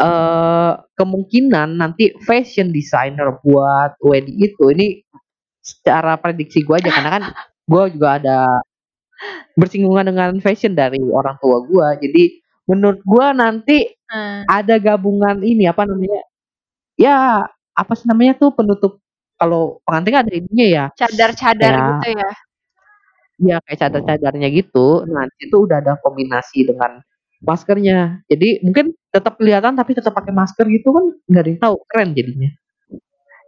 eh 0.00 0.72
kemungkinan 0.98 1.78
nanti 1.78 2.12
fashion 2.26 2.72
designer 2.74 3.38
buat 3.44 3.96
wedding 4.02 4.38
itu 4.40 4.72
ini 4.74 5.00
secara 5.62 6.16
prediksi 6.18 6.64
gua 6.66 6.80
aja 6.82 6.90
karena 6.92 7.10
kan 7.20 7.24
gua 7.68 7.84
juga 7.92 8.08
ada 8.20 8.38
bersinggungan 9.58 10.08
dengan 10.12 10.30
fashion 10.42 10.72
dari 10.76 10.98
orang 11.12 11.36
tua 11.42 11.62
gua. 11.66 11.94
Jadi 12.00 12.40
menurut 12.70 13.00
gua 13.06 13.32
nanti 13.36 13.88
Hmm. 14.12 14.44
ada 14.44 14.76
gabungan 14.76 15.40
ini 15.40 15.64
apa 15.66 15.88
namanya 15.88 16.20
ya 17.00 17.44
apa 17.74 17.92
sih 17.96 18.04
namanya 18.06 18.36
tuh 18.36 18.52
penutup 18.52 19.00
kalau 19.40 19.80
pengantin 19.88 20.20
ada 20.20 20.32
ininya 20.32 20.66
ya 20.68 20.84
cadar-cadar 20.96 21.72
Ya. 21.74 21.84
gitu 21.88 22.08
ya 22.20 22.28
ya 23.40 23.56
kayak 23.64 23.78
cadar-cadarnya 23.82 24.48
gitu 24.52 25.04
nah 25.08 25.24
itu 25.40 25.56
udah 25.64 25.80
ada 25.82 25.94
kombinasi 26.04 26.68
dengan 26.68 27.00
maskernya 27.42 28.22
jadi 28.30 28.62
mungkin 28.62 28.94
tetap 29.10 29.36
kelihatan 29.36 29.74
tapi 29.74 29.92
tetap 29.98 30.14
pakai 30.14 30.32
masker 30.32 30.64
gitu 30.70 30.94
kan 30.94 31.04
nggak 31.28 31.42
ada 31.42 31.50
yang 31.50 31.60
tahu 31.60 31.76
keren 31.90 32.10
jadinya 32.14 32.50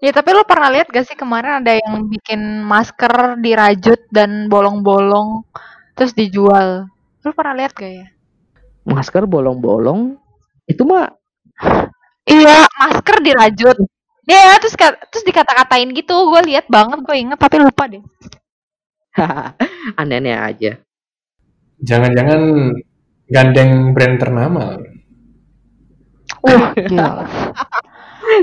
ya 0.02 0.10
tapi 0.10 0.34
lo 0.34 0.44
pernah 0.44 0.68
lihat 0.68 0.90
gak 0.90 1.06
sih 1.08 1.16
kemarin 1.16 1.64
ada 1.64 1.72
yang 1.78 2.04
bikin 2.10 2.66
masker 2.66 3.38
dirajut 3.40 4.00
dan 4.12 4.50
bolong-bolong 4.52 5.46
terus 5.96 6.12
dijual 6.12 6.90
lo 7.24 7.30
pernah 7.32 7.54
lihat 7.56 7.72
gak 7.72 7.92
ya 7.94 8.06
masker 8.84 9.24
bolong-bolong 9.24 10.18
itu 10.68 10.82
mah 10.84 11.14
Iya, 12.24 12.64
masker 12.72 13.20
dirajut. 13.20 13.76
Ya, 14.24 14.56
terus 14.56 14.72
ka- 14.80 14.96
terus 15.12 15.28
dikata-katain 15.28 15.92
gitu. 15.92 16.16
Gue 16.32 16.40
lihat 16.48 16.64
banget, 16.72 17.04
gue 17.04 17.16
inget 17.20 17.36
tapi 17.36 17.60
lupa 17.60 17.84
deh. 17.84 18.00
aneh-aneh 20.00 20.34
aja 20.34 20.72
Jangan-jangan 21.82 22.40
gandeng 23.28 23.92
brand 23.94 24.16
ternama. 24.20 24.64
Uh, 26.44 26.72
gila. 26.88 27.24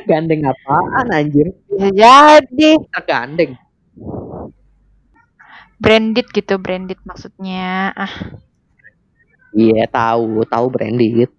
gandeng 0.09 0.41
apaan 0.47 1.07
anjir 1.11 1.47
Bisa 1.67 2.39
jadi 2.45 2.69
tergandeng 2.93 3.51
branded 5.81 6.27
gitu, 6.31 6.53
branded 6.61 6.99
maksudnya. 7.03 7.91
Ah, 7.97 8.13
iya 9.55 9.83
tahu 9.91 10.47
tahu 10.47 10.65
branded 10.71 11.29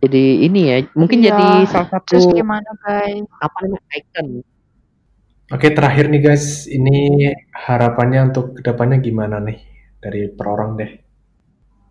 jadi 0.00 0.22
ini 0.48 0.60
ya 0.70 0.76
mungkin 0.96 1.20
Iya, 1.20 1.28
jadi 1.28 1.46
salah 1.68 1.88
satu 1.92 2.16
terus 2.16 2.24
gimana 2.32 2.70
guys? 2.80 3.28
apa 3.44 3.56
namanya 3.62 3.80
icon 4.00 4.28
Oke, 5.52 5.68
terakhir 5.76 6.08
nih 6.08 6.20
guys, 6.24 6.64
ini 6.66 7.28
harapannya 7.52 8.32
untuk 8.32 8.56
ke 8.56 8.60
depannya 8.64 8.96
gimana 9.04 9.36
nih 9.44 9.60
dari 10.00 10.32
per 10.32 10.46
orang 10.48 10.70
deh. 10.80 10.90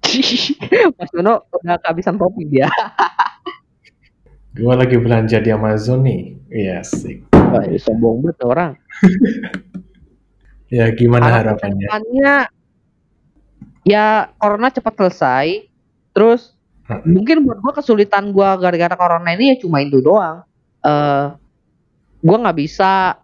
Mas 0.99 1.10
Dono 1.12 1.47
udah 1.49 1.78
kehabisan 1.82 2.20
topi 2.20 2.45
dia. 2.47 2.68
Gue 4.58 4.74
lagi 4.78 5.01
belanja 5.01 5.41
di 5.41 5.49
Amazon 5.49 6.06
nih. 6.06 6.22
Iya 6.54 6.86
sih. 6.86 7.26
Wah, 7.34 7.66
sombong 7.82 8.22
banget 8.22 8.38
orang. 8.45 8.72
Ya 10.74 10.89
gimana 10.89 11.30
Harapan 11.30 11.70
harapannya? 11.70 11.86
Harapannya 11.86 12.34
ya 13.86 14.34
corona 14.41 14.74
cepat 14.74 14.93
selesai. 14.97 15.70
Terus 16.18 16.58
Hmm. 16.84 16.99
mungkin 17.08 17.47
buat 17.47 17.64
gua 17.64 17.74
kesulitan 17.78 18.36
gua 18.36 18.60
gara-gara 18.60 18.97
corona 18.99 19.32
ini 19.32 19.54
ya 19.54 19.62
cuma 19.62 19.80
itu 19.86 20.01
doang. 20.01 20.43
Eh 20.82 21.26
gua 22.26 22.38
nggak 22.41 22.58
bisa 22.58 23.22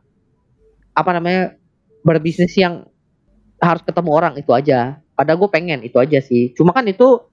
apa 0.93 1.09
namanya 1.11 1.57
berbisnis 2.05 2.53
yang 2.53 2.87
harus 3.59 3.81
ketemu 3.81 4.09
orang 4.13 4.33
itu 4.37 4.53
aja. 4.53 5.01
Padahal 5.19 5.35
gue 5.35 5.49
pengen 5.51 5.83
itu 5.83 5.99
aja 5.99 6.23
sih. 6.23 6.55
Cuma 6.55 6.71
kan 6.71 6.87
itu 6.87 7.27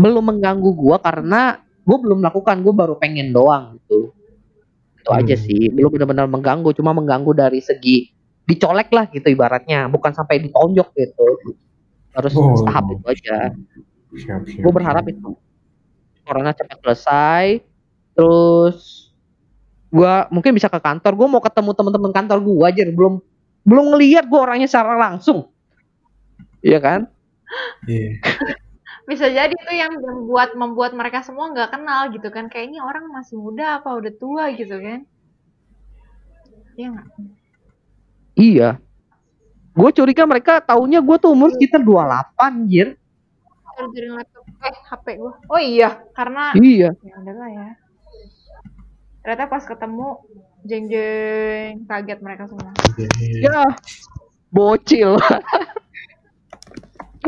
belum 0.00 0.24
mengganggu 0.24 0.72
gua 0.72 0.96
karena 0.96 1.60
gue 1.84 1.96
belum 2.00 2.24
melakukan. 2.24 2.64
Gue 2.64 2.72
baru 2.72 2.96
pengen 2.96 3.28
doang 3.28 3.76
gitu. 3.76 4.16
Itu 4.96 5.10
aja 5.12 5.36
Hmm. 5.36 5.44
sih. 5.44 5.68
Belum 5.68 5.92
benar-benar 5.92 6.24
mengganggu. 6.32 6.72
Cuma 6.72 6.96
mengganggu 6.96 7.36
dari 7.36 7.60
segi 7.60 8.08
dicolek 8.48 8.88
lah 8.88 9.04
gitu 9.12 9.28
ibaratnya. 9.28 9.84
Bukan 9.92 10.16
sampai 10.16 10.40
ditonjok 10.48 10.88
gitu. 10.96 11.26
Harus 12.16 12.32
Oh. 12.32 12.56
tahap 12.64 12.88
itu 12.88 13.04
aja. 13.04 13.52
Siap, 14.08 14.48
siap, 14.48 14.64
Gue 14.64 14.72
berharap 14.72 15.04
siap. 15.04 15.12
itu 15.12 15.28
corona 16.24 16.56
cepat 16.56 16.78
selesai. 16.80 17.44
Terus 18.16 19.12
gua 19.92 20.24
mungkin 20.32 20.56
bisa 20.56 20.72
ke 20.72 20.80
kantor. 20.80 21.12
Gue 21.20 21.28
mau 21.28 21.44
ketemu 21.44 21.70
teman-teman 21.76 22.12
kantor 22.16 22.38
gue 22.40 22.64
aja. 22.64 22.82
Belum 22.88 23.20
belum 23.68 23.84
ngelihat 23.92 24.24
gue 24.24 24.40
orangnya 24.40 24.64
secara 24.64 24.96
langsung. 24.96 25.52
Iya 26.62 26.78
kan? 26.82 27.00
Iya. 27.86 28.18
Bisa 29.08 29.26
jadi 29.32 29.54
tuh 29.56 29.72
yang 29.76 29.92
membuat 29.96 30.52
membuat 30.52 30.92
mereka 30.92 31.24
semua 31.24 31.48
nggak 31.48 31.72
kenal 31.72 32.12
gitu 32.12 32.28
kan. 32.28 32.50
Kayak 32.52 32.74
ini 32.74 32.78
orang 32.82 33.08
masih 33.08 33.40
muda 33.40 33.80
apa 33.80 33.94
udah 33.96 34.12
tua 34.14 34.52
gitu 34.52 34.76
kan. 34.76 35.06
Iya 36.76 36.86
nggak? 36.92 37.06
Iya. 38.38 38.68
Gue 39.78 39.90
curiga 39.94 40.26
mereka 40.26 40.58
taunya 40.58 40.98
gue 40.98 41.16
tuh 41.22 41.30
umur 41.32 41.54
sekitar 41.54 41.80
28 41.80 42.34
anjir. 42.36 42.98
Chargerin 43.78 44.12
laptop. 44.18 44.42
Eh, 44.58 44.74
HP 44.90 45.06
gue. 45.22 45.32
Oh 45.46 45.60
iya, 45.62 46.02
karena 46.10 46.50
Iya. 46.58 46.90
ya 46.98 47.14
udahlah 47.22 47.48
ya. 47.54 47.68
Ternyata 49.22 49.44
pas 49.46 49.62
ketemu 49.62 50.18
jeng 50.66 50.84
jeng 50.90 51.86
kaget 51.86 52.18
mereka 52.18 52.50
semua. 52.50 52.74
Iya. 52.98 53.46
Ya. 53.46 53.62
Bocil. 54.50 55.14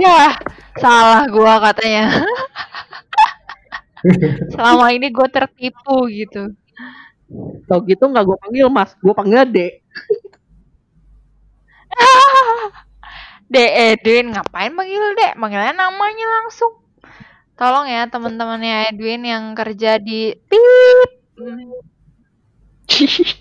Ya, 0.00 0.32
Salah 0.80 1.28
gua 1.28 1.60
katanya. 1.60 2.24
Selama 4.56 4.88
ini 4.96 5.12
gue 5.12 5.28
tertipu 5.28 6.08
gitu. 6.08 6.56
Tau 7.68 7.84
gitu 7.84 8.08
nggak 8.08 8.24
gue 8.24 8.36
panggil 8.40 8.66
mas, 8.72 8.96
gue 8.96 9.12
panggil 9.12 9.44
dek. 9.44 9.72
Dek 13.52 13.70
Edwin 13.98 14.30
ngapain 14.32 14.72
panggil 14.72 15.04
Dek? 15.18 15.34
Manggilnya 15.36 15.74
namanya 15.74 16.26
langsung. 16.40 16.80
Tolong 17.58 17.90
ya 17.90 18.08
teman-temannya 18.08 18.94
Edwin 18.94 19.20
yang 19.26 19.52
kerja 19.52 20.00
di 20.00 20.32
tip. 20.48 21.10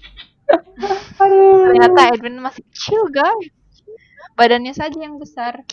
Ternyata 1.15 2.01
Edwin 2.11 2.41
masih 2.43 2.65
kecil 2.73 3.07
guys. 3.13 3.53
Badannya 4.35 4.73
saja 4.75 4.97
yang 4.97 5.21
besar. 5.21 5.63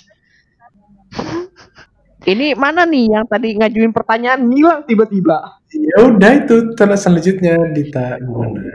Ini 2.33 2.59
mana 2.59 2.83
nih 2.83 3.15
yang 3.15 3.27
tadi 3.31 3.55
ngajuin 3.55 3.95
pertanyaan 3.95 4.51
ngilang 4.51 4.83
tiba-tiba? 4.83 5.63
Ya 5.71 6.11
udah 6.11 6.33
itu 6.35 6.75
terus 6.75 7.07
selanjutnya 7.07 7.55
Dita 7.71 8.19
gimana? 8.19 8.75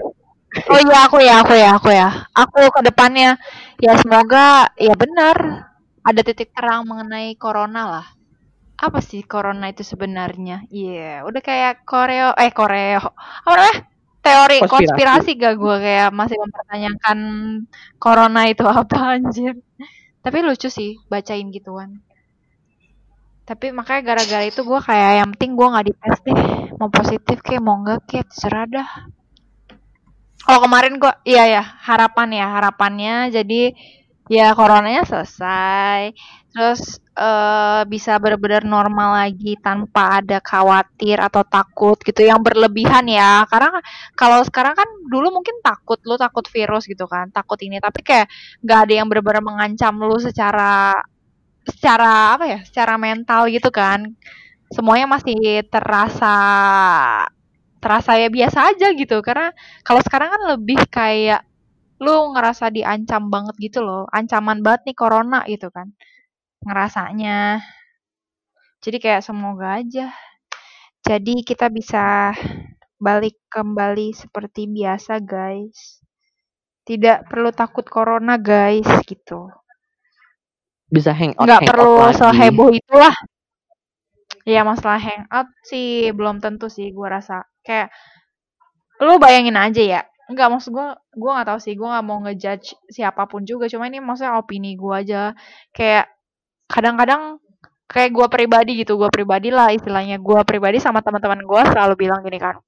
Oh 0.72 0.80
iya 0.80 1.08
aku 1.08 1.20
ya 1.20 1.36
aku 1.44 1.54
ya 1.60 1.70
aku 1.76 1.90
ya. 1.92 2.10
Aku 2.32 2.60
ke 2.72 2.82
depannya 2.84 3.36
ya 3.80 4.00
semoga 4.00 4.72
ya 4.80 4.96
benar 4.96 5.68
ada 6.00 6.22
titik 6.24 6.56
terang 6.56 6.88
mengenai 6.88 7.36
corona 7.36 7.82
lah. 8.00 8.08
Apa 8.80 9.04
sih 9.04 9.22
corona 9.28 9.68
itu 9.70 9.84
sebenarnya? 9.86 10.66
Iya, 10.72 11.28
udah 11.28 11.42
kayak 11.44 11.84
koreo 11.84 12.34
eh 12.34 12.50
koreo. 12.56 13.04
Apa 13.46 13.54
namanya? 13.54 13.92
Teori 14.22 14.62
Konspirasi. 14.62 14.70
konspirasi 14.70 15.30
gak 15.42 15.56
gue 15.58 15.76
kayak 15.82 16.10
masih 16.14 16.38
mempertanyakan 16.38 17.20
corona 17.98 18.42
itu 18.46 18.64
apa 18.70 19.18
anjir. 19.18 19.58
Tapi 20.22 20.38
lucu 20.46 20.70
sih 20.70 21.02
bacain 21.10 21.50
gituan. 21.50 22.06
Tapi 23.52 23.76
makanya 23.76 24.16
gara-gara 24.16 24.48
itu 24.48 24.64
gue 24.64 24.80
kayak 24.80 25.12
yang 25.20 25.30
penting 25.36 25.60
gue 25.60 25.68
nggak 25.68 25.86
dites 25.92 26.20
deh. 26.24 26.40
Mau 26.80 26.88
positif 26.88 27.38
kayak 27.44 27.60
mau 27.60 27.76
enggak 27.84 28.00
kayak 28.08 28.32
terserah 28.32 28.64
dah. 28.72 28.90
Kalau 30.42 30.60
kemarin 30.66 30.98
gua 30.98 31.14
iya 31.22 31.44
ya, 31.46 31.64
harapan 31.86 32.30
ya, 32.34 32.48
harapannya 32.50 33.16
jadi 33.30 33.76
ya 34.32 34.56
coronanya 34.56 35.04
selesai. 35.04 36.16
Terus 36.56 36.98
eh 37.12 37.84
bisa 37.92 38.16
benar-benar 38.24 38.64
normal 38.64 39.10
lagi 39.28 39.60
tanpa 39.60 40.24
ada 40.24 40.40
khawatir 40.40 41.20
atau 41.20 41.44
takut 41.44 42.00
gitu 42.02 42.24
yang 42.24 42.40
berlebihan 42.40 43.04
ya. 43.06 43.44
Karena 43.52 43.84
kalau 44.16 44.40
sekarang 44.48 44.74
kan 44.80 44.88
dulu 45.12 45.28
mungkin 45.30 45.60
takut 45.60 46.00
lu 46.08 46.16
takut 46.16 46.48
virus 46.48 46.88
gitu 46.88 47.06
kan, 47.06 47.30
takut 47.36 47.60
ini 47.62 47.78
tapi 47.84 48.00
kayak 48.02 48.32
nggak 48.64 48.80
ada 48.88 48.94
yang 49.04 49.08
benar-benar 49.12 49.44
mengancam 49.44 49.94
lu 50.02 50.18
secara 50.18 50.96
secara 51.68 52.36
apa 52.38 52.46
ya? 52.50 52.60
Secara 52.66 52.96
mental 52.98 53.50
gitu 53.52 53.70
kan. 53.70 54.16
Semuanya 54.72 55.08
masih 55.10 55.66
terasa 55.68 56.36
terasa 57.82 58.12
ya 58.18 58.30
biasa 58.30 58.74
aja 58.74 58.88
gitu. 58.94 59.20
Karena 59.26 59.52
kalau 59.86 60.02
sekarang 60.06 60.30
kan 60.34 60.42
lebih 60.58 60.80
kayak 60.90 61.44
lu 62.02 62.34
ngerasa 62.34 62.74
diancam 62.74 63.30
banget 63.30 63.56
gitu 63.62 63.80
loh. 63.86 64.06
Ancaman 64.10 64.62
banget 64.66 64.94
nih 64.94 64.98
corona 64.98 65.40
gitu 65.50 65.70
kan. 65.74 65.94
Ngerasanya. 66.66 67.62
Jadi 68.82 68.98
kayak 68.98 69.22
semoga 69.26 69.82
aja. 69.82 70.10
Jadi 71.06 71.42
kita 71.46 71.70
bisa 71.70 72.34
balik 73.02 73.38
kembali 73.50 74.14
seperti 74.14 74.70
biasa 74.70 75.22
guys. 75.22 76.02
Tidak 76.86 77.30
perlu 77.30 77.54
takut 77.54 77.86
corona 77.86 78.42
guys 78.42 78.90
gitu 79.06 79.61
Bisa 80.92 81.16
hangout 81.16 81.48
nggak 81.48 81.64
hangout 81.64 81.72
perlu 81.72 81.94
lagi. 82.04 82.20
seheboh 82.20 82.70
itulah. 82.76 83.16
Ya 84.44 84.62
masalah 84.68 85.00
hangout 85.00 85.48
sih 85.64 86.12
belum 86.12 86.44
tentu 86.44 86.68
sih 86.68 86.92
gua 86.92 87.18
rasa. 87.22 87.48
Kayak 87.64 87.96
lu 89.00 89.16
bayangin 89.16 89.56
aja 89.56 89.82
ya. 89.82 90.02
Nggak 90.28 90.48
maksud 90.52 90.76
gua 90.76 91.00
gua 91.16 91.40
nggak 91.40 91.48
tahu 91.48 91.60
sih. 91.64 91.74
Gua 91.80 91.96
nggak 91.96 92.06
mau 92.06 92.20
ngejudge 92.28 92.76
siapa 92.92 93.24
pun 93.32 93.48
juga. 93.48 93.72
Cuma 93.72 93.88
ini 93.88 94.04
maksudnya 94.04 94.36
opini 94.36 94.76
gua 94.76 95.00
aja. 95.00 95.32
Kayak 95.72 96.12
kadang-kadang 96.68 97.40
kayak 97.88 98.12
gua 98.12 98.28
pribadi 98.28 98.84
gitu. 98.84 99.00
Gua 99.00 99.08
pribadi 99.08 99.48
lah 99.48 99.72
istilahnya. 99.72 100.20
Gua 100.20 100.44
pribadi 100.44 100.84
sama 100.84 101.00
teman-teman 101.00 101.40
gua 101.48 101.64
selalu 101.72 101.96
bilang 101.96 102.20
gini 102.20 102.36
kan. 102.36 102.60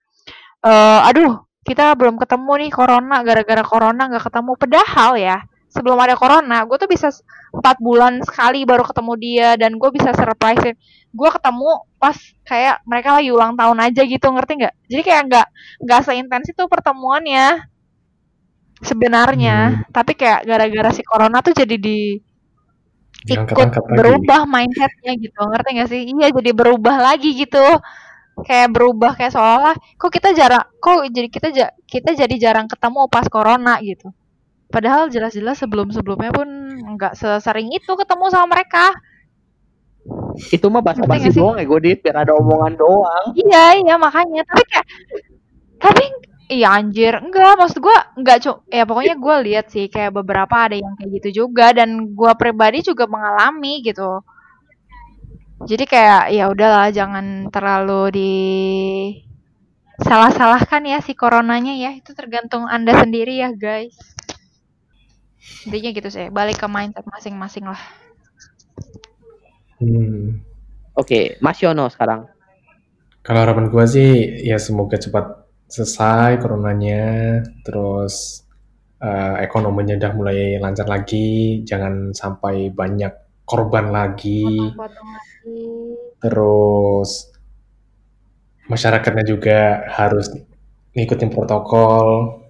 Eh 0.64 1.00
aduh 1.12 1.44
kita 1.68 1.92
belum 2.00 2.16
ketemu 2.16 2.52
nih 2.64 2.72
corona. 2.72 3.20
Gara-gara 3.20 3.64
corona 3.68 4.08
nggak 4.08 4.32
ketemu. 4.32 4.52
Padahal 4.56 5.12
ya 5.20 5.38
sebelum 5.74 5.98
ada 5.98 6.14
corona 6.14 6.62
gue 6.70 6.78
tuh 6.78 6.86
bisa 6.86 7.10
empat 7.50 7.82
bulan 7.82 8.22
sekali 8.22 8.62
baru 8.62 8.86
ketemu 8.86 9.14
dia 9.18 9.50
dan 9.58 9.82
gue 9.82 9.90
bisa 9.90 10.14
surprisein. 10.14 10.78
Gue 11.10 11.30
ketemu 11.34 11.70
pas 11.98 12.18
kayak 12.46 12.86
mereka 12.86 13.18
lagi 13.18 13.30
ulang 13.34 13.58
tahun 13.58 13.78
aja 13.82 14.02
gitu 14.06 14.28
ngerti 14.30 14.52
nggak? 14.62 14.76
Jadi 14.90 15.02
kayak 15.02 15.22
nggak 15.30 15.48
nggak 15.82 16.02
seintens 16.06 16.48
itu 16.54 16.64
pertemuannya 16.70 17.66
sebenarnya. 18.86 19.90
Tapi 19.90 20.14
kayak 20.14 20.46
gara-gara 20.46 20.90
si 20.94 21.02
corona 21.02 21.42
tuh 21.42 21.58
jadi 21.58 21.76
di 21.82 22.22
ikut 23.24 23.56
lagi. 23.56 23.80
berubah 23.98 24.44
mindsetnya 24.46 25.16
gitu 25.16 25.40
ngerti 25.42 25.70
gak 25.80 25.90
sih? 25.90 26.02
Iya 26.12 26.28
jadi 26.38 26.52
berubah 26.54 26.96
lagi 27.02 27.34
gitu. 27.34 27.66
Kayak 28.46 28.74
berubah 28.74 29.14
kayak 29.14 29.34
seolah 29.34 29.78
kok 29.98 30.10
kita 30.10 30.34
jarang 30.34 30.66
kok 30.82 31.06
jadi 31.14 31.30
kita 31.30 31.48
kita 31.86 32.18
jadi 32.18 32.36
jarang 32.42 32.66
ketemu 32.66 33.06
pas 33.06 33.30
corona 33.30 33.78
gitu 33.86 34.10
padahal 34.74 35.14
jelas-jelas 35.14 35.62
sebelum-sebelumnya 35.62 36.34
pun 36.34 36.50
nggak 36.98 37.14
sesering 37.14 37.70
itu 37.70 37.94
ketemu 37.94 38.26
sama 38.34 38.58
mereka. 38.58 38.90
Itu 40.52 40.68
mah 40.68 40.84
basa-basi 40.84 41.30
doang 41.32 41.62
ya 41.62 41.66
Godit. 41.70 42.02
Biar 42.02 42.26
ada 42.26 42.34
omongan 42.36 42.74
doang. 42.76 43.26
iya 43.38 43.78
iya 43.78 43.96
makanya. 43.96 44.42
Tapi 44.44 44.64
kayak 44.66 44.88
tapi 45.78 46.04
iya 46.52 46.76
anjir. 46.76 47.14
Enggak 47.22 47.56
maksud 47.56 47.80
gua 47.80 48.12
enggak 48.18 48.42
cuk 48.44 48.58
ya 48.68 48.84
pokoknya 48.84 49.16
gua 49.22 49.36
lihat 49.46 49.66
sih 49.70 49.88
kayak 49.88 50.12
beberapa 50.18 50.56
ada 50.68 50.76
yang 50.76 50.98
kayak 50.98 51.22
gitu 51.22 51.46
juga. 51.46 51.72
Dan 51.72 52.12
gua 52.18 52.34
pribadi 52.36 52.84
juga 52.84 53.06
mengalami 53.08 53.80
gitu. 53.86 54.26
Jadi 55.64 55.84
kayak 55.88 56.36
ya 56.36 56.52
udahlah 56.52 56.92
jangan 56.92 57.48
terlalu 57.48 58.02
di 58.12 58.34
salah-salahkan 60.04 60.84
ya 60.84 61.00
si 61.00 61.16
coronanya 61.16 61.72
ya. 61.80 61.96
Itu 61.96 62.12
tergantung 62.12 62.68
anda 62.68 62.92
sendiri 63.00 63.40
ya 63.40 63.56
guys 63.56 64.13
intinya 65.68 65.90
gitu 65.92 66.10
sih. 66.10 66.28
Balik 66.32 66.64
ke 66.64 66.68
mindset 66.68 67.06
masing-masing 67.08 67.68
lah. 67.68 67.82
Hmm. 69.84 70.40
Oke, 70.94 71.42
Mas 71.42 71.60
Yono 71.60 71.90
sekarang. 71.90 72.30
Kalau 73.24 73.40
harapan 73.40 73.72
gua 73.72 73.88
sih 73.88 74.44
ya 74.44 74.60
semoga 74.60 75.00
cepat 75.00 75.48
selesai 75.72 76.38
coronanya, 76.44 77.42
terus 77.64 78.44
eh, 79.00 79.36
ekonominya 79.42 79.96
udah 79.96 80.12
mulai 80.14 80.40
lancar 80.60 80.86
lagi, 80.86 81.64
jangan 81.64 82.12
sampai 82.14 82.70
banyak 82.70 83.12
korban 83.44 83.92
lagi, 83.92 84.44
potong-potong 84.46 85.10
lagi. 85.12 85.60
Terus 86.20 87.10
masyarakatnya 88.68 89.26
juga 89.28 89.88
harus 89.92 90.32
ngikutin 90.94 91.30
protokol, 91.34 92.43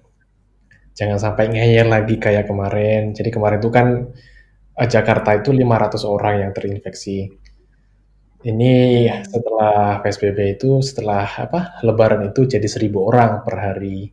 jangan 0.98 1.18
sampai 1.24 1.44
ngeyel 1.52 1.88
lagi 1.94 2.16
kayak 2.24 2.44
kemarin. 2.50 3.00
Jadi 3.16 3.30
kemarin 3.34 3.58
itu 3.62 3.70
kan 3.78 3.86
eh, 4.80 4.88
Jakarta 4.94 5.30
itu 5.38 5.50
500 5.54 6.02
orang 6.06 6.34
yang 6.42 6.50
terinfeksi. 6.56 7.18
Ini 8.44 8.72
setelah 9.24 10.04
PSBB 10.04 10.38
itu 10.60 10.70
setelah 10.84 11.24
apa 11.24 11.60
Lebaran 11.86 12.28
itu 12.28 12.44
jadi 12.44 12.68
1000 12.68 13.00
orang 13.10 13.30
per 13.44 13.56
hari. 13.56 14.12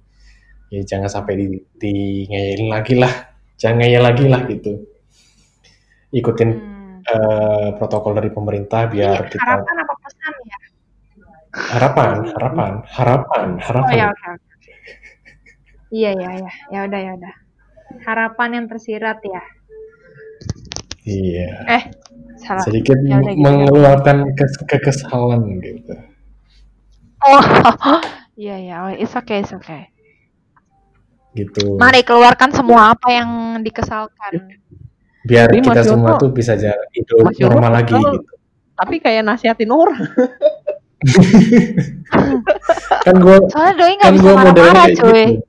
Ya 0.74 0.82
jangan 0.92 1.10
sampai 1.16 1.34
di, 1.42 1.48
di 1.84 1.94
ngeyelin 2.32 2.70
lagi 2.76 2.96
lah, 3.04 3.14
jangan 3.60 3.78
ngeyel 3.84 4.04
lagi 4.08 4.26
lah 4.34 4.42
gitu. 4.54 4.74
Ikutin 6.12 6.50
Hmm. 6.52 7.02
eh, 7.14 7.70
protokol 7.78 8.14
dari 8.18 8.30
pemerintah 8.30 8.86
Ini 8.94 8.94
biar 8.94 9.20
kita 9.34 9.44
harapan 9.44 9.76
apa 9.84 9.94
pesan 10.04 10.34
ya 10.52 10.60
harapan, 11.74 12.16
harapan, 12.34 12.72
harapan, 12.96 13.48
oh 13.82 13.90
harapan. 13.90 13.98
ya 14.00 14.06
oke 14.14 14.28
oke 14.36 14.51
iya 15.92 16.12
iya 16.16 16.30
iya 16.40 16.52
ya 16.72 16.80
udah 16.88 17.00
ya 17.00 17.12
udah 17.20 17.34
harapan 18.08 18.50
yang 18.58 18.66
tersirat 18.68 19.20
ya 19.22 19.44
Iya. 21.02 21.50
eh 21.66 21.84
salah 22.38 22.62
Sedikit 22.62 22.94
Ya 23.02 23.18
udah 23.18 23.34
gitu. 23.34 23.42
mengeluarkan 23.42 24.18
kes- 24.38 24.62
kekesalan 24.70 25.42
gitu. 25.60 25.94
oh 27.26 27.42
iya 28.42 28.56
iya 28.62 28.76
oh, 28.86 28.92
it's 28.94 29.14
okay 29.14 29.42
it's 29.42 29.54
okay 29.54 29.90
Gitu. 31.32 31.80
mari 31.80 32.04
keluarkan 32.04 32.52
semua 32.52 32.92
apa 32.94 33.08
yang 33.10 33.30
dikesalkan 33.64 34.62
Biar 35.22 35.48
Tapi 35.48 35.62
kita 35.62 35.82
semua 35.86 36.18
tuh 36.18 36.34
bisa 36.34 36.58
jalan 36.58 36.82
hidup 36.98 37.30
normal 37.40 37.72
lagi 37.78 37.94
gitu. 37.94 38.20
Tapi 38.74 38.98
kayak 38.98 39.22
nasihatin 39.22 39.70
orang. 39.70 40.02
Kan 43.06 43.16
gue 43.22 43.38
soalnya 43.54 43.74
doi 43.78 43.94
nggak 44.02 44.10
kan 44.10 44.18
bisa 44.18 44.30
marah-marah 44.34 44.86
cuy 44.94 45.22
gitu. 45.38 45.46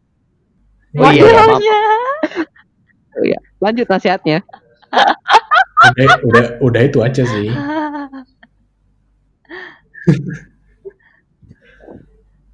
Oh 0.92 1.08
iya, 1.08 1.24
maaf. 1.24 1.56
Modelnya. 1.56 1.78
Oh 3.16 3.24
iya. 3.24 3.38
Lanjut 3.60 3.86
nasihatnya. 3.88 4.38
udah, 5.92 6.08
udah, 6.28 6.44
udah 6.60 6.80
itu 6.84 6.98
aja 7.00 7.22
sih. 7.24 7.48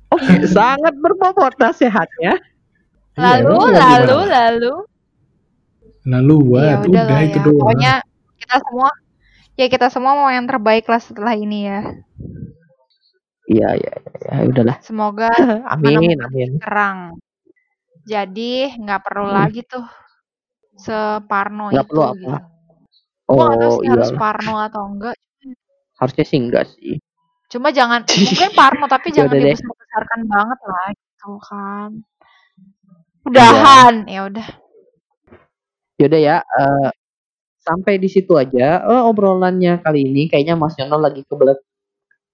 Oke, 0.09 0.34
sangat 0.49 0.95
berbobot 0.97 1.53
nasihatnya. 1.61 2.32
Iya, 3.18 3.43
lalu, 3.45 3.53
emang 3.53 3.74
lalu, 3.76 4.16
gimana? 4.24 4.32
lalu. 4.32 4.74
Lalu 6.09 6.36
Ya 6.39 6.49
what? 6.49 6.78
udah 6.89 7.03
Udah 7.05 7.20
itu 7.20 7.39
ya. 7.39 7.45
doang. 7.45 7.59
Pokoknya 7.61 7.93
kita 8.39 8.57
semua 8.64 8.89
ya 9.59 9.66
kita 9.68 9.86
semua 9.93 10.12
mau 10.16 10.30
yang 10.32 10.47
terbaik 10.49 10.86
lah 10.89 11.01
setelah 11.03 11.34
ini 11.36 11.59
ya. 11.68 11.80
Iya, 13.49 13.68
iya, 13.80 13.93
iya, 13.97 14.32
ya 14.32 14.45
udahlah. 14.49 14.76
Semoga 14.80 15.28
Amin, 15.74 16.16
amin. 16.20 16.51
terang. 16.61 17.18
Jadi 18.09 18.52
nggak 18.72 19.00
perlu 19.04 19.28
Hmm. 19.28 19.36
lagi 19.36 19.61
tuh 19.62 19.84
separno 20.74 21.68
Nggak 21.68 21.84
itu 21.84 21.90
perlu 21.92 22.02
apa? 22.02 22.16
gitu. 22.16 22.28
Gua 23.28 23.44
tahu 23.52 23.61
Oh, 23.61 23.76
sih 23.76 23.88
harus 23.92 24.09
iyalah. 24.09 24.16
parno 24.16 24.54
atau 24.59 24.82
enggak. 24.88 25.14
Harusnya 26.00 26.24
sih 26.24 26.38
enggak 26.40 26.64
sih. 26.72 26.96
Cuma 27.48 27.68
jangan 27.68 28.00
mungkin 28.09 28.50
parno 28.56 28.84
tapi 28.86 29.12
Ya 29.12 29.24
jangan 29.24 29.36
dibesar-besarkan 29.36 30.20
banget 30.24 30.59
lah 30.64 30.86
gitu 30.90 31.30
kan. 31.44 31.90
Iya. 31.92 33.26
Udahan, 33.28 33.94
ya 34.09 34.20
udah. 34.24 34.48
Yaudah 35.98 36.20
ya, 36.22 36.36
eh, 36.40 36.88
sampai 37.61 37.98
di 37.98 38.09
situ 38.09 38.32
aja 38.32 38.80
eh, 38.80 39.02
obrolannya 39.04 39.82
kali 39.84 40.09
ini. 40.09 40.22
Kayaknya 40.32 40.54
Mas 40.56 40.78
Yono 40.80 40.96
lagi 40.96 41.20
kebelet. 41.28 41.59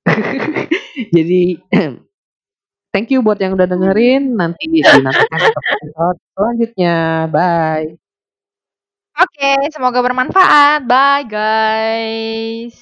Jadi 1.16 1.58
thank 2.94 3.10
you 3.10 3.18
buat 3.26 3.38
yang 3.42 3.58
udah 3.58 3.66
dengerin. 3.66 4.38
Nanti 4.38 4.64
dinantikan 4.72 5.40
episode 5.50 6.18
selanjutnya. 6.38 7.26
Bye. 7.34 7.98
Oke, 9.22 9.50
semoga 9.74 9.98
bermanfaat. 10.06 10.80
Bye 10.90 11.24
guys. 11.26 12.74